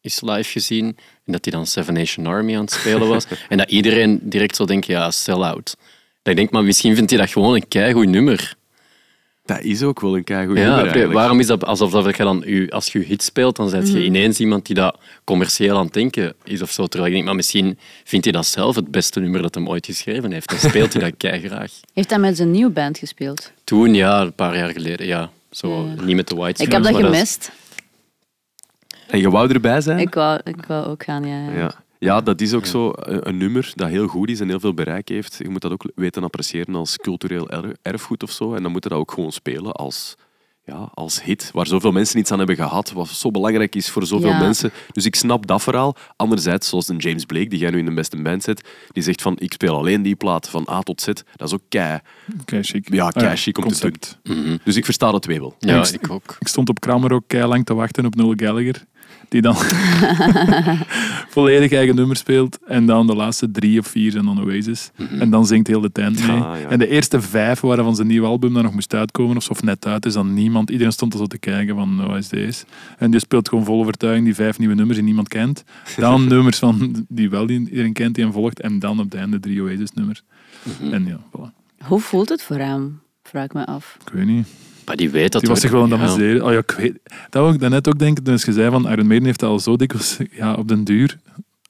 [0.00, 0.86] is live gezien.
[1.24, 3.26] En dat hij dan Seven Nation Army aan het spelen was.
[3.48, 5.76] en dat iedereen direct zo denkt, ja, sell out.
[6.22, 8.58] Dat ik denk, maar misschien vindt hij dat gewoon een keigoed nummer.
[9.44, 12.42] Dat is ook wel een keigoed Ja, nummer waarom is dat alsof dat je dan,
[12.46, 15.84] u, als je je hit speelt, dan zet je ineens iemand die dat commercieel aan
[15.84, 16.86] het denken is of zo.
[16.86, 19.86] Terwijl ik denk, maar misschien vindt hij dat zelf het beste nummer dat hem ooit
[19.86, 20.48] geschreven heeft.
[20.48, 21.72] Dan speelt hij dat keigraag.
[21.92, 23.52] Heeft hij met zijn nieuwe band gespeeld?
[23.64, 25.30] Toen, ja, een paar jaar geleden, ja.
[25.50, 26.02] Zo, Ja.
[26.04, 27.50] niet met de White Ik heb dat gemist.
[29.10, 29.98] En je wou erbij zijn?
[29.98, 31.44] Ik wou, ik wou ook gaan, ja.
[31.50, 31.52] ja.
[31.58, 31.72] Ja.
[31.98, 34.74] ja, dat is ook zo een, een nummer dat heel goed is en heel veel
[34.74, 35.36] bereik heeft.
[35.38, 38.54] Je moet dat ook weten appreciëren als cultureel er- erfgoed of zo.
[38.54, 40.14] En dan moet je dat ook gewoon spelen als,
[40.64, 44.06] ja, als hit, waar zoveel mensen iets aan hebben gehad, wat zo belangrijk is voor
[44.06, 44.38] zoveel Ja.
[44.38, 44.70] mensen.
[44.92, 45.96] Dus ik snap dat verhaal.
[46.16, 49.22] Anderzijds, zoals een James Blake, die jij nu in de beste band zet, die zegt
[49.22, 51.06] van, ik speel alleen die plaat van A tot Z.
[51.06, 51.98] Dat is ook kei,
[52.44, 52.92] Kei chic.
[52.94, 53.90] ja, kei Ah, chic om te doen.
[53.90, 54.18] concept.
[54.22, 54.56] Mhm.
[54.64, 55.54] Dus ik versta dat twee wel.
[55.58, 56.36] Ja, Ik- ik ook.
[56.38, 58.84] Ik stond op Kramer ook kei lang te wachten op Noel Gallagher.
[59.30, 59.56] Die dan
[61.36, 62.58] volledig eigen nummer speelt.
[62.66, 64.90] En dan de laatste drie of vier zijn dan Oasis.
[65.18, 66.40] En dan zingt heel de tent mee.
[66.40, 66.68] Ah, ja.
[66.68, 69.36] En de eerste vijf waren van zijn nieuwe album dat nog moest uitkomen.
[69.36, 70.70] Of, zo, of net uit is dan niemand.
[70.70, 72.64] Iedereen stond er zo te kijken van, nou is deze.
[72.98, 75.64] En die speelt gewoon vol overtuiging die vijf nieuwe nummers die niemand kent.
[75.96, 78.60] Dan nummers van die wel iedereen kent, die hem volgt.
[78.60, 80.22] En dan op het einde drie Oasis nummers.
[80.90, 81.60] En ja, voilà.
[81.84, 83.00] Hoe voelt het voor hem?
[83.22, 83.96] Vraag ik me af.
[84.06, 84.46] Ik weet niet.
[84.86, 86.06] Maar die weet dat Die was zich wel aan het Ja.
[86.06, 86.44] amuseren.
[86.44, 86.98] Oh ja, ik weet.
[87.30, 88.24] Dat wou ik daarnet ook denken.
[88.24, 91.18] Dus je zei van Iron Maiden heeft dat al zo dikwijls ja, op den duur.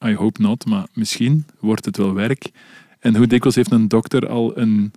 [0.05, 2.51] I hope not, maar misschien wordt het wel werk.
[2.99, 4.91] En hoe dikwijls heeft een dokter al een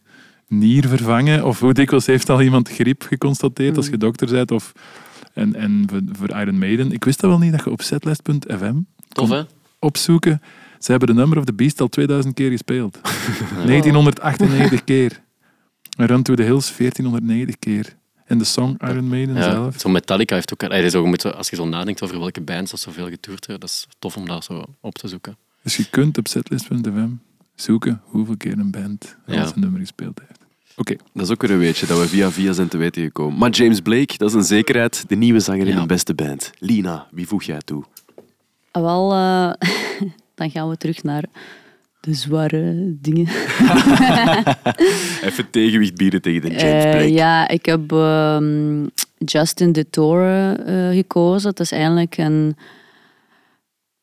[0.49, 1.45] nier vervangen?
[1.45, 4.51] Of hoe dikwijls heeft al iemand griep geconstateerd als je dokter bent?
[4.51, 4.73] Of,
[5.33, 6.93] en en voor, voor Iron Maiden.
[6.93, 8.75] Ik wist dat wel niet dat je op setlist.fm
[9.09, 9.43] Tof, hè?
[9.79, 10.43] opzoeken.
[10.79, 12.99] Ze hebben de Number of the Beast al 2000 keer gespeeld.
[13.67, 15.23] 1998 keer.
[15.97, 17.97] En Run to the Hills 1490 keer.
[18.25, 19.81] En de song Iron Maiden Ja, zelf.
[19.81, 20.63] zo Metallica heeft ook...
[20.63, 23.69] allee, zo, moet als je zo nadenkt over welke bands dat zoveel getoerd hebben, dat
[23.71, 25.37] is tof om dat zo op te zoeken.
[25.63, 27.09] Dus je kunt op setlist.fm
[27.55, 29.47] zoeken hoeveel keer een band Ja.
[29.47, 30.41] zijn nummer gespeeld heeft.
[30.77, 33.39] Oké, Dat is ook weer een weetje dat we via via zijn te weten gekomen.
[33.39, 35.05] Maar James Blake, dat is een zekerheid.
[35.09, 35.81] De nieuwe zanger in Ja.
[35.81, 36.51] de beste band.
[36.59, 37.85] Lina, wie voeg jij toe?
[38.71, 39.53] Ah, Wel, eh,
[40.35, 41.25] dan gaan we terug naar
[42.05, 43.27] de zware dingen.
[45.29, 47.13] Even tegenwicht bieden tegen de James Eh, Blake.
[47.13, 48.87] ja, ik heb ehm,
[49.19, 51.43] Justin de Tore eh, gekozen.
[51.55, 52.57] Dat is eigenlijk een,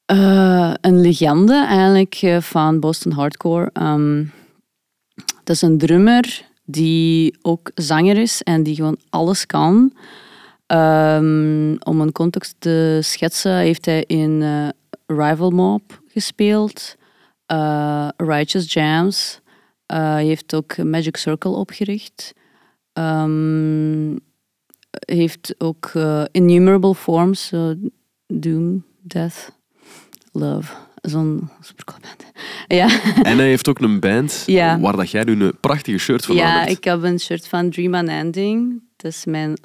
[0.06, 3.70] eh, een legende eigenlijk, van Boston Hardcore.
[3.74, 4.24] Ehm,
[5.44, 9.94] dat is een drummer die ook zanger is en die gewoon alles kan.
[10.66, 14.44] Ehm, om een context te schetsen, heeft hij in
[15.06, 16.96] Rival Mob gespeeld,
[17.52, 19.40] eh, Righteous Jams.
[19.86, 22.34] Hij heeft ook Magic Circle opgericht.
[22.94, 24.16] Ehm,
[25.06, 27.52] heeft ook eh, innumerable forms,
[28.28, 29.52] Doom, Death,
[30.32, 30.74] Love.
[31.02, 32.32] Zo'n supercool band.
[32.68, 34.80] Ja, En hij heeft ook een band Ja.
[34.80, 36.72] waar dat jij nu een prachtige shirt van ja hebt.
[36.72, 38.84] ik heb een shirt van Dream Unending.
[38.96, 39.58] Dat is mijn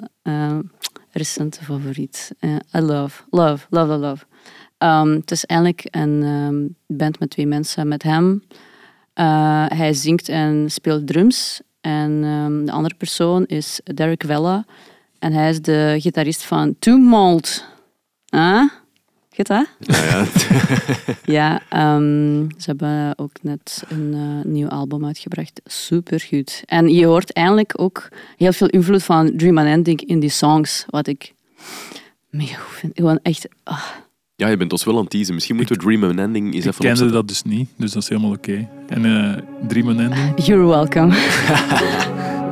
[1.11, 2.31] recente favoriet.
[2.75, 4.25] I love, love, love, love, love.
[4.77, 8.43] Ehm, het is eigenlijk een ehm, band met twee mensen met hem.
[9.13, 11.61] Eh, hij zingt en speelt drums.
[11.81, 14.65] En ehm, de andere persoon is Derek Vella.
[15.19, 17.65] En hij is de gitarist van Tumult.
[18.29, 18.69] Ah?
[19.29, 19.67] Get dat?
[19.79, 19.95] Ja,
[21.25, 21.61] ja.
[21.69, 21.99] Ja,
[22.57, 25.61] ze hebben ook net een eh, nieuw album uitgebracht.
[25.65, 26.63] Supergoed.
[26.65, 31.07] En je hoort eigenlijk ook heel veel invloed van Dream Unending in die songs, wat
[31.07, 31.33] ik
[32.29, 32.91] mega goed vind.
[32.95, 33.47] Gewoon echt...
[33.63, 33.83] ah.
[34.39, 35.33] Ja, je bent ons wel aan het teasen.
[35.33, 37.11] Misschien moeten we Dream of Ending eens Ik even kende opzetten.
[37.15, 38.67] dat dus niet, dus dat is helemaal oké.
[38.87, 40.33] En eh Dream and Ending.
[40.47, 41.13] You're welcome.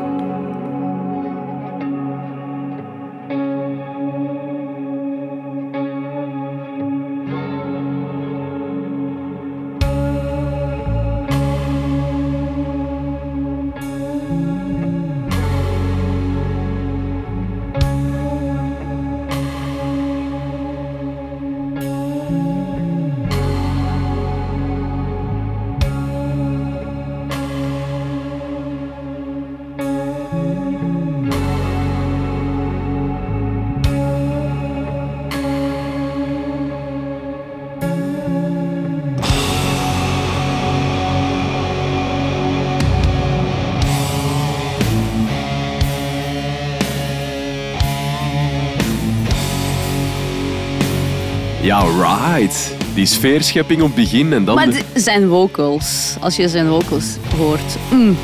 [52.46, 52.76] right.
[52.94, 54.56] Die sfeerschepping op het begin en dan...
[54.56, 57.06] Maar de- zijn vocals, als je zijn vocals
[57.38, 57.76] hoort...
[57.92, 58.18] mm.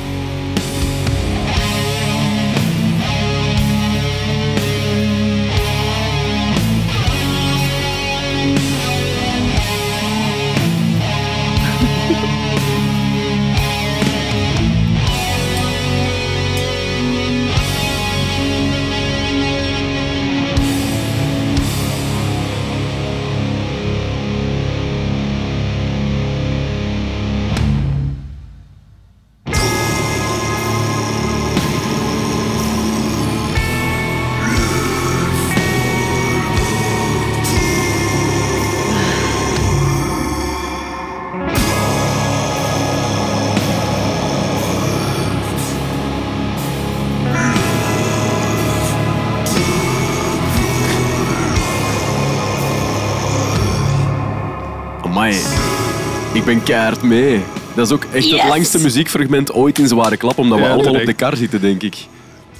[57.00, 57.44] Keihard mee.
[57.76, 58.40] Dat is ook echt Yes.
[58.42, 61.62] het langste muziekfragment ooit in Zware Klap, omdat we Ja, allemaal op de kar zitten,
[61.62, 61.96] denk ik.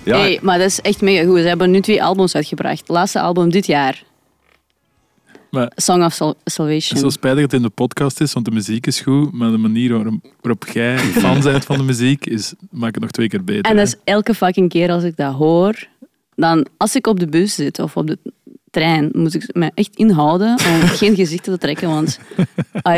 [0.04, 1.38] Ja, Hey, maar dat is echt mega goed.
[1.40, 2.80] Ze hebben nu twee albums uitgebracht.
[2.80, 4.04] Het laatste album dit jaar.
[5.50, 7.00] Maar Song of Sal- het is Salvation.
[7.00, 9.58] zo spijtig dat het in de podcast is, want de muziek is goed, maar de
[9.58, 13.44] manier waarop, waarop jij fan bent van de muziek, is, maakt het nog twee keer
[13.44, 13.66] beter.
[13.72, 15.88] En dat is elke fucking keer als ik dat hoor,
[16.36, 18.18] dan als ik op de bus zit of op de
[18.72, 22.20] trein, moet ik me echt inhouden om geen gezichten te trekken, want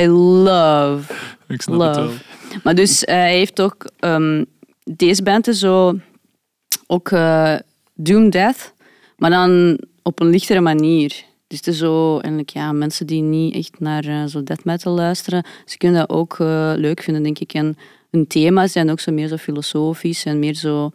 [0.02, 1.14] I love.
[1.48, 2.06] Ik snap het wel.
[2.06, 2.18] love.
[2.64, 4.44] Maar dus eh, hij heeft ook ehm,
[4.84, 6.00] deze band is zo
[6.88, 7.56] ook eh,
[7.94, 8.74] Doom Death,
[9.18, 11.24] maar dan op een lichtere manier.
[11.48, 14.94] Dus het is zo eigenlijk ja, mensen die niet echt naar eh, zo death metal
[14.94, 16.36] luisteren, ze kunnen dat ook
[16.78, 17.54] leuk vinden, denk ik.
[17.54, 17.78] En
[18.12, 20.92] hun thema's zijn ook zo meer zo filosofisch en meer zo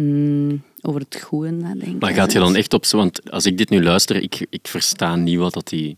[0.00, 1.96] mm, over het goede nadenken.
[1.98, 2.96] Maar gaat je dan echt op zo...
[2.96, 5.96] Want als ik dit nu luister, ik, ik versta niet wat dat die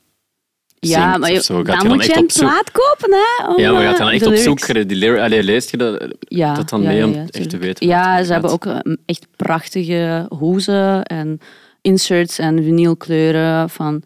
[0.79, 3.47] Ja, maar je, dan je dan moet een plaat kopen, hè?
[3.47, 4.89] om, Ja, maar gaat je eh, dan echt op zoek?
[4.89, 7.59] Die lyrics, allee, leest je dat, ja, dat dan ja, mee om ja, echt te
[7.59, 7.87] weten?
[7.87, 11.41] Ja, ze hebben ook eh, echt prachtige hoezen en
[11.81, 14.03] inserts en vinylkleuren van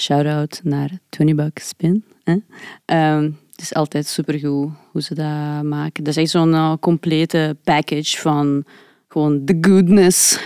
[0.00, 2.04] shout-out naar 20 Buck Spin.
[2.24, 2.36] Hè?
[2.84, 6.04] Ehm, het is altijd supergoed hoe ze dat maken.
[6.04, 8.64] Dat is echt zo'n eh, complete package van
[9.08, 10.38] gewoon the goodness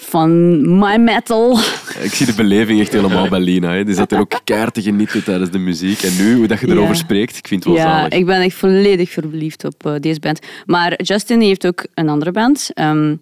[0.00, 1.58] van my metal.
[2.02, 3.72] Ik zie de beleving echt helemaal bij Lina.
[3.72, 3.84] Hè.
[3.84, 6.02] Die zat er ook keihard te genieten tijdens de muziek.
[6.02, 6.72] En nu, hoe dat je Ja.
[6.72, 8.12] erover spreekt, ik vind het wel Ja, zalig.
[8.18, 10.38] ik ben echt volledig verliefd op eh, deze band.
[10.66, 13.14] Maar Justin heeft ook een andere band, ehm,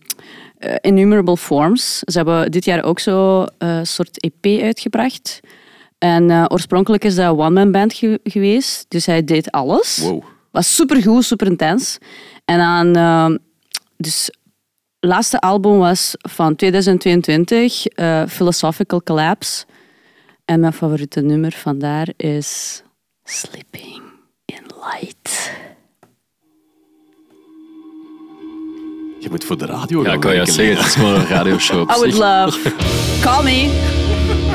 [0.58, 1.98] eh, Innumerable Forms.
[1.98, 5.40] Ze hebben dit jaar ook zo eh, een soort EP uitgebracht.
[5.98, 9.98] En eh, oorspronkelijk is dat een one-man band ge- geweest, dus hij deed alles.
[10.02, 10.22] Wow.
[10.50, 11.98] Was supergoed, super intens.
[12.44, 13.36] En dan, ehm,
[13.98, 14.24] dus
[15.00, 19.64] het laatste album was van 2022, eh, Philosophical Collapse.
[20.44, 22.82] En mijn favoriete nummer vandaar is
[23.24, 24.02] Sleeping
[24.44, 25.52] in Light.
[29.20, 31.26] Je moet voor de radio Ja, gaan ik kan je zeggen, het is maar een
[31.26, 32.74] radioshow I would love.
[33.20, 34.47] Call me.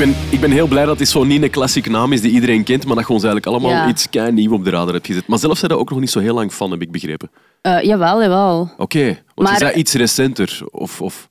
[0.00, 2.64] Ben, ik ben heel blij dat dit zo niet een klassieke naam is die iedereen
[2.64, 3.88] kent, maar dat je ons eigenlijk allemaal Ja.
[3.88, 5.26] iets kei nieuw op de radar hebt gezet.
[5.26, 7.30] Maar zelf zijn dat ook nog niet zo heel lang van, heb ik begrepen.
[7.62, 8.70] Eh, jawel, jawel.
[8.76, 10.60] Oké, want Maar- je zei iets recenter.
[10.70, 11.28] Of, of...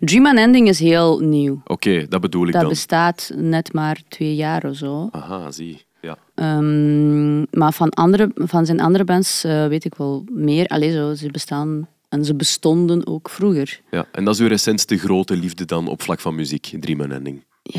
[0.00, 1.60] Dream Unending is heel nieuw.
[1.64, 2.70] Oké, dat bedoel ik Dat dan.
[2.70, 5.08] bestaat net maar twee jaar of zo.
[5.12, 5.84] Aha, zie.
[6.00, 6.16] Ja.
[6.34, 10.66] Ehm, maar van, andere, van zijn andere bands eh, weet ik wel meer.
[10.66, 13.80] Allee, zo, ze bestaan en ze bestonden ook vroeger.
[13.90, 14.06] ja.
[14.12, 17.44] En dat is uw recentste grote liefde dan op vlak van muziek, Dream Unending.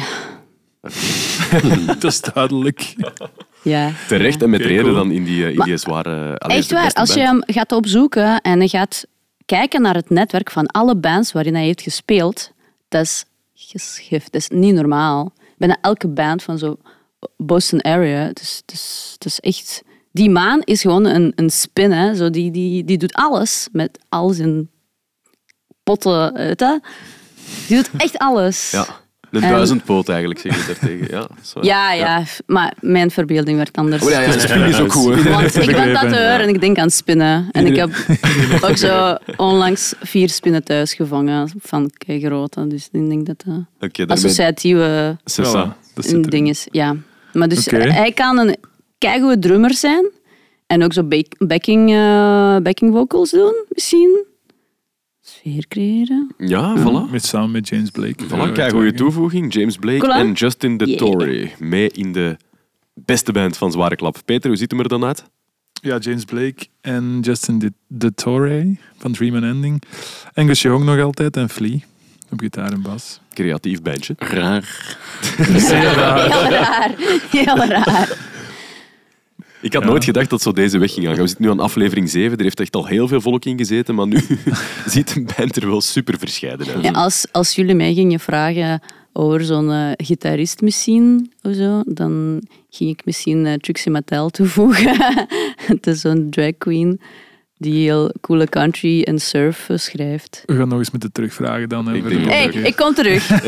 [1.99, 2.95] Dat is duidelijk.
[3.63, 3.91] Ja.
[4.07, 4.95] Terecht en met reden cool.
[4.95, 6.37] dan in die, eh, in Maar- die zware...
[6.37, 9.05] allee, Echt de waar, als je hem gaat opzoeken en je gaat
[9.45, 12.51] kijken naar het netwerk van alle bands waarin hij heeft gespeeld,
[12.87, 13.25] dat is
[13.55, 14.31] geschift.
[14.31, 15.33] Dat is niet normaal.
[15.57, 16.77] Bijna elke band van zo
[17.37, 19.83] Boston area, het is, het is, het is echt...
[20.17, 22.15] Die maan is gewoon een, een spin, hè.
[22.15, 24.69] Zo die, die, die doet alles met al zijn
[25.83, 26.33] potten.
[26.33, 26.79] Weet je?
[27.67, 28.71] Die doet echt alles.
[28.71, 28.85] Ja,
[29.31, 31.07] een En- duizendpoot eigenlijk, zeg je daartegen.
[31.09, 31.59] Ja, zo.
[31.61, 34.03] Ja, ja, maar mijn verbeelding werd anders.
[34.03, 35.23] Oh, ja, ja, spin is ook goed.
[35.23, 35.29] hè.
[35.31, 36.39] Want ik ben tatoeur ja.
[36.39, 37.47] en ik denk aan spinnen.
[37.51, 37.89] En ik heb
[38.69, 42.67] ook zo onlangs vier spinnen thuis gevangen van grote.
[42.67, 44.15] Dus ik denk dat dat Oké, een daarmee...
[44.15, 46.67] associatieve zit een ding is.
[46.71, 46.95] Ja.
[47.33, 48.55] Maar dus hij kan een
[48.97, 50.05] keigoede drummer zijn.
[50.67, 54.25] En ook zo back- backing, eh, backing vocals doen, misschien.
[55.21, 56.33] Sfeer creëren.
[56.37, 57.11] Ja, voilà.
[57.11, 58.23] Met samen met James Blake.
[58.25, 59.53] Voilà, kijk, goede toevoeging.
[59.53, 60.97] James Blake en Justin de Yeah.
[60.97, 61.49] Torre.
[61.59, 62.37] Mee in de
[62.93, 64.17] beste band van Zware Klap.
[64.25, 65.23] Peter, hoe ziet hem er dan uit?
[65.81, 69.81] Ja, James Blake en Justin de, de Torre van Dream Unending.
[70.33, 71.77] Angus Young nog altijd en Flea
[72.31, 73.19] op gitaar en bas.
[73.33, 74.13] Creatief bandje.
[74.17, 74.97] Raar.
[75.37, 76.95] Heel raar.
[77.31, 78.17] Heel raar.
[79.61, 79.89] Ik had Ja.
[79.89, 81.15] nooit gedacht dat zo deze weg ging gaan.
[81.15, 82.37] We zitten nu aan aflevering 7.
[82.37, 84.19] Er heeft echt al heel veel volk in gezeten, maar nu
[84.87, 86.83] ziet een band er wel super verscheiden uit.
[86.83, 88.81] Ja, als, als jullie mij gingen vragen
[89.13, 94.95] over zo'n eh, gitarist misschien of zo, dan ging ik misschien eh, Trixie Mattel toevoegen.
[95.71, 96.99] Het is zo'n drag queen
[97.57, 100.43] die heel coole country en surf schrijft.
[100.45, 101.95] We gaan nog eens moeten terugvragen dan.
[101.95, 103.27] Ik de Hey, ik kom terug.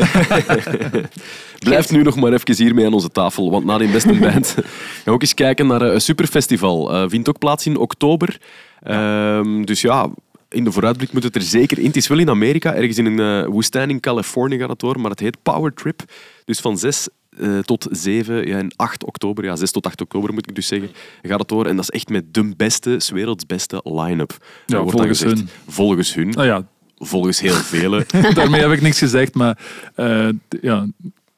[1.58, 4.64] Blijf nu nog maar even hiermee aan onze tafel, want na die beste band gaan
[5.04, 6.92] we ook eens kijken naar eh, een superfestival.
[6.92, 8.40] Eh vindt ook plaats in oktober.
[8.82, 10.10] Ehm, dus ja,
[10.48, 11.86] in de vooruitblik moet het er zeker in.
[11.86, 15.00] Het is wel in Amerika, ergens in een eh, woestijn in Californië gaat het door,
[15.00, 16.02] maar het heet Power Trip.
[16.44, 17.08] Dus van 6
[17.38, 20.66] eh, tot 7 ja, en 8 oktober, ja, 6 tot 8 oktober moet ik dus
[20.66, 20.88] zeggen,
[21.22, 21.66] gaat het door.
[21.66, 24.36] En dat is echt met de beste, 's werelds beste line-up.
[24.66, 25.38] Ja, wordt dan volgens gezegd.
[25.38, 25.48] hun.
[25.68, 26.36] Volgens hun.
[26.36, 26.66] Ah ja,
[27.02, 28.04] Volgens heel velen.
[28.34, 29.58] daarmee heb ik niks gezegd, maar
[29.94, 30.28] eh,
[30.60, 30.86] ja,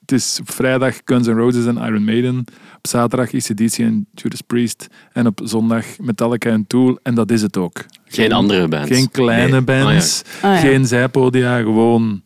[0.00, 2.38] het is op vrijdag Guns N' Roses en Iron Maiden.
[2.76, 4.86] Op zaterdag ACDC en Judas Priest.
[5.12, 6.98] En op zondag Metallica en Tool.
[7.02, 7.84] En dat is het ook.
[8.04, 8.88] Geen andere bands.
[8.90, 9.60] Geen kleine Nee.
[9.62, 10.56] bands, Oh ja.
[10.56, 12.22] geen zijpodia, gewoon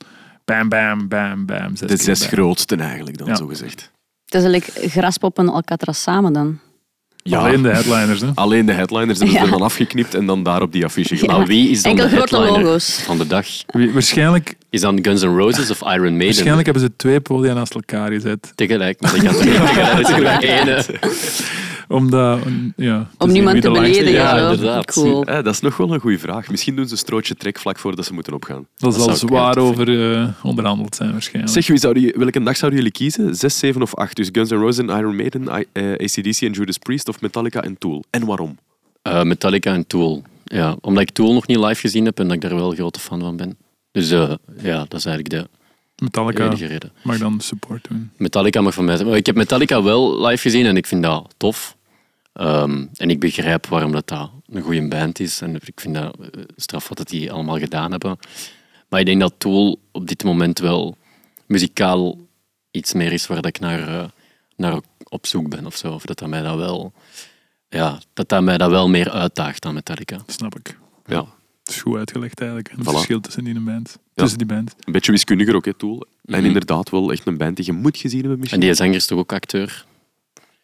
[0.47, 1.77] bam, bam, bam, bam.
[1.77, 2.29] Zes De zes bam.
[2.29, 3.35] grootste eigenlijk dan, Ja.
[3.35, 3.91] zo gezegd.
[4.25, 6.59] Het is eigenlijk Graspop en Alcatraz samen dan.
[7.23, 8.21] Ja, Alleen de headliners.
[8.21, 8.31] Hè.
[8.35, 9.45] Alleen de headliners hebben ze Ja.
[9.45, 11.27] er dan afgeknipt en dan daar op die affiche.
[11.27, 12.91] Maar wie is dan Enkel de grote headliner logo's.
[13.03, 13.47] van de dag?
[13.67, 16.25] Wie- Waarschijnlijk, Is dan Guns N' Roses of Iron Maiden?
[16.27, 18.53] waarschijnlijk hebben ze twee podia naast elkaar gezet.
[18.55, 21.01] Tegelijk, maar dat gaat er niet
[21.89, 22.45] tegelijk.
[22.45, 24.11] Dat ja, Om niemand te beledigen.
[24.13, 24.93] Ja, inderdaad.
[24.93, 25.25] Cool.
[25.25, 26.51] Eh, dat is nog wel een goede vraag.
[26.51, 28.67] Misschien doen ze een strootje trek vlak voordat ze moeten opgaan.
[28.77, 31.55] Dat zal zwaar over eh, onderhandeld zijn waarschijnlijk.
[31.55, 33.35] Zeg, wie zou die, welke dag zouden jullie kiezen?
[33.35, 34.17] 6, 7 of 8?
[34.17, 37.63] Dus Guns N' Roses en Iron Maiden, I- eh, ACDC en Judas Priest of Metallica
[37.63, 38.05] en Tool?
[38.11, 38.59] En waarom?
[39.03, 40.23] Eh, Metallica en Tool.
[40.45, 42.77] Ja, omdat ik Tool nog niet live gezien heb en dat ik daar wel een
[42.77, 43.57] grote fan van ben.
[43.93, 44.33] Dus eh,
[44.63, 45.49] ja, dat is eigenlijk de
[46.05, 46.93] Metallica enige reden.
[47.03, 48.11] mag dan support doen.
[48.17, 49.09] Metallica mag van mij zijn.
[49.15, 51.76] Ik heb Metallica wel live gezien en ik vind dat tof.
[52.37, 55.41] Ehm, en ik begrijp waarom dat, dat een goede band is.
[55.41, 58.19] En ik vind dat eh, straf wat dat die allemaal gedaan hebben.
[58.89, 60.97] Maar ik denk dat Tool op dit moment wel
[61.47, 62.19] muzikaal
[62.71, 64.05] iets meer is waar dat ik naar, eh,
[64.57, 65.67] naar op zoek ben.
[65.67, 65.93] Of, zo.
[65.93, 66.93] of dat dat mij dat wel...
[67.69, 70.19] Ja, dat dat mij dat wel meer uitdaagt dan Metallica.
[70.27, 70.79] Snap ik.
[71.07, 71.19] Ja,
[71.65, 72.71] Het is goed uitgelegd eigenlijk.
[72.71, 72.91] Het Voilà.
[72.91, 73.99] verschil tussen die band.
[74.15, 74.75] Tussen die band.
[74.85, 76.07] een beetje wiskundiger ook, hè, Tool.
[76.25, 76.45] En Mhm.
[76.47, 78.61] inderdaad wel echt een band die je moet gezien hebben En misschien.
[78.61, 79.85] die zanger is toch ook acteur?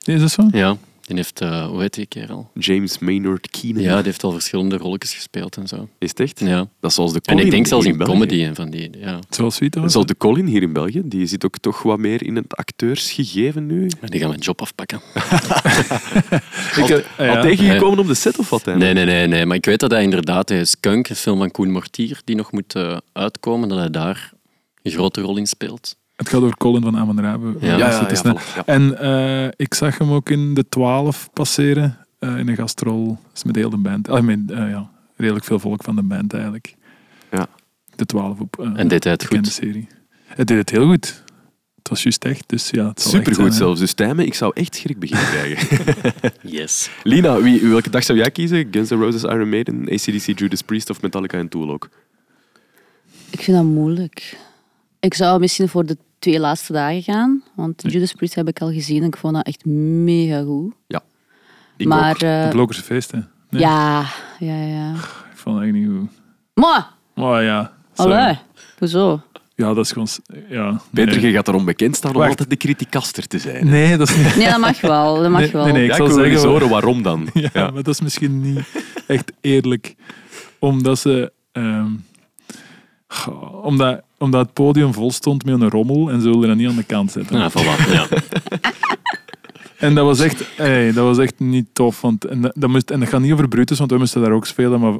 [0.04, 0.48] Is dat zo?
[0.52, 0.76] Ja,
[1.06, 1.40] die heeft...
[1.40, 2.50] eh, hoe heet die kerel?
[2.54, 3.82] James Maynard Keenan.
[3.82, 5.88] Ja, die heeft al verschillende rolletjes gespeeld en zo.
[5.98, 6.40] Is het echt?
[6.40, 6.56] Ja.
[6.80, 8.12] Dat is zoals de En Colin ik denk zelfs in België.
[8.12, 8.90] comedy en van die...
[8.98, 9.18] Ja.
[9.30, 9.92] Zoals Sweet was.
[9.92, 11.02] Zoals de Colin hier in België.
[11.04, 13.90] Die zit ook toch wat meer in het acteursgegeven nu.
[14.00, 15.00] Maar die gaan mijn job afpakken.
[16.76, 17.36] Ik, eh, ja.
[17.36, 18.64] Al tegengekomen op de set of wat?
[18.64, 19.46] Nee, nee, nee, nee.
[19.46, 20.48] Maar ik weet dat hij inderdaad...
[20.48, 23.68] Hij is Skunk, een film van Koen Mortier, die nog moet eh, uitkomen.
[23.68, 24.32] Dat hij daar
[24.82, 25.96] een grote rol in speelt.
[26.22, 27.54] Het gaat over Colin van Amon Rabe.
[27.60, 27.76] Ja.
[27.76, 28.34] Ja, Dus ja.
[28.66, 31.98] En eh, ik zag hem ook in de 12 passeren.
[32.18, 33.06] eh, in een gastrol.
[33.06, 34.08] Dat is met heel de band.
[34.08, 36.74] I mean, eh, ja, redelijk veel volk van de band eigenlijk.
[37.30, 37.46] Ja.
[37.96, 39.56] De 12 op eh, En deed hij het bekende goed?
[39.56, 39.88] serie.
[40.26, 41.22] Het deed het heel goed.
[41.78, 42.88] Het was juist echt, dus ja.
[42.88, 43.80] Het Supergoed zijn, zelfs.
[43.80, 45.78] Dus Tijmen, ik zou echt schrik beginnen krijgen.
[46.58, 46.90] Yes.
[47.02, 48.68] Lina, wie, welke dag zou jij kiezen?
[48.70, 51.88] Guns N' Roses, Iron Maiden, ACDC, Judas Priest of Metallica en Tool ook?
[53.30, 54.36] Ik vind dat moeilijk.
[55.02, 57.42] Ik zou misschien voor de twee laatste dagen gaan.
[57.54, 60.74] Want Judas Priest heb ik al gezien en ik vond dat echt mega goed.
[61.76, 62.18] Ik maar ook.
[62.22, 63.30] eh, Op Lokerse feesten.
[63.50, 64.04] Nee, ja,
[64.38, 64.92] ja, ja.
[64.94, 66.08] Ik vond het echt niet goed.
[66.54, 67.72] Maar, Maar ja.
[67.92, 68.12] sorry.
[68.12, 68.38] allee,
[68.78, 69.20] hoezo?
[69.54, 70.08] Ja, dat is gewoon...
[70.48, 71.26] Ja, Peter, nee.
[71.26, 72.30] je gaat erom bekend staan om Wacht.
[72.30, 73.66] altijd de criticaster te zijn.
[73.66, 74.36] Nee, dat is niet...
[74.36, 75.20] Nee, dat mag wel.
[75.22, 75.64] Dat mag Nee, wel.
[75.64, 75.82] nee, nee.
[75.84, 77.28] ik ja, zal ik zeggen horen waarom dan.
[77.34, 77.70] Ja, Ja.
[77.70, 78.60] maar dat is misschien niet
[79.06, 79.94] echt eerlijk.
[80.58, 81.32] Omdat ze...
[81.52, 81.90] ehm,
[83.62, 86.76] omdat, omdat het podium vol stond met een rommel en ze wilden dat niet aan
[86.76, 87.38] de kant zetten.
[87.38, 87.92] Ja, voilà.
[87.92, 88.06] Ja.
[89.82, 92.00] En dat was echt, hey, dat was echt niet tof.
[92.00, 94.46] Want, en, dat, moest, en dat gaat niet over Brutus, want we moesten daar ook
[94.46, 94.80] spelen.
[94.80, 94.98] Maar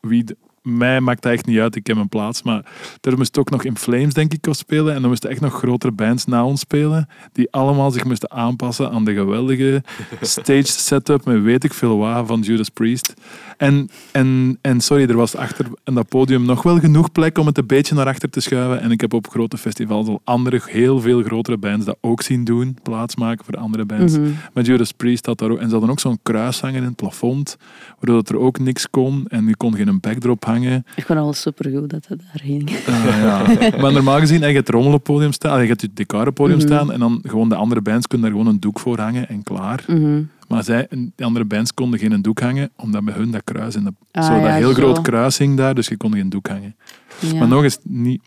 [0.00, 0.24] wie,
[0.62, 2.42] mij maakt dat echt niet uit, ik heb mijn plaats.
[2.42, 2.64] Maar
[3.00, 4.94] er moest ook nog In Flames, denk ik, op spelen.
[4.94, 7.08] En er moesten echt nog grotere bands na ons spelen.
[7.32, 9.82] Die allemaal zich moesten aanpassen aan de geweldige
[10.20, 13.14] stage setup met weet ik veel wat van Judas Priest.
[13.56, 17.46] En, en, en sorry, er was achter in dat podium nog wel genoeg plek om
[17.46, 18.80] het een beetje naar achter te schuiven.
[18.80, 22.44] En ik heb op grote festivals al andere, heel veel grotere bands dat ook zien
[22.44, 22.78] doen.
[22.82, 24.18] Plaatsmaken voor andere bands.
[24.18, 24.28] Mhm.
[24.52, 26.96] Met Judas Priest had daar ook, en ze hadden ook zo'n kruis hangen in het
[26.96, 27.56] plafond,
[28.00, 30.84] waardoor dat er ook niks kon en je kon geen backdrop hangen.
[30.96, 32.70] Ik vond wel supergoed dat het daar hing.
[32.86, 33.42] Ah, ja.
[33.80, 36.58] Maar normaal gezien, je het rommel op het podium staan, je hebt het het podium
[36.58, 36.66] Mhm.
[36.66, 39.42] staan en dan gewoon de andere bands kunnen daar gewoon een doek voor hangen en
[39.42, 39.84] klaar.
[39.86, 40.22] Mhm.
[40.48, 40.86] Maar zij,
[41.16, 44.26] de andere bands konden geen doek hangen, omdat bij hun dat kruis in de, Ah,
[44.26, 44.74] zo, dat ja, heel zo.
[44.74, 46.76] groot kruis hing daar, dus je kon geen doek hangen.
[47.18, 47.34] Ja.
[47.34, 48.22] Maar nog eens niet.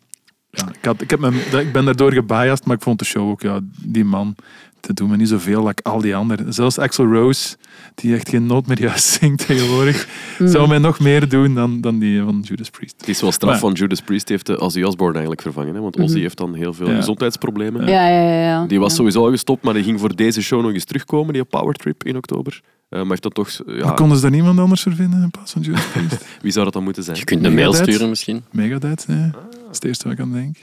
[0.50, 3.30] Ja, ik, had, ik, heb me, ik ben daardoor gebiased, maar ik vond de show
[3.30, 4.36] ook, ja, die man,
[4.80, 6.54] te doen me niet zoveel like al die anderen.
[6.54, 7.56] Zelfs Axel Rose,
[7.96, 10.08] die echt geen noot meer juist zingt tegenwoordig,
[10.40, 10.50] Mhm.
[10.50, 12.96] zou mij nog meer doen dan, dan die van Judas Priest.
[12.98, 15.76] Het is wel straf Maar- van Judas Priest heeft de Ozzy Osbourne eigenlijk vervangen.
[15.76, 15.82] Hè?
[15.82, 16.22] Want Ozzy Mhm.
[16.22, 16.96] heeft dan heel veel Ja.
[16.96, 17.88] gezondheidsproblemen.
[17.88, 18.42] Ja, ja, ja.
[18.42, 18.66] ja.
[18.66, 18.96] Die was Ja.
[18.98, 22.04] sowieso al gestopt, maar die ging voor deze show nog eens terugkomen, die Power Trip
[22.04, 22.62] in oktober.
[22.90, 23.50] Eh, maar heeft dat toch...
[23.66, 26.26] Maar Ja, konden ze daar niemand anders voor vinden in plaats van Judas Priest?
[26.42, 27.18] wie zou dat dan moeten zijn?
[27.18, 28.44] Je kunt een mail sturen misschien.
[28.52, 29.30] Megadeth, nee.
[29.32, 30.56] Dat is het eerste wat ik aan denk.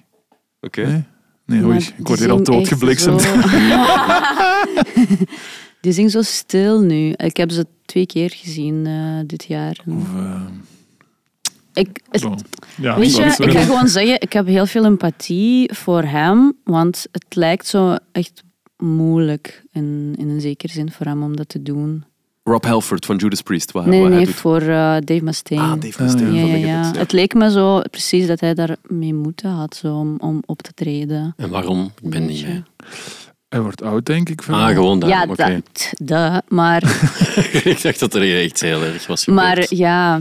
[0.61, 0.87] Oké.
[0.87, 1.03] Nee?
[1.47, 3.21] Nee, Maar oei, ik word hier al doodgebliksemd.
[3.23, 3.35] zo-
[5.81, 7.11] die zingt zo stil nu.
[7.17, 9.79] Ik heb ze twee keer gezien eh, dit jaar.
[9.87, 10.43] Of, eh,
[11.73, 12.23] Ik, het-
[12.81, 17.07] ja, Weet je, ik ga gewoon zeggen, ik heb heel veel empathie voor hem, want
[17.13, 18.43] het lijkt zo echt
[18.77, 22.05] moeilijk in, in een zekere zin voor hem om dat te doen.
[22.45, 24.35] Rob Halford van Judas Priest, wat, Nee, wat hij nee, doet.
[24.35, 25.65] voor eh, Dave Mustaine.
[25.65, 26.47] Ah, Dave Mustaine ja.
[26.47, 26.67] ja, ja, ja.
[26.67, 26.99] Ja.
[26.99, 30.63] Het leek me zo precies dat hij daar mee moeten had zo, om, om op
[30.63, 31.35] te treden.
[31.37, 31.93] En waarom?
[32.03, 32.63] Ik ben niet mee.
[33.49, 34.43] Hij wordt oud, denk ik.
[34.49, 35.31] Ah, gewoon Ja, daarom.
[35.31, 35.63] oké.
[35.73, 36.83] dat, dat, maar,
[37.65, 40.21] ik dacht dat er echt heel erg was maar ja,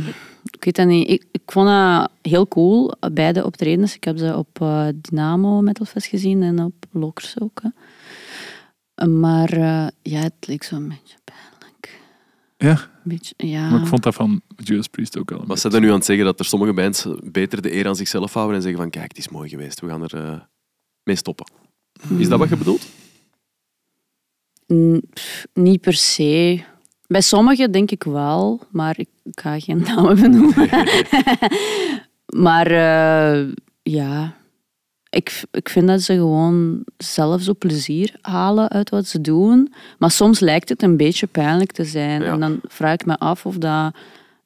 [0.52, 1.10] ik weet dat niet.
[1.10, 3.96] Ik, ik vond dat heel cool, beide optredens.
[3.96, 7.62] Ik heb ze op eh, Dynamo Metalfest gezien en op Lockers ook.
[7.64, 9.08] hè.
[9.08, 11.16] Maar eh, ja, het leek zo een beetje.
[12.64, 13.70] Ja, beetje, ja.
[13.70, 15.58] maar ik vond dat van Judas Priest ook Was beetje.
[15.58, 18.34] ze dan nu aan het zeggen dat er sommige bands beter de eer aan zichzelf
[18.34, 20.40] houden en zeggen van kijk, het is mooi geweest, we gaan er eh,
[21.04, 21.46] mee stoppen.
[22.18, 22.86] Is dat wat je bedoelt?
[25.14, 26.64] Pff, niet per se.
[27.08, 30.70] Bij sommigen denk ik wel, maar ik, ik ga geen namen benoemen.
[32.46, 33.48] maar eh,
[33.82, 34.36] ja,
[35.14, 39.74] ik, ik vind dat ze gewoon zelf zo plezier halen uit wat ze doen.
[40.00, 42.22] Maar soms lijkt het een beetje pijnlijk te zijn.
[42.22, 42.32] Ja.
[42.32, 43.96] En dan vraag ik me af of dat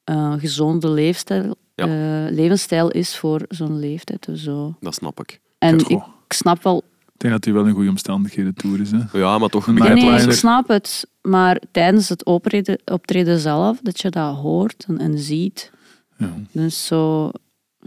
[0.04, 1.86] eh, een gezonde leefstijl, Ja.
[1.86, 4.76] eh, levensstijl is voor zo'n leeftijd of zo.
[4.80, 5.40] Dat snap ik.
[5.58, 6.08] En Goh.
[6.26, 8.92] ik snap wel Ik denk dat hij wel in goede omstandigheden toer is.
[8.92, 9.20] Hè.
[9.20, 11.08] Ja, maar toch Nee, Nee, nee, ik snap het.
[11.22, 15.72] Maar tijdens het optreden, optreden zelf, dat je dat hoort en, en ziet.
[16.18, 16.34] Ja.
[16.52, 17.32] Dus zo...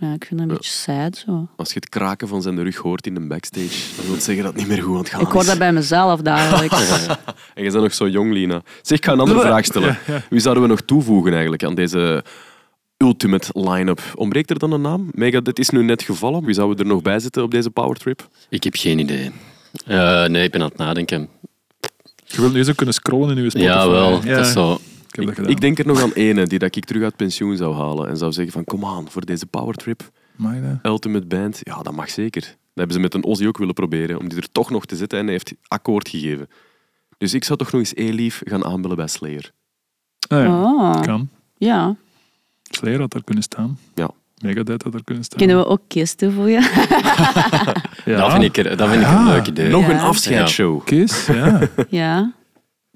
[0.00, 0.54] Ja, ik vind dat een Ja.
[0.54, 1.48] beetje sad zo.
[1.56, 4.44] Als je het kraken van zijn rug hoort in de backstage, dan wil het zeggen
[4.44, 5.46] dat het niet meer goed aan het gaan Ik hoor is.
[5.46, 7.06] dat bij mezelf dagelijks.
[7.54, 8.62] En je bent nog zo jong, Lina.
[8.82, 9.98] Zeg, ik ga een andere vraag stellen.
[10.30, 12.24] Wie zouden we nog toevoegen eigenlijk aan deze
[12.96, 14.00] ultimate line-up?
[14.14, 15.08] Ontbreekt er dan een naam?
[15.12, 16.44] Megadeth is nu net gevallen.
[16.44, 18.28] Wie zouden we er nog bij zitten op deze powertrip?
[18.48, 19.30] Ik heb geen idee.
[19.86, 21.28] Eh, nee, ik ben aan het nadenken.
[22.24, 23.72] Je wilt nu zo kunnen scrollen in je Spotify.
[23.72, 24.20] Ja, wel.
[24.24, 24.78] Ja, Dat is zo.
[25.10, 25.50] Ik heb dat Ik, gedaan.
[25.50, 28.16] ik denk er nog aan ene die dat ik terug uit pensioen zou halen en
[28.16, 30.90] zou zeggen van kom aan, voor deze powertrip, Mag je dat?
[30.92, 32.40] ultimate band, ja, dat mag zeker.
[32.40, 34.96] Dat hebben ze met een Ozzy ook willen proberen, om die er toch nog te
[34.96, 36.48] zetten en hij heeft akkoord gegeven.
[37.18, 39.50] Dus ik zou toch nog eens E-Lief gaan aanbellen bij Slayer.
[40.28, 40.62] Ah, ja.
[40.62, 41.28] Oh, Kan.
[41.56, 41.96] ja.
[42.62, 43.78] Slayer had daar kunnen staan.
[43.94, 44.10] Ja.
[44.42, 45.38] Megadeth had daar kunnen staan.
[45.38, 46.62] Kunnen we ook Kiss toevoegen?
[48.04, 48.16] Ja.
[48.16, 49.68] Dat vind ik, er- dat vind ik Ah, een leuk idee.
[49.68, 49.90] Nog Ja.
[49.90, 50.84] een afscheidsshow.
[50.84, 51.68] Kiss, ja.
[51.88, 52.32] ja.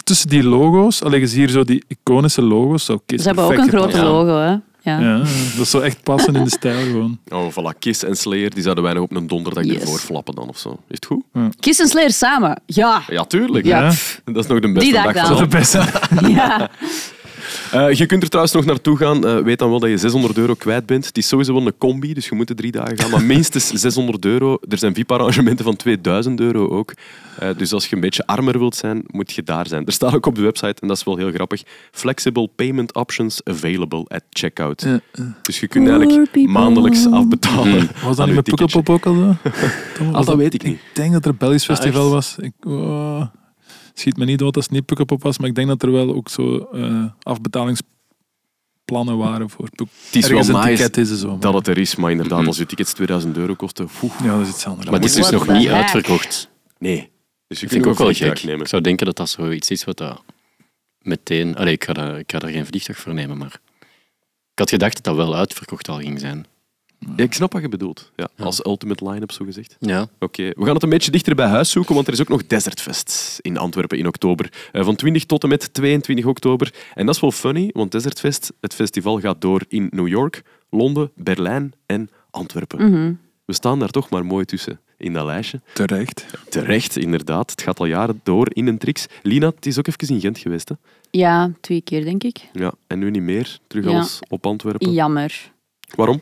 [0.05, 2.85] Tussen die logo's, alleen je ziet hier zo die iconische logo's.
[2.85, 4.57] Zo Kiss Ze hebben ook een grote logo, hè.
[4.91, 5.01] Ja.
[5.01, 5.23] Ja,
[5.57, 7.19] dat zou echt passen in de stijl gewoon.
[7.29, 7.79] Oh, voilà.
[7.79, 9.81] Kiss en Slayer, die zouden wij nog op een donderdag Yes.
[9.81, 10.71] ervoor flappen dan of zo.
[10.71, 11.23] Is het goed?
[11.61, 12.61] Kiss en Slayer samen.
[12.67, 13.03] Ja.
[13.09, 13.67] Ja, tuurlijk.
[13.67, 13.81] Ja.
[13.83, 13.93] Ja.
[14.25, 15.23] Dat is nog de beste Die dag dag dan.
[15.29, 16.29] Dat is de beste.
[16.29, 16.71] ja.
[17.75, 19.27] Eh, je kunt er trouwens nog naartoe gaan.
[19.27, 21.07] Eh, weet dan wel dat je 600 euro kwijt bent.
[21.07, 23.11] Het is sowieso wel een combi, dus je moet de drie dagen gaan.
[23.11, 24.59] Maar minstens 600 euro.
[24.69, 26.93] Er zijn VIP-arrangementen van 2000 euro ook.
[27.39, 29.87] Eh, dus als je een beetje armer wilt zijn, moet je daar zijn.
[29.87, 33.41] Er staat ook op de website, en dat is wel heel grappig, flexible payment options
[33.45, 34.87] available at checkout.
[35.43, 36.53] Dus je kunt eigenlijk people.
[36.53, 37.89] maandelijks afbetalen.
[38.05, 38.45] Was dat niet met.
[38.45, 39.35] Pukkelpop ook al zo?
[40.13, 40.75] Ah, dat weet ik niet.
[40.75, 42.37] Ik denk dat er een Belgisch Ah, festival was.
[42.41, 43.23] Ik, oh,
[43.95, 46.15] schiet me niet dood als het niet Pukkelpop was, maar ik denk dat er wel
[46.15, 51.17] ook zo eh, afbetalingsplannen waren voor Puk- Het is Ergens wel een nice ticket deze
[51.17, 51.41] zomer.
[51.41, 52.47] dat het er is, maar inderdaad, Mhm.
[52.49, 54.85] als je tickets 2000 euro kosten, oeh, Ja, dat is iets anders.
[54.91, 56.49] Maar het is dus nog niet uitverkocht.
[56.79, 57.13] nee.
[57.47, 58.45] Dus je Dat vind ik ook wel gek.
[58.45, 58.61] nemen.
[58.61, 60.23] Ik zou denken dat dat zoiets is wat dat
[60.99, 61.57] meteen...
[61.57, 63.61] Allee, ik ga, daar, ik ga daar geen vliegtuig voor nemen, maar...
[64.53, 66.47] Ik had gedacht dat dat wel uitverkocht al ging zijn.
[67.17, 68.11] Ja, ik snap wat je bedoelt.
[68.17, 68.45] Ja, Ja.
[68.45, 69.77] als ultimate line-up, zo gezegd.
[69.81, 70.07] Ja.
[70.19, 72.47] Oké, we gaan het een beetje dichter bij huis zoeken, want er is ook nog
[72.47, 74.53] Desertfest in Antwerpen in oktober.
[74.73, 76.75] Eh, van 20 tot en met 22 oktober.
[76.95, 81.11] En dat is wel funny, want Desertfest, het festival gaat door in New York, Londen,
[81.15, 82.91] Berlijn en Antwerpen.
[82.91, 83.13] Mhm.
[83.45, 85.61] We staan daar toch maar mooi tussen in dat lijstje.
[85.73, 86.27] Terecht.
[86.49, 87.51] Terecht, inderdaad.
[87.51, 89.07] Het gaat al jaren door in een trix.
[89.23, 90.69] Lina, het is ook even in Gent geweest.
[90.69, 90.75] Hè?
[91.11, 92.37] ja, twee keer denk ik.
[92.53, 93.59] Ja, en nu niet meer.
[93.67, 93.91] Terug Ja.
[93.91, 94.93] alles op Antwerpen.
[94.93, 95.53] Jammer.
[95.95, 96.21] Waarom?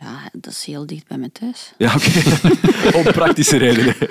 [0.00, 1.72] Ja, dat is heel dicht bij mijn thuis.
[1.78, 2.10] Ja, oké.
[2.98, 3.94] Om praktische redenen.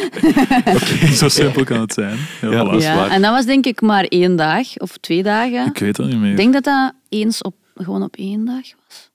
[1.20, 2.18] Zo simpel kan het zijn.
[2.40, 5.66] Ja, Ja, dat en dat was denk ik maar één dag of twee dagen.
[5.66, 6.30] Ik weet dat niet meer.
[6.30, 9.10] Ik denk dat dat eens op, gewoon op één dag was.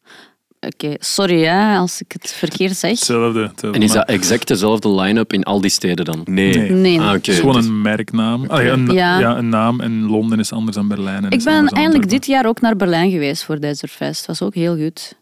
[0.59, 2.89] Oké, sorry hè, als ik het verkeerd zeg.
[2.91, 3.41] Hetzelfde.
[3.41, 6.21] hetzelfde, En is dat exact dezelfde line-up in al die steden dan?
[6.25, 6.57] Nee.
[6.57, 6.69] Nee.
[6.71, 6.99] Nee.
[6.99, 7.13] Ah, oké.
[7.15, 8.45] Het is gewoon een merknaam.
[8.45, 9.19] Allee, een, Ja.
[9.19, 9.38] ja.
[9.38, 11.25] een naam en Londen is anders dan Berlijn.
[11.25, 12.07] En Ik ben Antwerpen.
[12.07, 13.55] dit jaar ook naar Berlijn geweest voor.
[13.55, 15.13] Het was ook heel goed.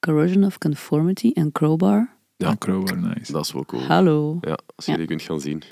[0.00, 2.08] Corrosion of Conformity en Crowbar.
[2.36, 2.48] Ja.
[2.48, 3.32] Ja, Crowbar, nice.
[3.32, 3.82] Dat is wel cool.
[3.82, 4.38] Hallo.
[4.40, 4.98] Ja, als je Ja.
[4.98, 5.62] die kunt gaan zien.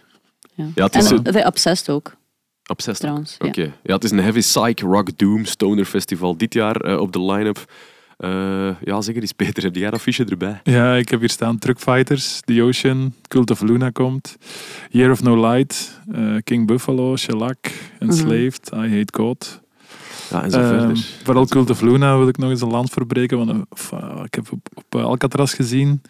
[0.55, 0.65] Ja.
[0.75, 2.17] Ja, het is en zo- The Obsessed ook,
[2.71, 3.01] Obsessed.
[3.01, 3.37] trouwens.
[3.39, 3.61] Oké.
[3.61, 3.69] Ja.
[3.83, 3.95] Ja.
[3.95, 7.65] het is een heavy psych rock doom stoner festival dit jaar eh, op de line-up.
[8.17, 10.61] Eh, ja, zeg eens Peter, heb jij dat erbij?
[10.65, 14.37] Ja, ik heb hier staan Truck Fighters, The Ocean, Cult of Luna komt,
[14.91, 17.57] Year of No Light, eh, King Buffalo, Shellac,
[17.99, 19.61] Enslaved, I Hate God.
[20.31, 20.97] Ja, en zo Ehm, verder.
[21.25, 24.53] vooral Cult of Luna wil ik nog eens een land verbreken, want eh, ik heb
[24.53, 26.03] op, op Alcatraz gezien.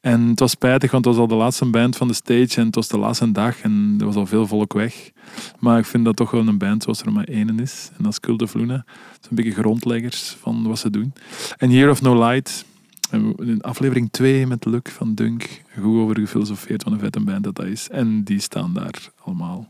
[0.00, 2.66] En het was spijtig, want het was al de laatste band van de stage en
[2.66, 5.10] het was de laatste dag en er was al veel volk weg.
[5.58, 7.90] Maar ik vind dat toch wel een band zoals er maar één is.
[7.96, 8.84] En dat is Cult of Luna.
[8.94, 11.12] Zijn een beetje grondleggers van wat ze doen.
[11.56, 12.64] En Year of No Light,
[13.10, 17.44] en in aflevering 2 met Luc van Dunk, goed over gefilosofeerd van een vette band
[17.44, 17.88] dat dat is.
[17.88, 19.68] En die staan daar allemaal.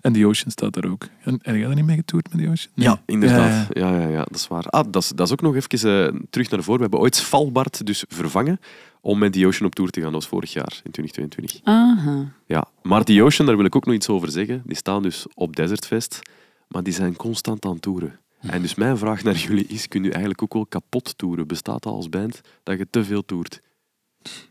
[0.00, 1.08] En The Ocean staat daar ook.
[1.22, 2.72] En, en jij daar niet mee getoerd met The Ocean?
[2.74, 2.86] Nee.
[2.86, 3.66] Ja, inderdaad.
[3.72, 4.00] Ja, ja.
[4.00, 4.64] Ja, ja, dat is waar.
[4.64, 6.76] Ah, dat is, dat is ook nog even eh, terug naar voren.
[6.76, 8.60] We hebben ooit Svalbard dus vervangen
[9.06, 10.12] om met The Ocean op tour te gaan.
[10.12, 11.60] Dat was vorig jaar, in 2022.
[11.64, 12.32] Aha.
[12.46, 14.62] Ja, maar The Ocean, daar wil ik ook nog iets over zeggen.
[14.64, 16.20] Die staan dus op Desertfest,
[16.68, 18.20] maar die zijn constant aan toeren.
[18.40, 21.46] En dus mijn vraag naar jullie is, kun je eigenlijk ook wel kapot toeren?
[21.46, 23.60] Bestaat dat als band dat je te veel toert?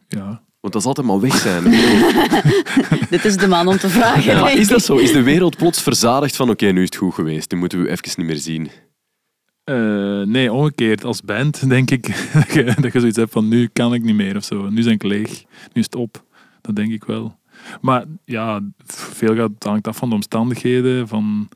[0.08, 0.44] Ja.
[0.60, 1.64] Want dat is altijd maar weg zijn.
[3.10, 4.36] Dit is de man om te vragen.
[4.36, 4.98] Ja, is dat zo?
[4.98, 7.90] Is de wereld plots verzadigd van oké, nu is het goed geweest, nu moeten we
[7.90, 8.70] even niet meer zien?
[9.66, 11.04] Eh, nee, omgekeerd.
[11.04, 14.16] Als band denk ik dat je, dat je zoiets hebt van nu kan ik niet
[14.16, 14.70] meer of zo.
[14.70, 15.30] Nu ben ik leeg.
[15.74, 16.24] Nu is het op.
[16.62, 17.38] Dat denk ik wel.
[17.82, 21.50] Maar ja, veel gaat, hangt af van de omstandigheden, van,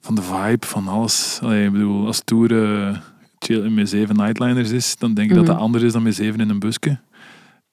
[0.00, 1.38] van de vibe, van alles.
[1.42, 2.96] Allee, ik bedoel, als Tour eh,
[3.38, 5.64] chill met zeven nightliners is, dan denk ik dat dat Mhm.
[5.64, 6.98] anders is dan met zeven in een busje.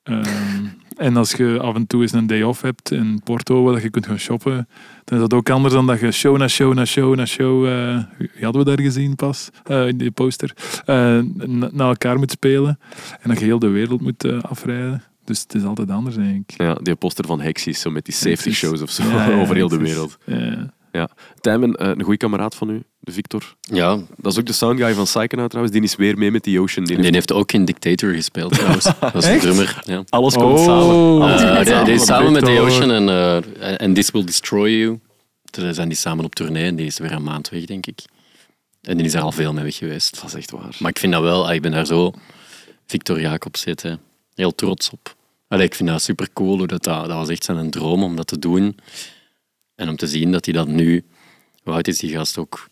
[0.06, 0.66] Ehm,
[0.98, 3.90] en als je af en toe eens een day off hebt in Porto, waar je
[3.90, 4.68] kunt gaan shoppen,
[5.04, 7.66] dan is dat ook anders dan dat je show na show na show na show,
[7.68, 10.54] eh, wie hadden we daar gezien pas, eh, in die poster,
[10.86, 10.96] eh,
[11.34, 12.80] na, na elkaar moet spelen.
[13.22, 15.04] En dat je heel de wereld moet eh, afrijden.
[15.24, 16.62] Dus het is altijd anders, denk ik.
[16.62, 19.56] Ja, die poster van Hexies, zo met die safety shows of zo, Ja, ja, over
[19.56, 20.18] heel de wereld.
[20.26, 20.74] ja.
[21.42, 23.56] Tijmen, eh, een goede kameraad van u, de Victor.
[23.62, 25.76] Ja, Dat is ook de soundguy van Psychonaut trouwens.
[25.76, 26.86] Die is weer mee met The Ocean.
[26.86, 28.84] Die en die heeft ook in Dictator gespeeld trouwens.
[29.00, 29.42] Dat is de Echt?
[29.42, 29.82] drummer.
[29.86, 30.04] Ja.
[30.10, 30.86] alles komt samen.
[30.96, 32.60] Oh, Alles Eh, komt die, die is samen met The.
[32.60, 35.00] Ocean en, eh, en This Will Destroy You.
[35.44, 38.00] Daar zijn die samen op tournee en die is weer een maand weg, denk ik.
[38.82, 40.16] En die is daar al veel mee weg geweest.
[40.22, 40.76] Dat is echt waar.
[40.80, 42.14] Maar ik vind dat wel, ah, ik ben daar zo
[42.86, 43.94] Victor Jacobs zit, hè.
[44.36, 45.16] heel trots op.
[45.48, 48.28] Allee, ik vind dat super cool, hoe dat, dat was echt zijn droom om dat
[48.28, 48.78] te doen.
[49.76, 51.06] En om te zien dat hij dat nu,
[51.64, 52.70] hoe oud is die gast ook?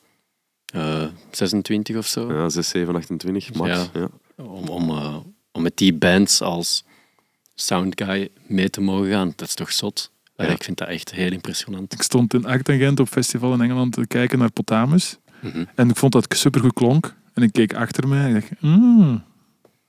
[0.66, 2.34] Eh 26 of zo?
[2.34, 3.70] Ja, 6, 7, 28, max.
[3.70, 3.88] Ja.
[3.94, 4.10] Ja.
[4.44, 5.18] Om, om, eh,
[5.52, 6.84] om met die bands als
[7.56, 10.12] soundguy mee te mogen gaan, dat is toch zot?
[10.36, 10.46] Ja.
[10.46, 11.94] Ik vind dat echt heel impressionant.
[11.94, 15.18] Ik stond in Actagent op festival in Engeland te kijken naar Potamus.
[15.40, 15.66] Mhm.
[15.76, 17.16] En ik vond dat het supergoed klonk.
[17.34, 19.24] En ik keek achter mij en ik dacht, mm,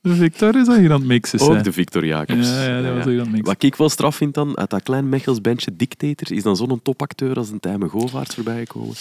[0.05, 1.40] de Victor is dat hier aan het mixen.
[1.40, 1.62] Ook hè.
[1.62, 2.48] de Victor Jacobs.
[2.48, 3.44] Ja, ja, dat was hier aan het mixen.
[3.44, 6.82] Wat ik wel straf vind dan, uit dat klein Mechels bandje Dictator, is dan zo'n
[6.82, 8.94] topacteur als een Tijmen Govaerts voorbij gekomen.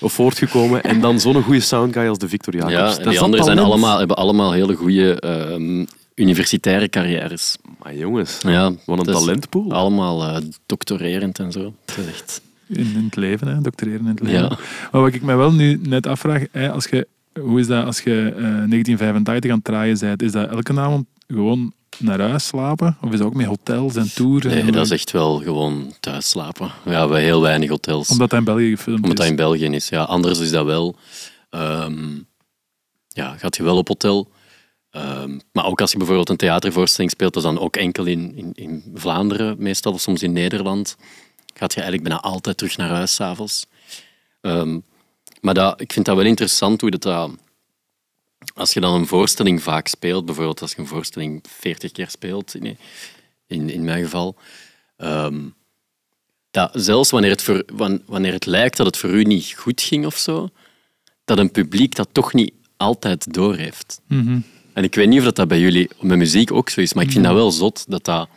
[0.00, 0.82] Of voortgekomen.
[0.82, 2.72] En dan zo'n goede soundguy als de Victor Jacobs.
[2.72, 5.84] Ja, Dat en die anderen zijn allemaal, hebben allemaal hele goede ehm,
[6.14, 7.56] universitaire carrières.
[7.82, 9.72] Maar jongens, Ja, wat een talentpool.
[9.72, 11.74] Allemaal eh, doctorerend en zo.
[11.84, 12.40] Dat is echt...
[12.68, 14.40] In, in het leven, hè, doctoreren in het leven.
[14.40, 14.58] Ja.
[14.92, 17.06] Maar wat ik mij wel nu net afvraag, hè, als je,
[17.40, 20.22] hoe is dat als je eh, 1985 aan het draaien bent?
[20.22, 22.96] Is dat elke avond gewoon naar huis slapen?
[23.00, 24.44] Of is dat ook met hotels en tours?
[24.44, 26.70] en- Nee, dat is echt wel gewoon thuis slapen.
[26.84, 28.08] Ja, bij heel weinig hotels.
[28.10, 29.30] Omdat dat in België gefilmd Omdat dat is.
[29.30, 29.88] in België is.
[29.88, 30.96] Ja, anders is dat wel.
[31.50, 32.16] ehm,
[33.08, 34.30] ja, gaat je wel op hotel.
[34.90, 38.36] Ehm, maar ook als je bijvoorbeeld een theatervoorstelling speelt, dat is dan ook enkel in,
[38.36, 40.96] in, in Vlaanderen, meestal of soms in Nederland,
[41.54, 43.66] gaat je eigenlijk bijna altijd terug naar huis s'avonds.
[44.40, 44.78] Ehm
[45.40, 47.30] maar dat, ik vind dat wel interessant hoe dat, dat...
[48.54, 52.54] Als je dan een voorstelling vaak speelt, bijvoorbeeld als je een voorstelling 40 keer speelt,
[52.54, 52.78] in,
[53.46, 54.36] in, in mijn geval,
[54.96, 55.40] ehm,
[56.50, 59.80] dat zelfs wanneer het, voor, wan- wanneer het lijkt dat het voor u niet goed
[59.80, 60.48] ging of zo,
[61.24, 64.00] dat een publiek dat toch niet altijd doorheeft.
[64.06, 64.40] Mhm.
[64.72, 67.04] En ik weet niet of dat, dat bij jullie met muziek ook zo is, maar
[67.04, 68.28] ik vind dat wel zot dat dat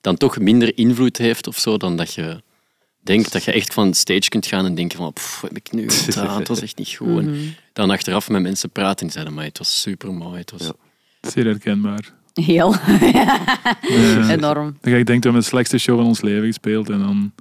[0.00, 2.42] dan toch minder invloed heeft of zo dan dat je
[3.04, 5.72] denkt dat je echt van stage kunt gaan en denken van pff, wat heb ik
[5.72, 6.38] nu gedaan?
[6.38, 7.22] Het was echt niet goed.
[7.26, 10.38] En dan achteraf met mensen praten en zeiden maar het was super mooi.
[10.38, 10.62] Het was...
[10.62, 10.72] Ja.
[11.30, 12.12] Zeer herkenbaar.
[12.34, 12.74] Heel
[13.82, 14.28] Ja.
[14.30, 14.76] enorm.
[14.80, 17.32] Dan ga ik denken, we hebben de slechtste show van ons leven gespeeld en dan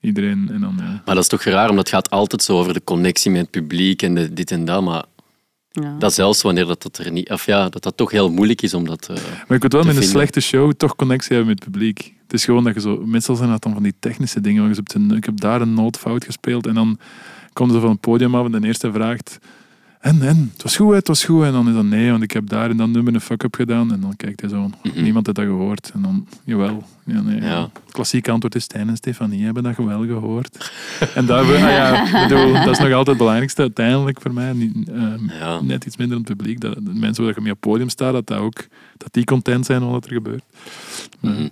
[0.00, 0.48] iedereen...
[0.52, 0.84] En dan, ja.
[1.04, 3.50] Maar dat is toch raar, omdat het gaat altijd zo over de connectie met het
[3.50, 4.82] publiek en de, dit en dat.
[4.82, 5.04] Maar
[5.70, 5.96] Ja.
[5.98, 7.30] dat zelfs wanneer dat, dat er niet...
[7.30, 9.08] Of ja, dat dat toch heel moeilijk is om dat...
[9.08, 9.16] eh,
[9.48, 12.14] Maar ik moet wel met een slechte show toch connectie hebben met het publiek.
[12.32, 13.02] Het is gewoon dat je zo...
[13.06, 14.68] Meestal zijn dat dan van die technische dingen.
[14.68, 16.98] je op de- ik heb daar een nootfout gespeeld en dan
[17.52, 19.38] komen ze van het podium af en de eerste vraagt...
[20.00, 21.44] En, en, het was goed, het was goed.
[21.44, 23.92] En dan is dat nee, want ik heb daar in dat nummer een fuck-up gedaan.
[23.92, 25.02] En dan kijkt hij zo, Mhm.
[25.02, 25.90] niemand heeft dat gehoord.
[25.94, 26.82] En dan, jawel.
[27.04, 27.60] Ja, nee, Ja.
[27.84, 30.72] Het klassieke antwoord is, Stijn en Stefanie hebben dat wel gehoord.
[31.14, 34.52] en daar, ah ja, ik bedoel, dat is nog altijd het belangrijkste uiteindelijk voor mij.
[34.52, 35.60] Niet, ehm, ja.
[35.60, 36.60] net iets minder aan het publiek.
[36.60, 39.24] Dat, de mensen waar je mee op het podium staat, dat, dat, ook, dat die
[39.24, 40.42] content zijn van wat er gebeurt.
[41.20, 41.48] Mhm.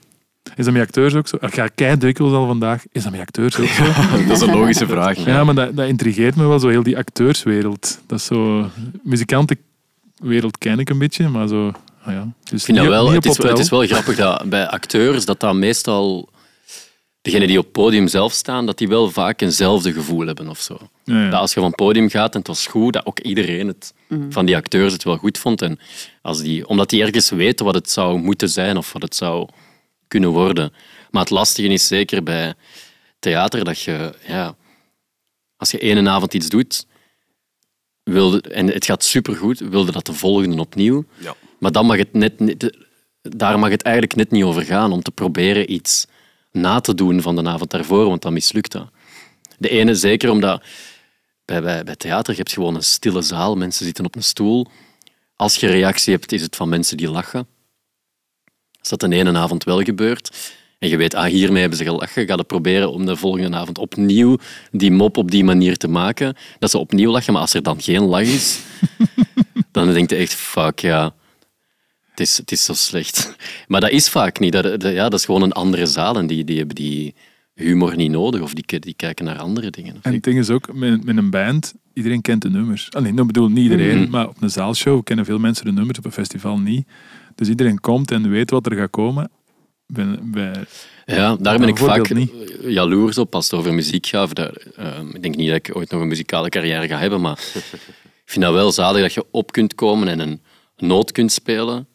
[0.56, 1.36] Is dat met acteurs ook zo?
[1.40, 2.84] Ik ga kei dikwijls al vandaag.
[2.92, 3.84] Is dat met acteurs ook zo?
[4.28, 5.24] Dat is een logische vraag.
[5.24, 7.98] ja, maar dat, dat intrigeert me wel, zo heel die acteurswereld.
[8.06, 8.66] Dat is zo...
[9.02, 11.72] Muzikantenwereld ken ik een beetje, maar zo...
[12.04, 12.28] Ah ja.
[12.50, 13.58] Dus Ik vind dat niet- wel, het, is, wel- het hotel.
[13.64, 16.28] is wel grappig dat bij acteurs dat dat meestal...
[17.22, 20.58] Degenen die op het podium zelf staan, dat die wel vaak eenzelfde gevoel hebben of
[20.60, 20.78] zo.
[21.04, 21.30] Ja, ja.
[21.30, 23.94] Dat als je van het podium gaat en het was goed, dat ook iedereen het,
[24.30, 25.62] van die acteurs het wel goed vond.
[25.62, 25.78] En
[26.22, 29.48] als die, omdat die ergens weten wat het zou moeten zijn of wat het zou
[30.10, 30.72] kunnen worden.
[31.10, 32.54] Maar het lastige is zeker bij
[33.18, 34.54] theater dat je, ja,
[35.56, 36.86] als je ene avond iets doet
[38.02, 41.04] wilde, en het gaat supergoed, wilde dat de volgende opnieuw.
[41.18, 41.34] Ja.
[41.58, 42.34] Maar dan mag het net,
[43.22, 46.06] daar mag het eigenlijk net niet over gaan om te proberen iets
[46.52, 48.90] na te doen van de avond daarvoor, want dan mislukt dat.
[49.58, 50.62] De ene zeker omdat
[51.44, 54.66] bij, bij, bij theater je hebt gewoon een stille zaal, mensen zitten op een stoel.
[55.36, 57.46] Als je reactie hebt, is het van mensen die lachen.
[58.80, 62.26] Als dat de ene avond wel gebeurt en je weet, ah, hiermee hebben ze gelachen,
[62.26, 64.36] ga je proberen om de volgende avond opnieuw
[64.70, 67.32] die mop op die manier te maken, dat ze opnieuw lachen.
[67.32, 68.60] Maar als er dan geen lach is,
[69.72, 71.14] dan denk je echt, fuck ja,
[72.10, 73.36] het is, het is zo slecht.
[73.68, 74.52] Maar dat is vaak niet.
[74.52, 77.14] Dat, dat- ja, dat is gewoon een andere zaal en die, die hebben die
[77.54, 79.96] humor niet nodig of die, die kijken naar andere dingen.
[80.02, 82.88] En het ding is ook, met, met een band, iedereen kent de nummers.
[82.90, 84.10] Alleen, ik bedoel, niet iedereen, Mhm.
[84.10, 86.86] maar op een zaalshow kennen veel mensen de nummers, op een festival niet.
[87.34, 89.30] Dus iedereen komt en weet wat er gaat komen.
[89.86, 90.64] Bij, bij,
[91.06, 92.32] Ja, daar ben ik vaak niet.
[92.62, 94.34] jaloers op als het over muziek gaat.
[94.34, 97.38] Daar, ehm, ik denk niet dat ik ooit nog een muzikale carrière ga hebben, maar
[98.24, 100.40] ik vind dat wel zalig dat je op kunt komen en een
[100.76, 101.88] noot kunt spelen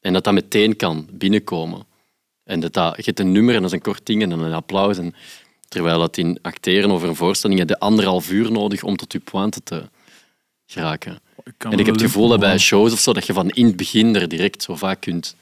[0.00, 1.86] en dat dat meteen kan binnenkomen.
[2.44, 4.52] En dat, dat je hebt een nummer en dat is een kort ding en een
[4.52, 4.98] applaus.
[4.98, 5.14] En,
[5.68, 9.20] terwijl dat in acteren over een voorstelling je de anderhalf uur nodig om tot je
[9.20, 9.88] pointe te
[10.66, 11.18] geraken.
[11.58, 13.76] En ik heb het gevoel dat bij shows of zo, dat je van in het
[13.76, 15.36] begin er direct zo vaak kunt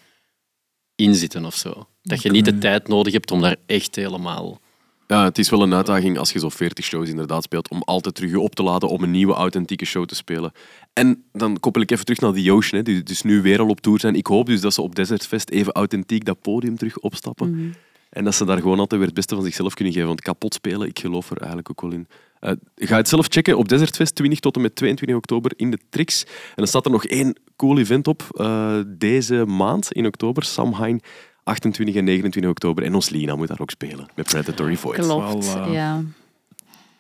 [0.95, 1.87] inzitten of zo.
[2.03, 4.61] Dat je niet de tijd nodig hebt om daar echt helemaal...
[5.07, 8.15] Ja, het is wel een uitdaging als je zo 40 shows inderdaad speelt, om altijd
[8.15, 10.53] terug je op te laden om een nieuwe authentieke show te spelen.
[10.93, 13.69] En dan koppel ik even terug naar die Ocean, hè, die dus nu weer al
[13.69, 14.15] op tour zijn.
[14.15, 17.75] Ik hoop dus dat ze op Desert Fest even authentiek dat podium terug opstappen.
[18.11, 20.09] En dat ze daar gewoon altijd weer het beste van zichzelf kunnen geven.
[20.09, 22.09] Want kapot spelen, ik geloof er eigenlijk ook wel in.
[22.41, 25.71] Eh, ga het zelf checken op Desert Fest 20 tot en met 22 oktober in
[25.71, 26.25] de Trix.
[26.25, 30.45] En dan staat er nog één cool event op eh, deze maand in oktober.
[30.45, 31.01] Sam Hein,
[31.49, 32.85] 28 en 29 oktober.
[32.85, 35.01] En ons Lina moet daar ook spelen met Predatory Voice.
[35.01, 36.03] Klopt, eh, ja.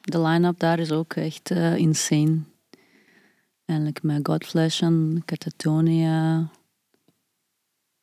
[0.00, 2.38] De line-up daar is ook echt eh, insane.
[3.64, 6.50] Eigenlijk met Godflesh en Catatonia.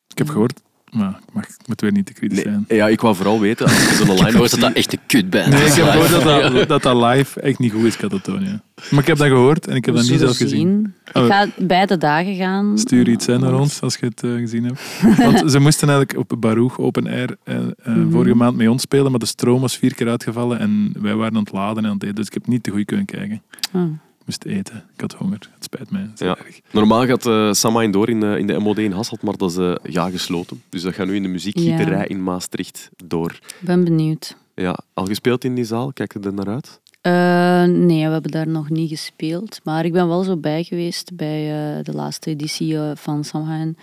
[0.08, 0.60] Ik heb gehoord,
[0.96, 2.64] maar ik mag, ik moet weer niet te kritisch zijn.
[2.68, 4.92] Nee, ja, ik wou vooral weten, als je zo'n Ik line gehoord dat dat echt
[4.92, 7.96] een kutband Nee, ik heb gehoord dat dat, dat dat live echt niet goed is,
[7.96, 8.60] Catatonia.
[8.90, 10.48] Maar ik heb dat gehoord en ik heb dat niet zelf gezien.
[10.48, 10.94] zien.
[11.12, 11.24] Oh.
[11.24, 12.78] Ik ga beide dagen gaan.
[12.78, 14.80] Stuur iets hè, naar ons als je het eh, gezien hebt.
[15.18, 18.10] Want ze moesten eigenlijk op Baruch Open Air eh, eh, Mhm.
[18.10, 21.34] vorige maand mee ons spelen, maar de stroom was vier keer uitgevallen en wij waren
[21.34, 23.42] aan het laden en aan het eten, dus ik heb niet te goed kunnen kijken.
[23.72, 23.82] Ah.
[24.26, 24.84] Ik moest eten.
[24.94, 25.50] Ik had honger.
[25.54, 26.00] Het spijt mij.
[26.00, 26.36] Het is Ja.
[26.36, 26.60] erg.
[26.70, 29.56] Normaal gaat eh Samhain door in, eh, in de MOD in Hasselt, maar dat is
[29.56, 30.62] eh, ja, gesloten.
[30.68, 32.06] Dus dat gaat nu in de muziekgieterij Ja.
[32.08, 33.30] in Maastricht door.
[33.32, 34.36] Ik ben benieuwd.
[34.54, 35.92] Ja, al gespeeld in die zaal?
[35.92, 36.80] Kijk je er naar uit?
[37.00, 39.60] Eh, nee, we hebben daar nog niet gespeeld.
[39.64, 41.40] Maar ik ben wel zo bij geweest bij
[41.78, 43.76] eh, de laatste editie van Samhain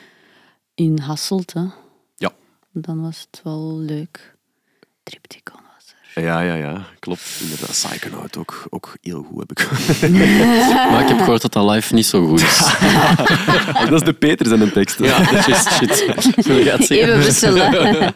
[0.75, 1.53] in Hasselt.
[1.53, 1.63] Hè.
[2.17, 2.31] Ja.
[2.71, 4.35] Dan was het wel leuk.
[5.03, 5.61] Tripticon.
[6.15, 7.39] Ja, ja, ja, klopt.
[7.41, 7.69] Inderdaad.
[7.69, 9.69] Psychonaut ook, ook heel goed, heb ik
[10.91, 12.57] Maar ik heb gehoord dat dat live niet zo goed is.
[13.89, 14.99] Dat is de Peters en een tekst.
[14.99, 16.89] Ja, dat is shit.
[16.89, 18.13] Even wisselen.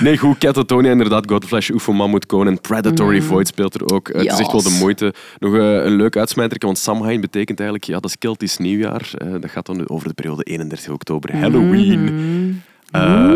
[0.00, 4.08] Nee, goed, Catatonia, inderdaad, Godflesh, UFO, Mammoth Conan, Predatory Void speelt er ook.
[4.08, 5.14] Het is echt wel de moeite.
[5.38, 9.10] Nog eh, een leuk uitsmijter, want Samhain betekent eigenlijk, ja, dat is Keltisch nieuwjaar.
[9.18, 12.62] Eh, dat gaat dan over de periode 31 oktober, Halloween.
[12.90, 13.34] Eh,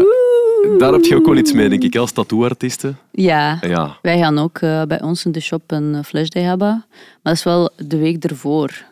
[0.79, 2.99] daar heb je ook wel iets mee, denk ik, als tattooartiesten.
[3.13, 6.69] Ja, Ja, wij gaan ook eh, bij ons in de shop een eh, flashday hebben.
[6.89, 8.85] Maar dat is wel de week ervoor.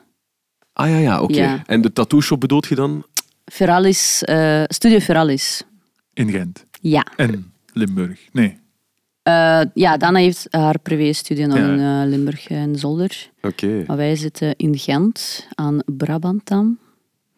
[0.73, 1.35] ah ja, ja, oké.
[1.35, 1.63] Ja.
[1.67, 3.05] En de tattoo shop bedoelt je dan?
[3.45, 5.63] Veralis, eh, Studio Veralis.
[6.13, 6.65] In Gent.
[6.81, 7.07] Ja.
[7.17, 8.21] En Limburg.
[8.33, 8.59] Nee.
[9.23, 11.57] Eh, ja, Dana heeft haar privéstudio Ja.
[11.57, 13.31] in Limburg en Zolder.
[13.43, 13.85] Oké.
[13.87, 16.79] Maar wij zitten in Gent aan Brabantam.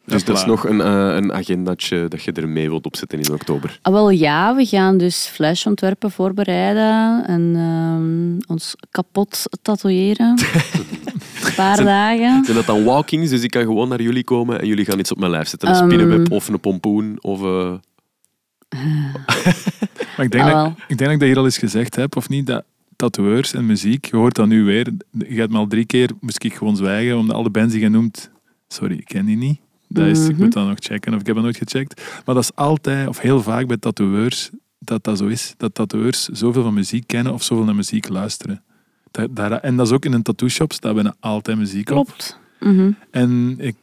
[0.07, 3.33] Dus dat is nog een, eh, een agendatje dat je er mee wilt opzetten in
[3.33, 3.79] oktober.
[3.83, 10.39] Ah, wel ja, we gaan dus flashontwerpen voorbereiden en ehm, ons kapot tatoeëren.
[11.45, 12.45] een paar dagen.
[12.45, 15.13] Zijn dat dan walkings, dus ik kan gewoon naar jullie komen en jullie gaan iets
[15.13, 15.69] op mijn lijf zetten?
[15.69, 15.85] Een Ehm.
[15.91, 17.43] spinnenweb of een pompoen of...
[17.43, 17.73] eh,
[20.17, 22.17] Maar ik denk, Ah, dat, ik denk dat ik dat hier al eens gezegd heb,
[22.17, 22.65] of niet, dat
[22.97, 26.45] tatoeëurs en muziek, je hoort dat nu weer, je hebt me al drie keer, moest
[26.45, 28.31] ik gewoon zwijgen, omdat alle bands die je noemt,
[28.69, 29.61] sorry, ik ken die niet.
[29.89, 30.43] Dat is, Ik Mhm.
[30.43, 32.03] moet dat nog checken, of ik heb dat nooit gecheckt.
[32.25, 35.55] Maar dat is altijd, of heel vaak bij tatoeëurs, dat dat zo is.
[35.57, 38.63] Dat tatoeëurs zoveel van muziek kennen of zoveel naar muziek luisteren.
[39.11, 41.95] Dat, daar- en dat is ook in een tattoo shop, staat bijna altijd muziek op.
[42.07, 42.39] Klopt.
[42.61, 42.91] Mhm.
[43.11, 43.77] En ik,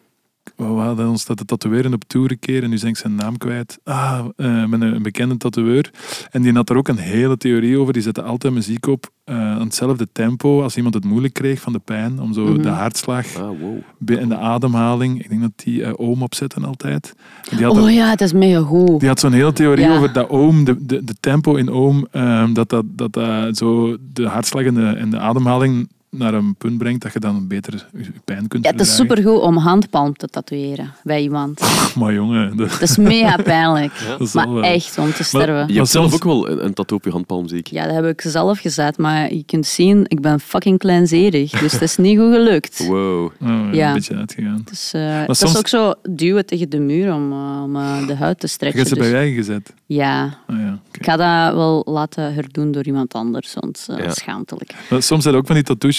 [0.55, 3.15] we hadden ons dat te tatoeëren op tour een keer en nu ben ik zijn
[3.15, 3.79] naam kwijt.
[3.83, 5.91] Ah, eh, met een, een bekende tatoeëur.
[6.31, 7.93] En die had er ook een hele theorie over.
[7.93, 11.73] Die zette altijd muziek op eh, aan hetzelfde tempo als iemand het moeilijk kreeg van
[11.73, 12.19] de pijn.
[12.19, 12.61] Om zo Mhm.
[12.61, 14.19] de hartslag ah, wow.
[14.19, 15.23] en de ademhaling.
[15.23, 17.13] Ik denk dat die eh, oom opzetten altijd.
[17.49, 18.99] En die had, Oh ja, het is mega goed.
[18.99, 19.95] die had zo'n hele theorie Ja.
[19.95, 23.97] over dat oom, de, de, de tempo in oom, ehm, dat dat, dat, dat zo
[24.13, 27.87] de hartslag en de, en de ademhaling naar een punt brengt dat je dan beter
[27.97, 31.61] je pijn kunt Ja, het is supergoed om handpalm te tatoeëren bij iemand.
[31.95, 33.91] Maar jongen, dat, Het is mega pijnlijk.
[34.19, 35.67] dat Maar wel- echt, om te sterven.
[35.67, 37.67] Je hebt zelf ook wel een, een tattoo op je handpalm, zie ik.
[37.67, 41.51] Ja, dat heb ik zelf gezet, maar je kunt zien, ik ben fucking kleinzerig.
[41.51, 42.87] Dus het is niet goed gelukt.
[42.87, 43.23] Wow.
[43.25, 43.87] Oh, ja, Ja.
[43.87, 44.61] een beetje uitgegaan.
[44.65, 48.07] Dus, eh, het soms- is ook zo duwen tegen de muur om, eh, om eh,
[48.07, 48.77] de huid te Je stretchen.
[48.79, 49.73] hebt ze bij Dus, jij gezet.
[49.85, 54.09] ja, Oh, ja, ik ga dat wel laten herdoen door iemand anders, want uh, Ja.
[54.11, 54.73] schaamtelijk.
[54.89, 55.91] Maar Soms zijn er ook van die tattoo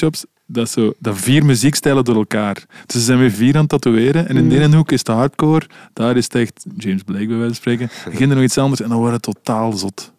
[0.47, 2.55] dat, zo, dat vier muziekstijlen door elkaar.
[2.87, 4.29] Dus ze zijn weer vier aan het tatoeëren.
[4.29, 4.49] En in Mm.
[4.49, 5.67] de ene hoek is het hardcore.
[5.93, 7.89] Daar is het echt James Blake bij wijze van spreken.
[8.17, 10.13] Ging er nog iets anders en dan wordt het totaal zot.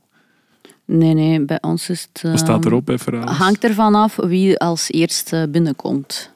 [0.85, 2.21] Nee, nee, bij ons is het...
[2.21, 3.37] Wat staat ehm, erop alles?
[3.37, 6.33] hangt ervan af wie als eerste binnenkomt.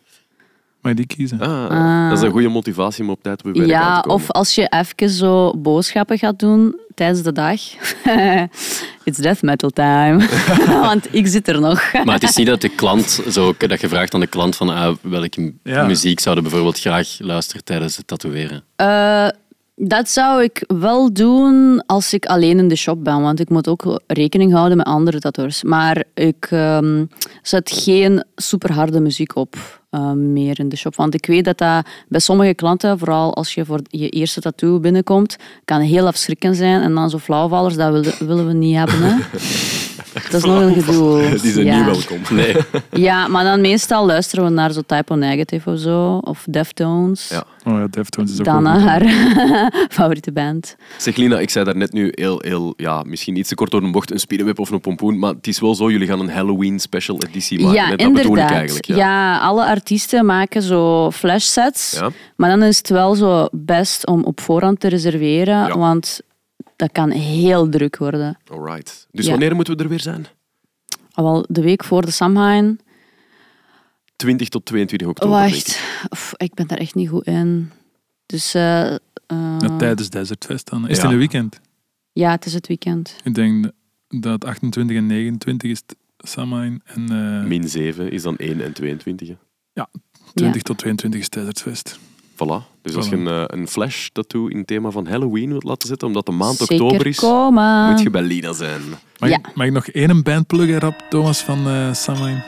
[0.81, 1.39] Mag je die kiezen?
[1.39, 2.10] Ah, Ah.
[2.10, 4.15] Dat is een goede motivatie om op tijd bij werk aan Ja, te komen.
[4.23, 7.60] of als je even zo boodschappen gaat doen tijdens de dag.
[9.03, 10.27] It's death metal time.
[10.81, 11.91] Want ik zit er nog.
[12.06, 14.69] Maar het is niet dat de klant, zo, dat je vraagt aan de klant van
[14.69, 15.85] ah, welke Ja.
[15.85, 18.64] muziek zouden bijvoorbeeld graag luisteren tijdens het tatoeëren.
[18.76, 19.27] Eh,
[19.76, 23.68] dat zou ik wel doen als ik alleen in de shop ben, want ik moet
[23.68, 25.64] ook rekening houden met andere tattoos.
[25.64, 27.06] Maar ik ehm,
[27.41, 29.56] zet geen superharde muziek op
[29.90, 33.53] eh, meer in de shop, want ik weet dat dat bij sommige klanten, vooral als
[33.53, 35.36] je voor je eerste tattoo binnenkomt,
[35.66, 39.02] kan heel afschrikkend zijn en dan zo flauwvallers, dat willen, willen we niet hebben.
[39.02, 39.16] Hè.
[40.14, 41.38] Dat is nog een gedoe.
[41.41, 41.86] Die zijn ja.
[41.86, 42.36] niet welkom.
[42.38, 42.56] Nee.
[42.91, 47.30] Ja, maar dan meestal luisteren we naar zo Typo Negative of zo, of Deftones.
[47.30, 47.44] Ja.
[47.70, 48.90] Oh ja, Deftones is ook Dana, wel goed.
[48.90, 50.76] haar favoriete band.
[50.98, 53.91] Zeg Lina, ik zei daarnet nu heel, heel, ja, misschien iets te kort door een
[53.91, 56.80] bocht, een spinnenweb of een pompoen, maar het is wel zo, jullie gaan een Halloween
[56.80, 57.76] special editie maken.
[57.76, 57.90] Ja?
[57.90, 58.52] Dat ik inderdaad.
[58.52, 58.86] eigenlijk.
[58.86, 58.96] Ja.
[58.96, 59.40] Ja.
[59.40, 61.91] alle artiesten maken zo flashsets.
[62.00, 62.10] Ja.
[62.36, 65.78] Maar dan is het wel zo best om op voorhand te reserveren, Ja.
[65.78, 66.20] want
[66.76, 68.38] dat kan heel druk worden.
[68.52, 69.08] Alright.
[69.12, 69.32] Dus Ja.
[69.32, 70.26] wanneer moeten we er weer zijn?
[71.14, 72.80] Al wel de week voor de Samhain.
[74.20, 75.40] 20 tot 22 oktober.
[75.40, 75.66] denk ik.
[75.66, 75.80] Wacht,
[76.12, 77.72] Oef, ik ben daar echt niet goed in.
[78.26, 78.98] Dus eh, eh,
[79.60, 80.84] Ja, tijdens Desert Fest dan.
[80.84, 81.04] Is het Ja.
[81.04, 81.60] in een weekend?
[82.14, 83.16] ja, het is het weekend.
[83.24, 83.72] Ik denk
[84.08, 87.10] dat 28 en 29 is het Samhain en
[87.41, 89.28] eh, Min 7 is dan 1 en 22.
[89.28, 89.84] hè.
[90.34, 92.00] 20 tot 22 is Desert Fest.
[92.34, 92.82] Voilà.
[92.82, 96.08] Dus als je een, een flash tattoo in het thema van Halloween wilt laten zetten,
[96.08, 97.90] omdat de maand Zeker oktober is, komen.
[97.91, 98.82] moet je bij Lina zijn.
[99.20, 99.36] Mag, Ja.
[99.38, 102.44] ik, mag ik nog één band pluggen, rap, Thomas van eh Samhain,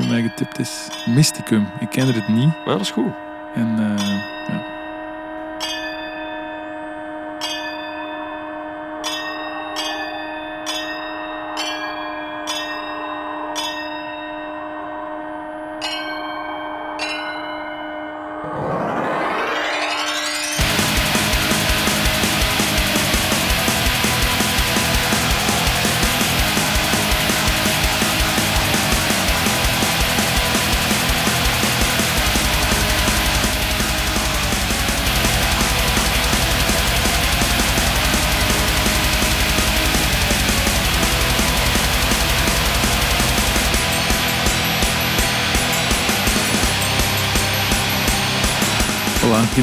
[0.00, 0.88] die mij getipt is?
[1.06, 1.68] Mysticum.
[1.80, 2.52] Ik kende het niet.
[2.64, 3.12] Maar dat is goed.
[3.54, 4.33] En eh,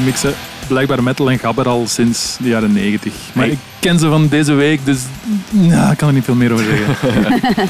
[0.02, 0.34] die mixen
[0.66, 3.12] blijkbaar metal en gabber al sinds de jaren 90.
[3.32, 3.52] Maar Hey.
[3.52, 4.98] ik ken ze van deze week, dus
[5.50, 7.10] ja, ik kan er niet veel meer over zeggen.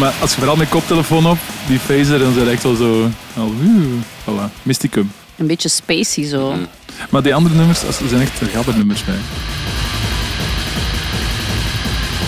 [0.00, 3.10] maar als je vooral met koptelefoon op, die phaser, dan zijn ze echt wel zo...
[3.36, 3.52] Al,
[4.24, 5.10] voilà, mysticum.
[5.36, 6.54] Een beetje spacey zo.
[7.10, 9.14] Maar die andere nummers, dat zijn echt gabbernummers bij.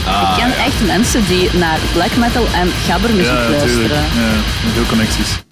[0.06, 3.96] Ah, ik ken echt mensen die naar black metal en gabbermuziek luisteren.
[3.96, 4.32] Ja,
[4.74, 5.49] veel connecties.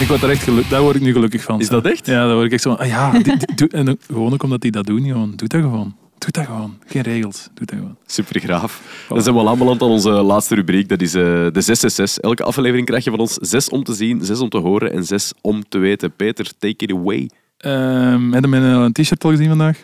[0.00, 1.60] Ik word er echt geluk, daar word ik nu gelukkig van.
[1.60, 2.06] Is dat echt?
[2.06, 4.42] Ja, daar word ik echt zo van, ah ja, dit- dit- doe- en gewoon ook
[4.42, 5.32] omdat die dat doen, gewoon.
[5.36, 5.96] Doe dat gewoon.
[6.18, 6.78] Doe dat gewoon.
[6.86, 7.48] Geen regels.
[7.54, 7.96] Doe dat gewoon.
[8.06, 9.04] Super graaf.
[9.08, 10.88] Dan zijn we al aanbeland aan onze laatste rubriek.
[10.88, 12.18] Dat is eh, de 666.
[12.24, 15.04] Elke aflevering krijg je van ons zes om te zien, zes om te horen en
[15.04, 16.12] zes om te weten.
[16.16, 17.30] Peter, take it away.
[17.58, 19.78] Ehm heb je mijn een t-shirt al gezien vandaag?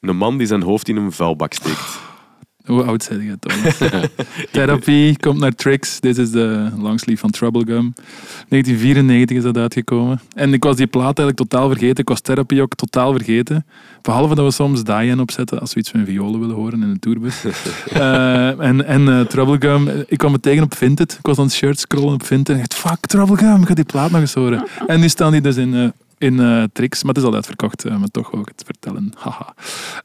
[0.00, 1.98] Een man die zijn hoofd in een vuilbak steekt.
[2.64, 3.78] Hoe oud zijn je, Thomas?
[4.52, 6.00] Therapie komt naar Trix.
[6.00, 7.94] Dit is de longsleeve van Troublegum.
[8.48, 10.20] 1994 is dat uitgekomen.
[10.34, 11.96] En ik was die plaat eigenlijk totaal vergeten.
[11.96, 13.66] Ik was Therapy ook totaal vergeten.
[14.02, 16.98] Behalve dat we soms Diane opzetten als we iets van violen willen horen in een
[16.98, 17.44] tourbus.
[17.92, 21.12] Eh, en en eh, Troublegum, eh, ik kwam het tegen op Vinted.
[21.12, 22.56] Ik was aan het shirt scrollen op Vinted.
[22.56, 24.66] En ik dacht, fuck, Troublegum, ik ga die plaat nog eens horen.
[24.86, 25.92] En nu staan die dus in...
[26.22, 29.12] in eh, Trix, maar het is al uitverkocht, eh, maar toch wou ik het vertellen.
[29.24, 29.54] Haha.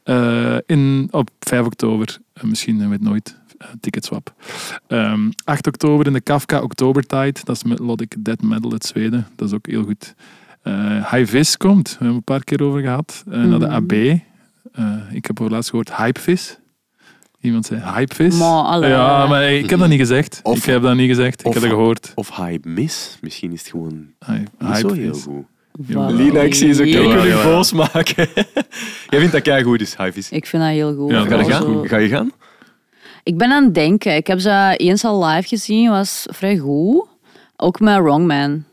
[0.02, 3.36] Eh, in, op 5 oktober, misschien weet nooit,
[3.80, 4.34] ticketswap.
[4.86, 9.48] Ehm 8 oktober in de Kafka Oktobertide, dat is Melodic Death Metal uit Zweden, dat
[9.48, 10.14] is ook heel goed.
[10.62, 13.66] Eh High Vis komt, we hebben het een paar keer over gehad, eh, naar de
[13.66, 13.74] Mhm.
[13.74, 13.92] AB.
[14.72, 16.58] Eh, ik heb voor laatst gehoord Hypevis.
[17.40, 18.38] Iemand zei Hypevis.
[18.38, 20.40] Maar, ja, maar ik heb dat niet gezegd.
[20.42, 22.12] Of- ik heb dat niet gezegd, ik of- heb dat gehoord.
[22.14, 23.18] Of hype mis.
[23.20, 25.44] Misschien is het gewoon Hy- niet zo heel goed.
[25.86, 27.54] Lina, ik zie ze Jawel, kijken nu jawel.
[27.56, 28.28] boos maken.
[29.10, 30.30] Jij vindt dat kei goed is, Hyvis.
[30.30, 31.10] Ik vind dat heel goed.
[31.10, 31.62] Ja, Ga je gaan?
[31.62, 32.30] Zo- Ga je gaan?
[33.22, 34.16] Ik ben aan het denken.
[34.16, 35.90] Ik heb ze eens al live gezien.
[35.90, 37.06] was vrij goed.
[37.56, 38.64] Ook met Wrongman.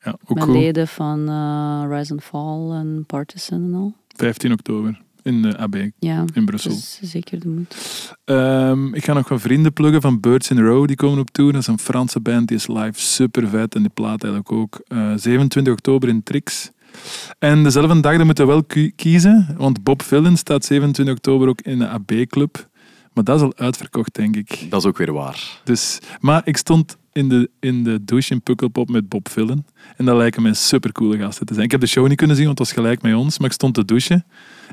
[0.00, 0.54] Ja, ook Met goed.
[0.54, 3.92] leden van eh, Rise and Fall en Partisan en al.
[4.16, 6.70] 15 oktober in de AB Ja, in Brussel.
[6.70, 7.74] dat is zeker de moed.
[8.24, 10.86] Ehm, ik ga nog wat vrienden pluggen van Birds in a Row.
[10.86, 11.52] Die komen op tour.
[11.52, 12.48] Dat is een Franse band.
[12.48, 13.74] Die is live super vet.
[13.74, 14.80] En die plaat eigenlijk ook.
[14.86, 16.70] Eh, 27 oktober in Trix.
[17.38, 19.54] En dezelfde dag dan moeten we wel ki- kiezen.
[19.56, 22.68] Want Bob Villen staat 27 oktober ook in de AB-club.
[23.12, 24.66] Maar dat is al uitverkocht, denk ik.
[24.70, 25.60] Dat is ook weer waar.
[25.64, 29.66] Dus, maar ik stond in de, in de douche in Pukkelpop met Bob Villen.
[29.96, 31.64] En dat lijken mij supercoole gasten te zijn.
[31.64, 33.38] Ik heb de show niet kunnen zien, want het was gelijk met ons.
[33.38, 34.24] Maar ik stond te douchen.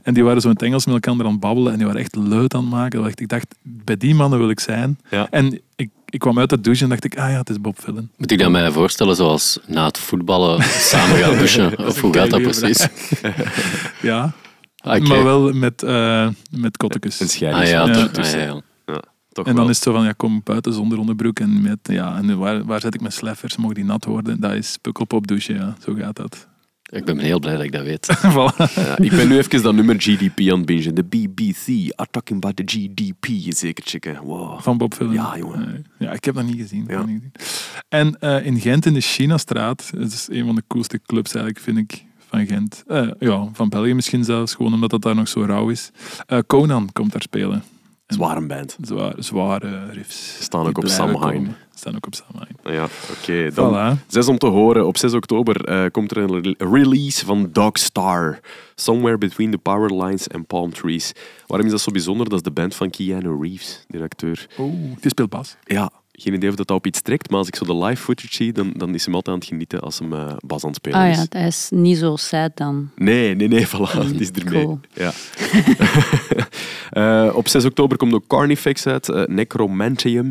[0.04, 1.72] En die waren zo in het Engels met elkaar aan het babbelen.
[1.72, 3.04] En die waren echt leuk aan het maken.
[3.04, 5.00] Dat Ik dacht, bij die mannen wil ik zijn.
[5.10, 5.28] Ja.
[5.30, 7.80] En ik, ik kwam uit de douche en dacht ik, ah ja, het is Bob
[7.82, 8.12] Villen.
[8.18, 11.78] Moet ik dat mij voorstellen zoals na het voetballen samen gaan douchen?
[11.88, 12.88] Of hoe gaat dat precies?
[14.02, 14.34] Ja,
[14.86, 17.20] Ah, maar wel met, eh met kottekes.
[17.20, 17.94] Een Ah ja, Ja.
[17.94, 18.40] toch, ah, tussen.
[18.40, 18.62] ja, ja.
[19.36, 19.70] Toch En dan wel.
[19.72, 21.40] is het zo van, ja, kom buiten zonder onderbroek.
[21.40, 23.56] En, met, ja, en waar, waar zet ik mijn sleffers?
[23.58, 24.40] Mogen die nat worden?
[24.40, 25.76] Dat is Pukkelpop douchen, ja.
[25.86, 26.48] Zo gaat dat.
[26.86, 28.08] Ik ben heel blij dat ik dat weet.
[28.34, 28.74] Voilà.
[28.76, 30.96] Ja, ik ben nu even dat nummer GDP aan het bingen.
[30.96, 33.26] De BBC are talking about the GDP.
[33.54, 34.20] Zeker checken.
[34.24, 34.62] Wow.
[34.62, 35.14] Van Bob Villen.
[35.14, 35.68] Ja, jongen.
[35.68, 36.82] Eh, ja, ik heb dat niet gezien.
[36.84, 37.04] Ik heb Ja.
[37.06, 37.82] dat niet gezien.
[37.90, 41.64] En eh, in Gent in de Chinastraat, dat is een van de coolste clubs eigenlijk,
[41.66, 42.84] vind ik, van Gent.
[42.88, 45.92] Eh, ja, van België misschien zelfs, gewoon omdat dat daar nog zo rauw is.
[46.26, 47.64] Eh, Conan komt daar spelen.
[48.08, 48.78] Zware band.
[48.82, 50.44] Zwaar, zware riffs.
[50.44, 51.56] Staan ook op Samhain.
[51.76, 52.56] Staan ook op Samhain.
[52.64, 52.88] Ja,
[53.20, 53.52] oké.
[53.54, 54.06] dan Voilà.
[54.08, 54.88] Zes om te horen.
[54.88, 58.40] Op 6 oktober eh, komt er een re- release van Dog Star.
[58.76, 61.12] Somewhere Between the Power Lines and Palm Trees.
[61.48, 62.26] Waarom is dat zo bijzonder?
[62.30, 64.48] Dat is de band van Keanu Reeves, die acteur.
[64.58, 65.56] Oh, die speelt bas.
[65.64, 68.34] Ja, geen idee of dat op iets trekt, maar als ik zo de live footage
[68.34, 70.78] zie, dan, dan is hem altijd aan het genieten als hem eh, bas aan het
[70.78, 71.18] spelen Ah is.
[71.18, 72.90] ja, hij is niet zo sad dan.
[72.96, 74.64] Nee, nee, nee, voilà, het is ermee.
[74.64, 74.80] Cool.
[74.94, 75.12] Ja.
[76.90, 80.30] Eh, op 6 oktober komt ook Carnifex uit, eh, Necromantium.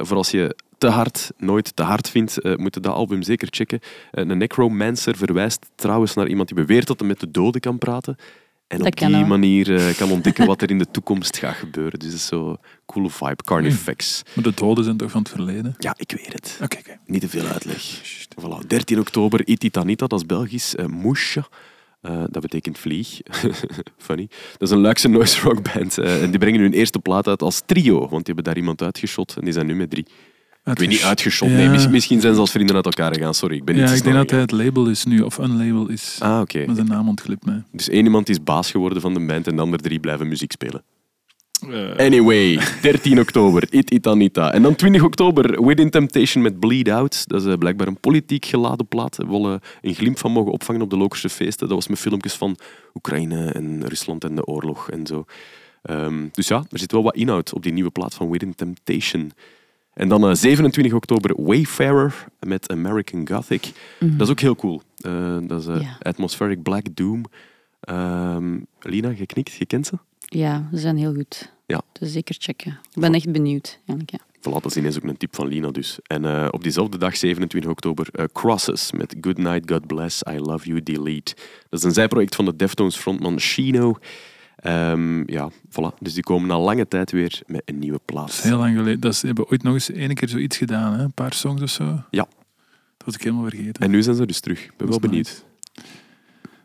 [0.00, 3.80] Voor als je te hard, nooit te hard vindt, moet je dat album zeker checken.
[4.10, 8.16] Een necromancer verwijst trouwens naar iemand die beweert dat hij met de doden kan praten.
[8.74, 11.98] En Dat op die manier eh, kan ontdekken wat er in de toekomst gaat gebeuren.
[11.98, 13.42] Dus dat is zo'n coole vibe.
[13.44, 14.22] Carnifex.
[14.34, 15.74] Maar de doden zijn toch van het verleden?
[15.78, 16.58] Ja, ik weet het.
[16.62, 16.98] Oké, oké.
[17.06, 18.00] Niet te veel uitleg.
[18.40, 18.66] Voilà.
[18.66, 20.74] 13 oktober, Ititanita, dat is Belgisch.
[20.74, 21.44] Uh, Moesje,
[22.02, 23.20] dat betekent vlieg.
[24.06, 24.28] Funny.
[24.58, 25.98] Dat is een Luikse noise rock band.
[25.98, 29.36] en die brengen hun eerste plaat uit als trio, want die hebben daar iemand uitgeschot
[29.36, 30.06] en die zijn nu met drie.
[30.64, 31.68] Ik weet niet uitgeschot, nee.
[31.70, 31.88] Ja.
[31.88, 33.56] Misschien zijn ze als vrienden uit elkaar gegaan, sorry.
[33.56, 35.88] Ik ben niet Ja, ik denk dat hij het label is nu, of een label
[35.88, 36.16] is.
[36.20, 36.66] Ah, oké.
[36.66, 37.62] Maar zijn naam ontglipt mij.
[37.72, 40.52] Dus één iemand is baas geworden van de band en de andere drie blijven muziek
[40.52, 40.82] spelen.
[41.70, 44.52] Eh, Anyway, 13 oktober, It Itanita.
[44.52, 47.28] En dan 20 oktober, Within Temptation met Bleed Out.
[47.28, 49.16] Dat is eh, blijkbaar een politiek geladen plaat.
[49.16, 51.66] We willen een glimp van mogen opvangen op de Lokerse feesten.
[51.68, 52.56] Dat was met filmpjes van
[52.94, 55.24] Oekraïne en Rusland en de oorlog en zo.
[55.82, 59.32] Ehm, dus ja, er zit wel wat inhoud op die nieuwe plaat van Within Temptation.
[59.94, 63.72] En dan eh, 27 oktober, Wayfarer met American Gothic.
[64.00, 64.82] Dat is ook heel cool.
[64.96, 65.96] Eh, dat is eh, Ja.
[66.02, 67.24] Atmospheric Black Doom.
[67.80, 69.98] Ehm, Lina, je knikt, je kent ze?
[70.18, 71.52] Ja, ze zijn heel goed.
[71.66, 71.82] Ja.
[71.92, 72.78] Dus zeker checken.
[72.94, 73.78] Ik ben echt benieuwd.
[73.86, 74.18] Eigenlijk, ja.
[74.38, 75.98] Voilà, dat is ineens ook een tip van Lina dus.
[76.02, 80.38] En eh, op diezelfde dag, 27 oktober, eh, Crosses met Good Night, God Bless, I
[80.38, 81.34] Love You, Delete.
[81.68, 83.96] Dat is een zijproject van de Deftones frontman Shino.
[84.64, 85.98] Ehm, ja, voilà.
[86.00, 88.28] Dus die komen na lange tijd weer met een nieuwe dat plaat.
[88.28, 89.00] is heel lang geleden.
[89.00, 91.02] Dat ze hebben ooit nog eens één keer zoiets gedaan, hè?
[91.02, 91.84] een paar songs of zo.
[92.10, 92.26] Ja.
[92.96, 93.82] Dat was ik helemaal vergeten.
[93.82, 94.64] En nu zijn ze dus terug.
[94.64, 95.26] Ik ben wel benieuwd.
[95.26, 95.42] nice.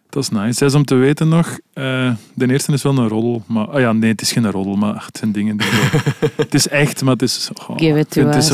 [0.10, 0.54] Dat is nice.
[0.54, 1.60] Zes om te weten nog.
[1.74, 3.44] eh, de eerste is wel een roddel.
[3.48, 5.68] Maar, oh ja, nee, het is geen roddel, maar het zijn dingen die...
[6.36, 7.50] het is echt, maar het is...
[7.68, 8.48] Oh, Give it to het is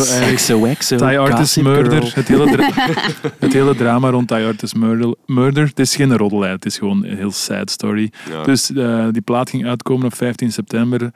[0.46, 0.90] zo us.
[0.90, 1.00] erg.
[1.00, 2.12] Thai Artist Murder.
[2.16, 2.70] Het hele, dra-
[3.40, 5.16] het hele drama rond Thai Artist Murder.
[5.26, 5.66] Murder.
[5.68, 8.12] Het is geen roddel, het is gewoon een heel sad story.
[8.30, 8.44] Ja.
[8.44, 11.12] Dus eh, die plaat ging uitkomen op 15 september.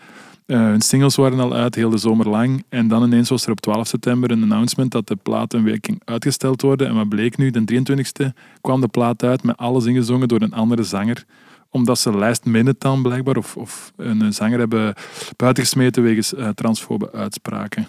[0.50, 2.64] Eh, hun singles waren al uit, heel de zomer lang.
[2.70, 5.90] En dan ineens was er op 12 september een announcement dat de plaat een week
[6.06, 6.88] uitgesteld worden.
[6.88, 7.52] En wat bleek nu?
[7.52, 11.26] De 23e kwam de plaat uit met alles ingezongen door een andere zanger
[11.70, 14.94] omdat ze last minute dan blijkbaar of, of een zanger hebben
[15.36, 17.88] buitengesmeten wegens eh, transfobe uitspraken.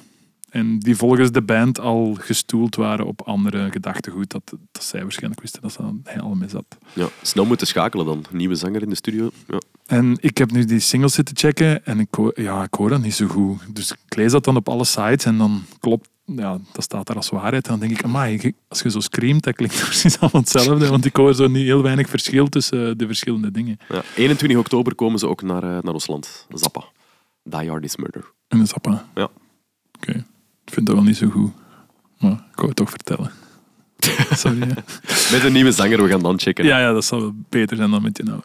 [0.50, 4.30] En die volgens de band al gestoeld waren op andere gedachtegoed.
[4.30, 6.78] Dat, dat zij waarschijnlijk wisten dat ze aan helemaal mis zat.
[6.92, 8.24] Ja, snel moeten schakelen dan.
[8.30, 9.30] Nieuwe zanger in de studio.
[9.48, 9.60] Ja.
[9.86, 13.02] En ik heb nu die singles zitten checken en ik hoor, ja, ik hoor dat
[13.02, 13.74] niet zo goed.
[13.74, 17.16] Dus ik lees dat dan op alle sites en dan klopt, ja, dat staat daar
[17.16, 17.64] als waarheid.
[17.64, 20.88] En dan denk ik, amai, als je zo screamt, dat klinkt precies allemaal hetzelfde.
[20.88, 23.78] Want ik hoor zo niet heel weinig verschil tussen de verschillende dingen.
[23.88, 24.02] Ja.
[24.16, 26.46] 21 oktober komen ze ook naar, eh, naar ons land.
[26.54, 26.84] Zappa.
[27.42, 28.32] Die Hard is Murder.
[28.48, 29.06] En de zappa.
[29.14, 29.28] Ja.
[29.96, 30.24] Oké,
[30.70, 31.50] vind dat wel niet zo goed.
[32.18, 33.30] Maar ik wou het toch vertellen.
[34.42, 34.58] Sorry.
[35.32, 36.64] Met een nieuwe zanger, we gaan dan checken.
[36.64, 38.40] Ja, ja, dat zal wel beter zijn dan met je nou.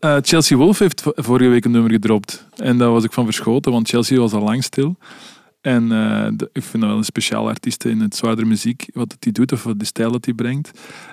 [0.00, 2.46] Eh, Chelsea Wolf heeft vorige week een nummer gedropt.
[2.56, 4.96] En daar was ik van verschoten, want Chelsea was al lang stil.
[5.60, 9.16] En eh, de- ik vind dat wel een speciaal artiest in het zwaardere muziek, wat
[9.20, 10.70] hij doet of wat de stijl dat hij brengt.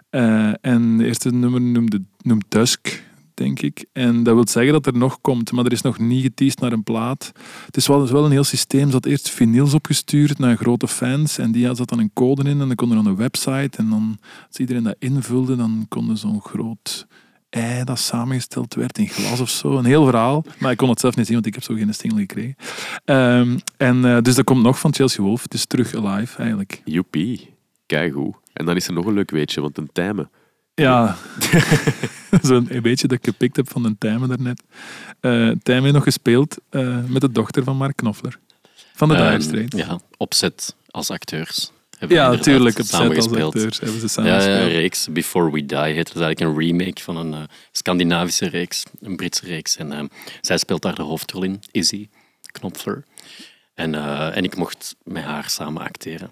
[0.10, 3.04] Eh, en de eerste nummer noemde, noemt Dusk,
[3.34, 3.86] denk ik.
[3.92, 6.72] En dat wil zeggen dat er nog komt, maar er is nog niet geteased naar
[6.72, 7.32] een plaat.
[7.66, 8.88] Het is wel, wel een heel systeem.
[8.88, 12.62] Ze had eerst vinyls opgestuurd naar grote fans en die zat dan een code in
[12.62, 16.42] en dan kon er een website en dan als iedereen dat invulde, dan konden zo'n
[16.42, 17.08] groot
[17.54, 19.78] ei dat samengesteld werd in glas of zo.
[19.78, 20.44] Een heel verhaal.
[20.60, 22.56] Maar ik kon het zelf niet zien, want ik heb zo geen single gekregen.
[23.06, 25.44] Ehm, en, eh, dus dat komt nog van Chelsea Wolf.
[25.44, 26.82] Het is terug alive, eigenlijk.
[26.86, 27.54] Joepie.
[27.86, 28.36] Keigoed.
[28.54, 30.30] En dan is er nog een leuk weetje, want een tijmen.
[30.76, 31.18] Ja,
[32.42, 34.64] zo'n een beetje dat ik gepikt heb van een Tijmen daarnet.
[35.20, 38.40] Eh Tijmen heeft nog gespeeld eh, met de dochter van Mark Knopfler.
[38.94, 39.78] Van de Ehm, Dire Straits.
[39.78, 41.72] Ja, opzet als acteurs.
[41.98, 42.80] Hebben Ja, natuurlijk.
[42.80, 45.08] Op set als acteurs hebben ze samen Ja, ja, een reeks.
[45.12, 46.08] Before We Die heet.
[46.08, 49.78] Dat is eigenlijk een remake van een eh, Scandinavische reeks, een Britse reeks.
[49.78, 50.04] En eh,
[50.42, 52.10] zij speelt daar de hoofdrol in, Izzy
[52.52, 53.04] Knopfler.
[53.74, 53.96] En,
[54.34, 56.32] en ik mocht met haar samen acteren.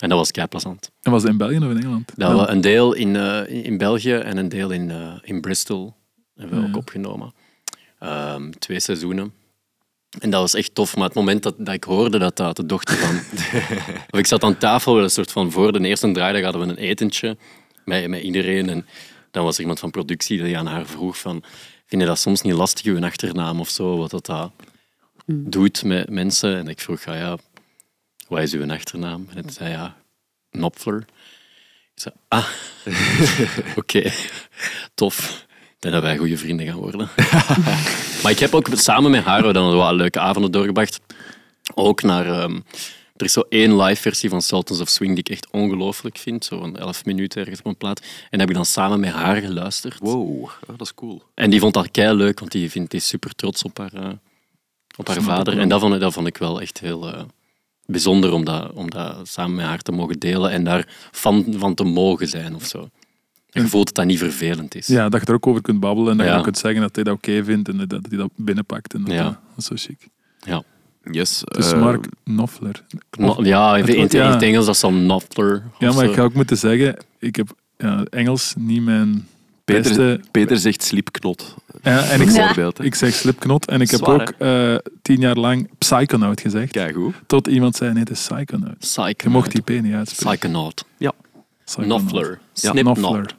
[0.00, 0.90] En dat was kei plezant.
[1.02, 2.12] En was dat in België of in Engeland?
[2.16, 5.94] Dat we een deel in, eh, in België en een deel in, eh, in Bristol
[6.36, 6.68] hebben we Ja.
[6.68, 7.32] ook opgenomen.
[7.98, 9.32] Ehm, twee seizoenen.
[10.20, 10.96] En dat was echt tof.
[10.96, 13.16] Maar het moment dat, dat ik hoorde dat dat de dochter van...
[14.10, 16.76] of ik zat aan tafel, een soort van voor de eerste draaidag hadden we een
[16.78, 17.36] etentje
[17.84, 18.68] met, met iedereen.
[18.68, 18.86] En
[19.30, 21.42] dan was er iemand van productie die aan haar vroeg van...
[21.86, 23.96] Vind je dat soms niet lastig, uw achternaam of zo?
[23.96, 24.50] Wat dat, dat
[25.26, 26.56] doe het met mensen.
[26.56, 27.36] En ik vroeg, ah ja,
[28.28, 29.26] wat is uw achternaam?
[29.34, 29.96] En hij zei, ja,
[30.50, 31.04] Knopfler.
[31.94, 32.48] Ik zei, ah,
[33.80, 34.12] oké,
[34.94, 35.46] tof.
[35.50, 37.08] Ik denk dat wij goede vrienden gaan worden.
[38.22, 41.00] maar ik heb ook samen met haar dan wat leuke avonden doorgebracht.
[41.74, 42.26] Ook naar...
[42.26, 42.60] ehm,
[43.18, 46.44] er is zo één live versie van Sultans of Swing die ik echt ongelooflijk vind.
[46.44, 48.00] Zo'n 11 minuten ergens op een plaat.
[48.00, 49.98] En dat heb ik dan samen met haar geluisterd.
[49.98, 51.22] Wow, ah, dat is cool.
[51.34, 53.92] En die vond dat kei leuk, want die, vindt, die is super trots op haar,
[53.92, 54.10] eh,
[54.96, 55.58] op haar vader.
[55.58, 57.22] En dat vond, ik, dat vond ik wel echt heel eh,
[57.92, 61.74] bijzonder om dat, om dat samen met haar te mogen delen en daar fan van
[61.74, 62.88] te mogen zijn of zo.
[63.50, 64.86] En je voelt dat dat niet vervelend is.
[64.86, 66.94] Ja, dat je er ook over kunt babbelen en dat je ook kunt zeggen dat
[66.94, 68.94] hij dat oké vindt en dat hij dat binnenpakt.
[68.94, 69.22] En dat, Ja.
[69.24, 70.08] dat is zo chic.
[70.38, 70.62] Ja.
[71.10, 71.42] Yes.
[71.44, 72.84] Dus eh, Mark Knopfler.
[73.18, 74.32] No- ja, in, Het in, ja.
[74.32, 75.62] het Engels dat is dan Knopfler.
[75.78, 76.10] Ja, maar zo.
[76.10, 77.48] ik ga ook moeten zeggen, ik heb
[77.78, 79.28] ja, Engels niet mijn
[79.74, 80.20] Peter, beste...
[80.30, 81.54] Peter zegt sliepknot.
[81.82, 82.84] Ja, en ik, zeg, hè.
[82.84, 86.72] ik zeg slipknot en ik heb Zwaar, ook eh, tien jaar lang Psychonaut gezegd.
[86.72, 87.14] Kijk goed.
[87.26, 88.78] Tot iemand zei, nee, het is Psychonaut.
[88.78, 89.22] Psychonaut.
[89.22, 90.38] Je mocht die P niet uitspreken.
[90.38, 90.84] Psychonaut.
[91.64, 92.00] Psychonaut.
[92.00, 92.38] Knopfler.
[92.52, 93.34] Ja, Snipknot.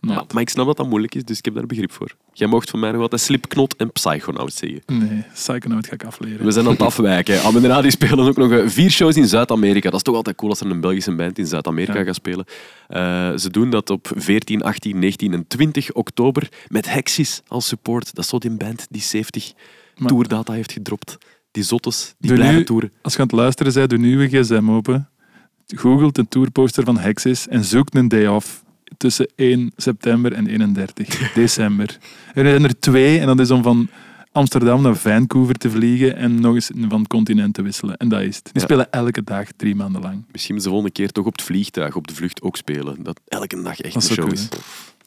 [0.00, 0.32] Not.
[0.32, 2.14] Maar ik snap dat dat moeilijk is, dus ik heb daar begrip voor.
[2.32, 4.80] Jij mocht van mij nog altijd slipknot en psychonaut zeggen.
[4.86, 6.44] Nee, Psychonaut ga ik afleren.
[6.44, 7.42] We zijn aan het afwijken.
[7.42, 9.88] Amina die spelen ook nog eh, vier shows in Zuid-Amerika.
[9.90, 12.04] Dat is toch altijd cool als er een Belgische band in Zuid-Amerika Ja.
[12.04, 12.44] gaat spelen.
[12.88, 13.00] Eh,
[13.36, 18.14] ze doen dat op 14, 18, 19 en 20 oktober met Hexis als support.
[18.14, 19.52] Dat is zo die band die 70
[19.96, 21.18] Maar- tourdata heeft gedropt.
[21.50, 22.92] Die zottes, die Doe blijven nu- toeren.
[23.02, 25.08] Als je aan het luisteren bent, doe nu je gsm open.
[25.66, 28.64] Google de tourposter van Hexis en zoek een day off
[28.96, 31.98] tussen 1 september en 31 december.
[32.34, 33.88] Er zijn er twee en dat is om van
[34.32, 37.96] Amsterdam naar Vancouver te vliegen en nog eens van continent te wisselen.
[37.96, 38.44] En dat is het.
[38.44, 38.60] Die Ja.
[38.60, 40.24] spelen elke dag drie maanden lang.
[40.32, 43.02] Misschien ze volgende keer toch op het vliegtuig, op de vlucht ook spelen.
[43.02, 44.48] Dat elke dag echt Dat een show is.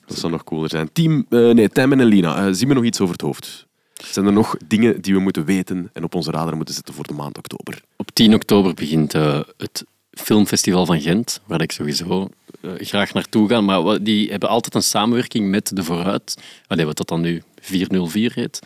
[0.05, 0.89] Dat zou nog cooler zijn.
[0.93, 3.67] Team, eh, nee, Tim en Lina, eh, zien we nog iets over het hoofd?
[3.93, 7.07] Zijn er nog dingen die we moeten weten en op onze radar moeten zetten voor
[7.07, 7.81] de maand oktober?
[7.95, 12.29] Op 10 oktober begint eh, het Filmfestival van Gent, waar ik sowieso
[12.61, 13.61] eh, graag naartoe ga.
[13.61, 16.37] Maar die hebben altijd een samenwerking met de Vooruit.
[16.67, 18.59] Allee, wat dat dan nu 404 heet,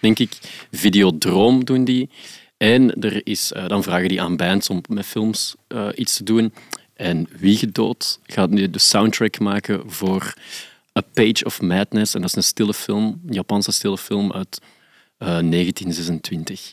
[0.00, 0.38] denk ik.
[0.70, 2.10] Videodroom doen die.
[2.56, 6.24] En er is, eh, dan vragen die aan bands om met films eh, iets te
[6.24, 6.52] doen.
[6.94, 10.34] En Wiegedood gaat nu de soundtrack maken voor
[10.98, 12.14] A Page of Madness.
[12.14, 14.60] En dat is een stille film, een Japanse stille film uit
[15.18, 16.72] eh, 1926.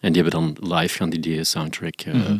[0.00, 2.38] En die hebben dan live gaan die, die soundtrack Mhm.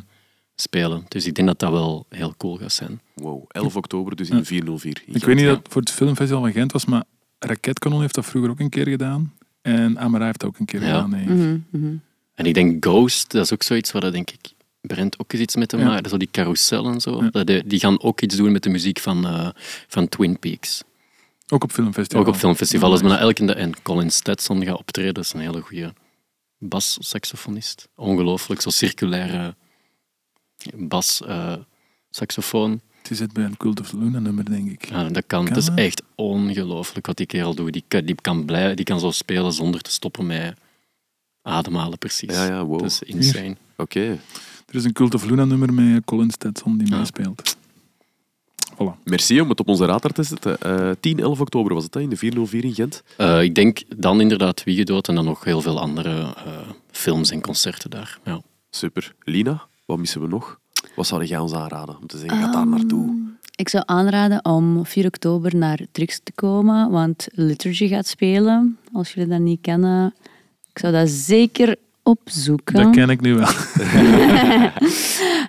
[0.60, 1.04] Spelen.
[1.08, 3.00] Dus ik denk dat dat wel heel cool gaat zijn.
[3.14, 5.02] Wow, 11 oktober, dus in 404.
[5.06, 5.50] in Ik weet niet ja.
[5.50, 7.04] dat het voor het filmfestival van Gent was, maar
[7.38, 9.32] Raketkanon heeft dat vroeger ook een keer gedaan.
[9.62, 10.86] En Amara heeft dat ook een keer Ja.
[10.86, 11.10] gedaan.
[11.10, 11.24] nee.
[11.28, 11.94] Mhm, mhm.
[12.34, 15.42] En ik denk Ghost, dat is ook zoiets waar dat denk ik Brent ook eens
[15.42, 15.84] iets met te Ja.
[15.84, 16.10] maken.
[16.10, 17.22] Zo die carousel en zo.
[17.22, 17.30] Ja.
[17.30, 19.48] Dat die, die gaan ook iets doen met de muziek van, eh,
[19.88, 20.82] van Twin Peaks.
[21.48, 22.20] Ook op filmfestival.
[22.22, 23.00] Ook op filmfestivals.
[23.00, 23.04] Nice.
[23.12, 25.14] Maar elke en Colin Stetson gaat optreden.
[25.14, 25.92] Dat is een hele goede
[26.58, 27.88] bas-saxofonist.
[27.94, 29.54] Ongelooflijk, zo circulaire
[30.74, 32.80] bas-saxofoon.
[33.02, 34.88] Het is het bij een Cult of Luna nummer, denk ik.
[34.90, 35.44] Ja, dat kan.
[35.44, 35.78] Kan Het is dat?
[35.78, 37.72] echt ongelooflijk wat die kerel doet.
[37.72, 40.54] Die kan, die kan, blij, die kan zo spelen zonder te stoppen met
[41.42, 42.34] ademhalen, precies.
[42.34, 42.78] Ja, ja, wow.
[42.80, 43.56] Dat is insane.
[43.76, 44.00] Oké.
[44.66, 46.96] Er is een Cult of Luna nummer met Colin Stetson die Ja.
[46.98, 47.56] meespeelt.
[48.74, 49.02] Voilà.
[49.04, 50.60] Merci om het op onze radar te zetten.
[50.60, 53.02] Eh 10, 11 oktober was het hè, in de 404 in Gent.
[53.16, 56.58] Eh, ik denk dan inderdaad Wiegedood en dan nog heel veel andere eh,
[56.90, 58.18] films en concerten daar.
[58.24, 58.40] Ja.
[58.70, 59.14] Super.
[59.24, 60.60] Lina, wat missen we nog?
[60.96, 63.36] Wat zou jij ons aanraden om te zeggen, ga daar naartoe?
[63.54, 68.78] Ik zou aanraden om 4 oktober naar Trix te komen, want Liturgy gaat spelen.
[68.92, 70.14] Als jullie dat niet kennen,
[70.70, 72.74] ik zou dat zeker opzoeken.
[72.74, 73.48] Dat ken ik nu wel.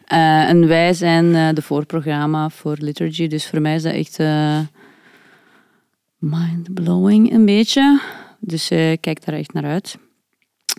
[0.05, 4.19] Eh, en wij zijn eh, de voorprogramma voor Liturgy, dus voor mij is dat echt
[4.19, 4.59] eh
[6.17, 8.01] mind-blowing een beetje.
[8.39, 9.97] Dus eh, ik kijk daar echt naar uit.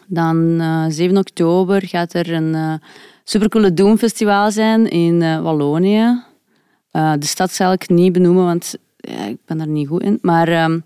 [0.07, 2.75] Dan eh 7 oktober gaat er een eh
[3.31, 6.23] supercoole Doomfestival zijn in eh, Wallonië.
[6.91, 10.19] Eh, de stad zal ik niet benoemen, want ja, ik ben daar niet goed in.
[10.23, 10.81] Maar ehm,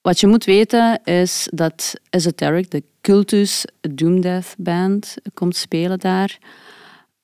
[0.00, 6.38] wat je moet weten is dat Esoteric, de Cultus Doom Death Band, komt spelen daar.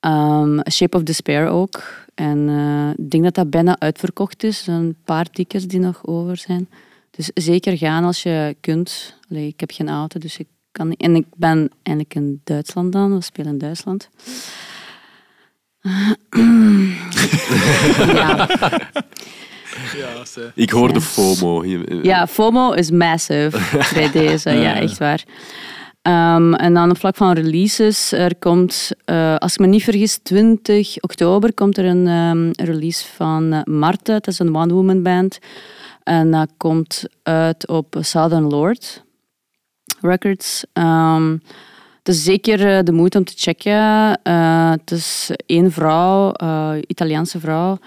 [0.01, 1.83] Ehm, Shape of Despair ook.
[2.15, 4.67] En eh, ik denk dat dat bijna uitverkocht is.
[4.67, 6.69] Een paar tickets die nog over zijn.
[7.11, 9.19] Dus zeker gaan als je kunt.
[9.29, 10.47] Ik heb geen auto, dus ik
[10.77, 11.01] kan niet.
[11.01, 13.15] En ik ben eigenlijk in Duitsland dan.
[13.15, 14.09] We spelen in Duitsland.
[18.15, 18.49] ja.
[20.55, 21.01] Ik hoorde Ja.
[21.01, 21.65] FOMO.
[21.65, 23.59] Je- Ja, FOMO is massive
[23.95, 24.51] bij deze.
[24.65, 25.25] Ja, echt waar.
[26.03, 30.19] Ehm, en dan op vlak van releases, er komt, eh, als ik me niet vergis,
[30.23, 34.13] 20 oktober komt er een ehm, release van eh, Marte.
[34.13, 35.39] Dat is een one-woman band.
[36.03, 39.05] En dat komt uit op Southern Lord
[40.01, 40.65] Records.
[40.73, 41.37] Ehm,
[42.07, 44.23] Het is zeker eh, de moeite om te checken.
[44.23, 47.79] Eh, het is één vrouw, eh, Italiaanse vrouw,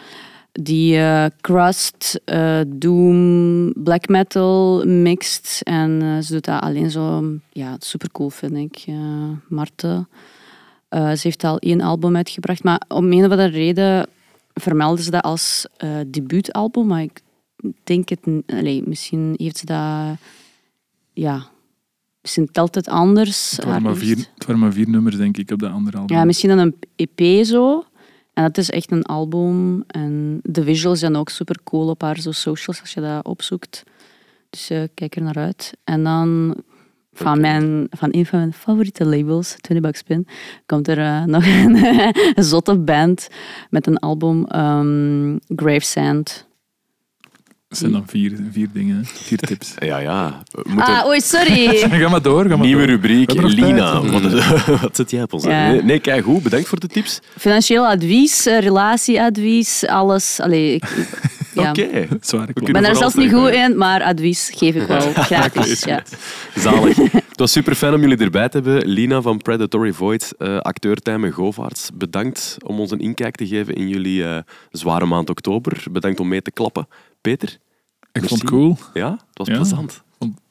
[0.52, 1.00] die
[1.42, 2.20] crust,
[2.68, 5.62] doom, black metal mixt.
[5.64, 8.86] En ze doet dat alleen zo, ja, super cool vind ik.
[9.48, 10.06] Marte.
[10.90, 14.08] Ze heeft al één album uitgebracht, maar om een of andere reden
[14.54, 15.66] vermelden ze dat als
[16.08, 16.88] debuutalbum.
[16.88, 17.22] Maar ik
[17.84, 20.18] denk het, n- allee, misschien heeft ze dat,
[21.14, 21.46] ja,
[22.30, 23.52] misschien telt het anders.
[23.52, 25.98] Het waren, haar maar vier, het waren maar vier nummers, denk ik, op dat andere
[25.98, 26.16] album.
[26.18, 27.84] Ja, misschien dan een EP zo.
[28.34, 29.84] En dat is echt een album.
[29.88, 33.84] En de visuals zijn ook super cool op haar zo socials als je dat opzoekt.
[34.50, 35.72] Dus eh, kijk er naar uit.
[35.84, 36.56] En dan
[37.14, 40.28] van, mijn, van een van mijn favoriete labels, 20 Bucks Pin,
[40.66, 41.46] komt er eh, nog
[42.36, 43.28] een zotte band
[43.70, 46.49] met een album, ehm Gravesand.
[47.70, 49.74] Het zijn dan vier, vier dingen, vier tips.
[49.80, 50.44] Ja, ja.
[50.52, 51.78] We moeten Ah, oei, sorry.
[52.02, 52.96] ga maar door, ga maar Nieuwe door.
[52.96, 54.02] rubriek, Lina.
[54.02, 54.22] Wat,
[54.82, 55.44] wat zit jij op ons?
[55.44, 55.68] Ja.
[55.72, 56.44] Nee, nee, kijk goed.
[56.44, 57.20] Bedankt voor de tips.
[57.38, 60.40] Financieel advies, eh, relatieadvies, alles.
[60.40, 60.84] Allee, ik,
[61.54, 61.70] ja.
[61.70, 62.08] Oké.
[62.22, 62.68] Zware klop.
[62.68, 65.84] Ik ben daar zelfs niet goed in, maar advies geef ik wel gratis.
[65.84, 66.04] Ja.
[66.56, 66.96] Zalig.
[67.12, 68.88] Het was super fijn om jullie erbij te hebben.
[68.88, 71.90] Lina van Predatory Void, eh acteur Tijmen Govaerts.
[71.94, 74.38] Bedankt om ons een inkijk te geven in jullie eh,
[74.72, 75.84] zware maand oktober.
[75.92, 76.88] Bedankt om mee te klappen.
[77.22, 77.58] Peter?
[78.12, 78.78] Ik vond het cool.
[78.94, 79.56] Ja, het was Ja.
[79.56, 80.04] plezant.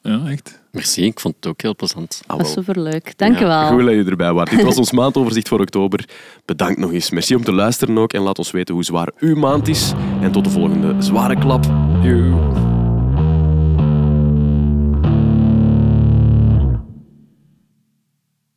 [0.02, 0.62] Ja, echt.
[0.72, 2.22] Merci, ik vond het ook heel plezant.
[2.26, 2.64] Ah, Dat is wel.
[2.64, 3.12] superleuk.
[3.18, 3.66] Dank je wel.
[3.66, 4.50] Goed dat je erbij was.
[4.50, 6.08] Dit was ons maandoverzicht voor oktober.
[6.44, 7.10] Bedankt nog eens.
[7.10, 8.12] Merci om te luisteren ook.
[8.12, 9.92] En laat ons weten hoe zwaar uw maand is.
[10.20, 11.64] En tot de volgende zware klap.
[12.02, 12.77] Yo.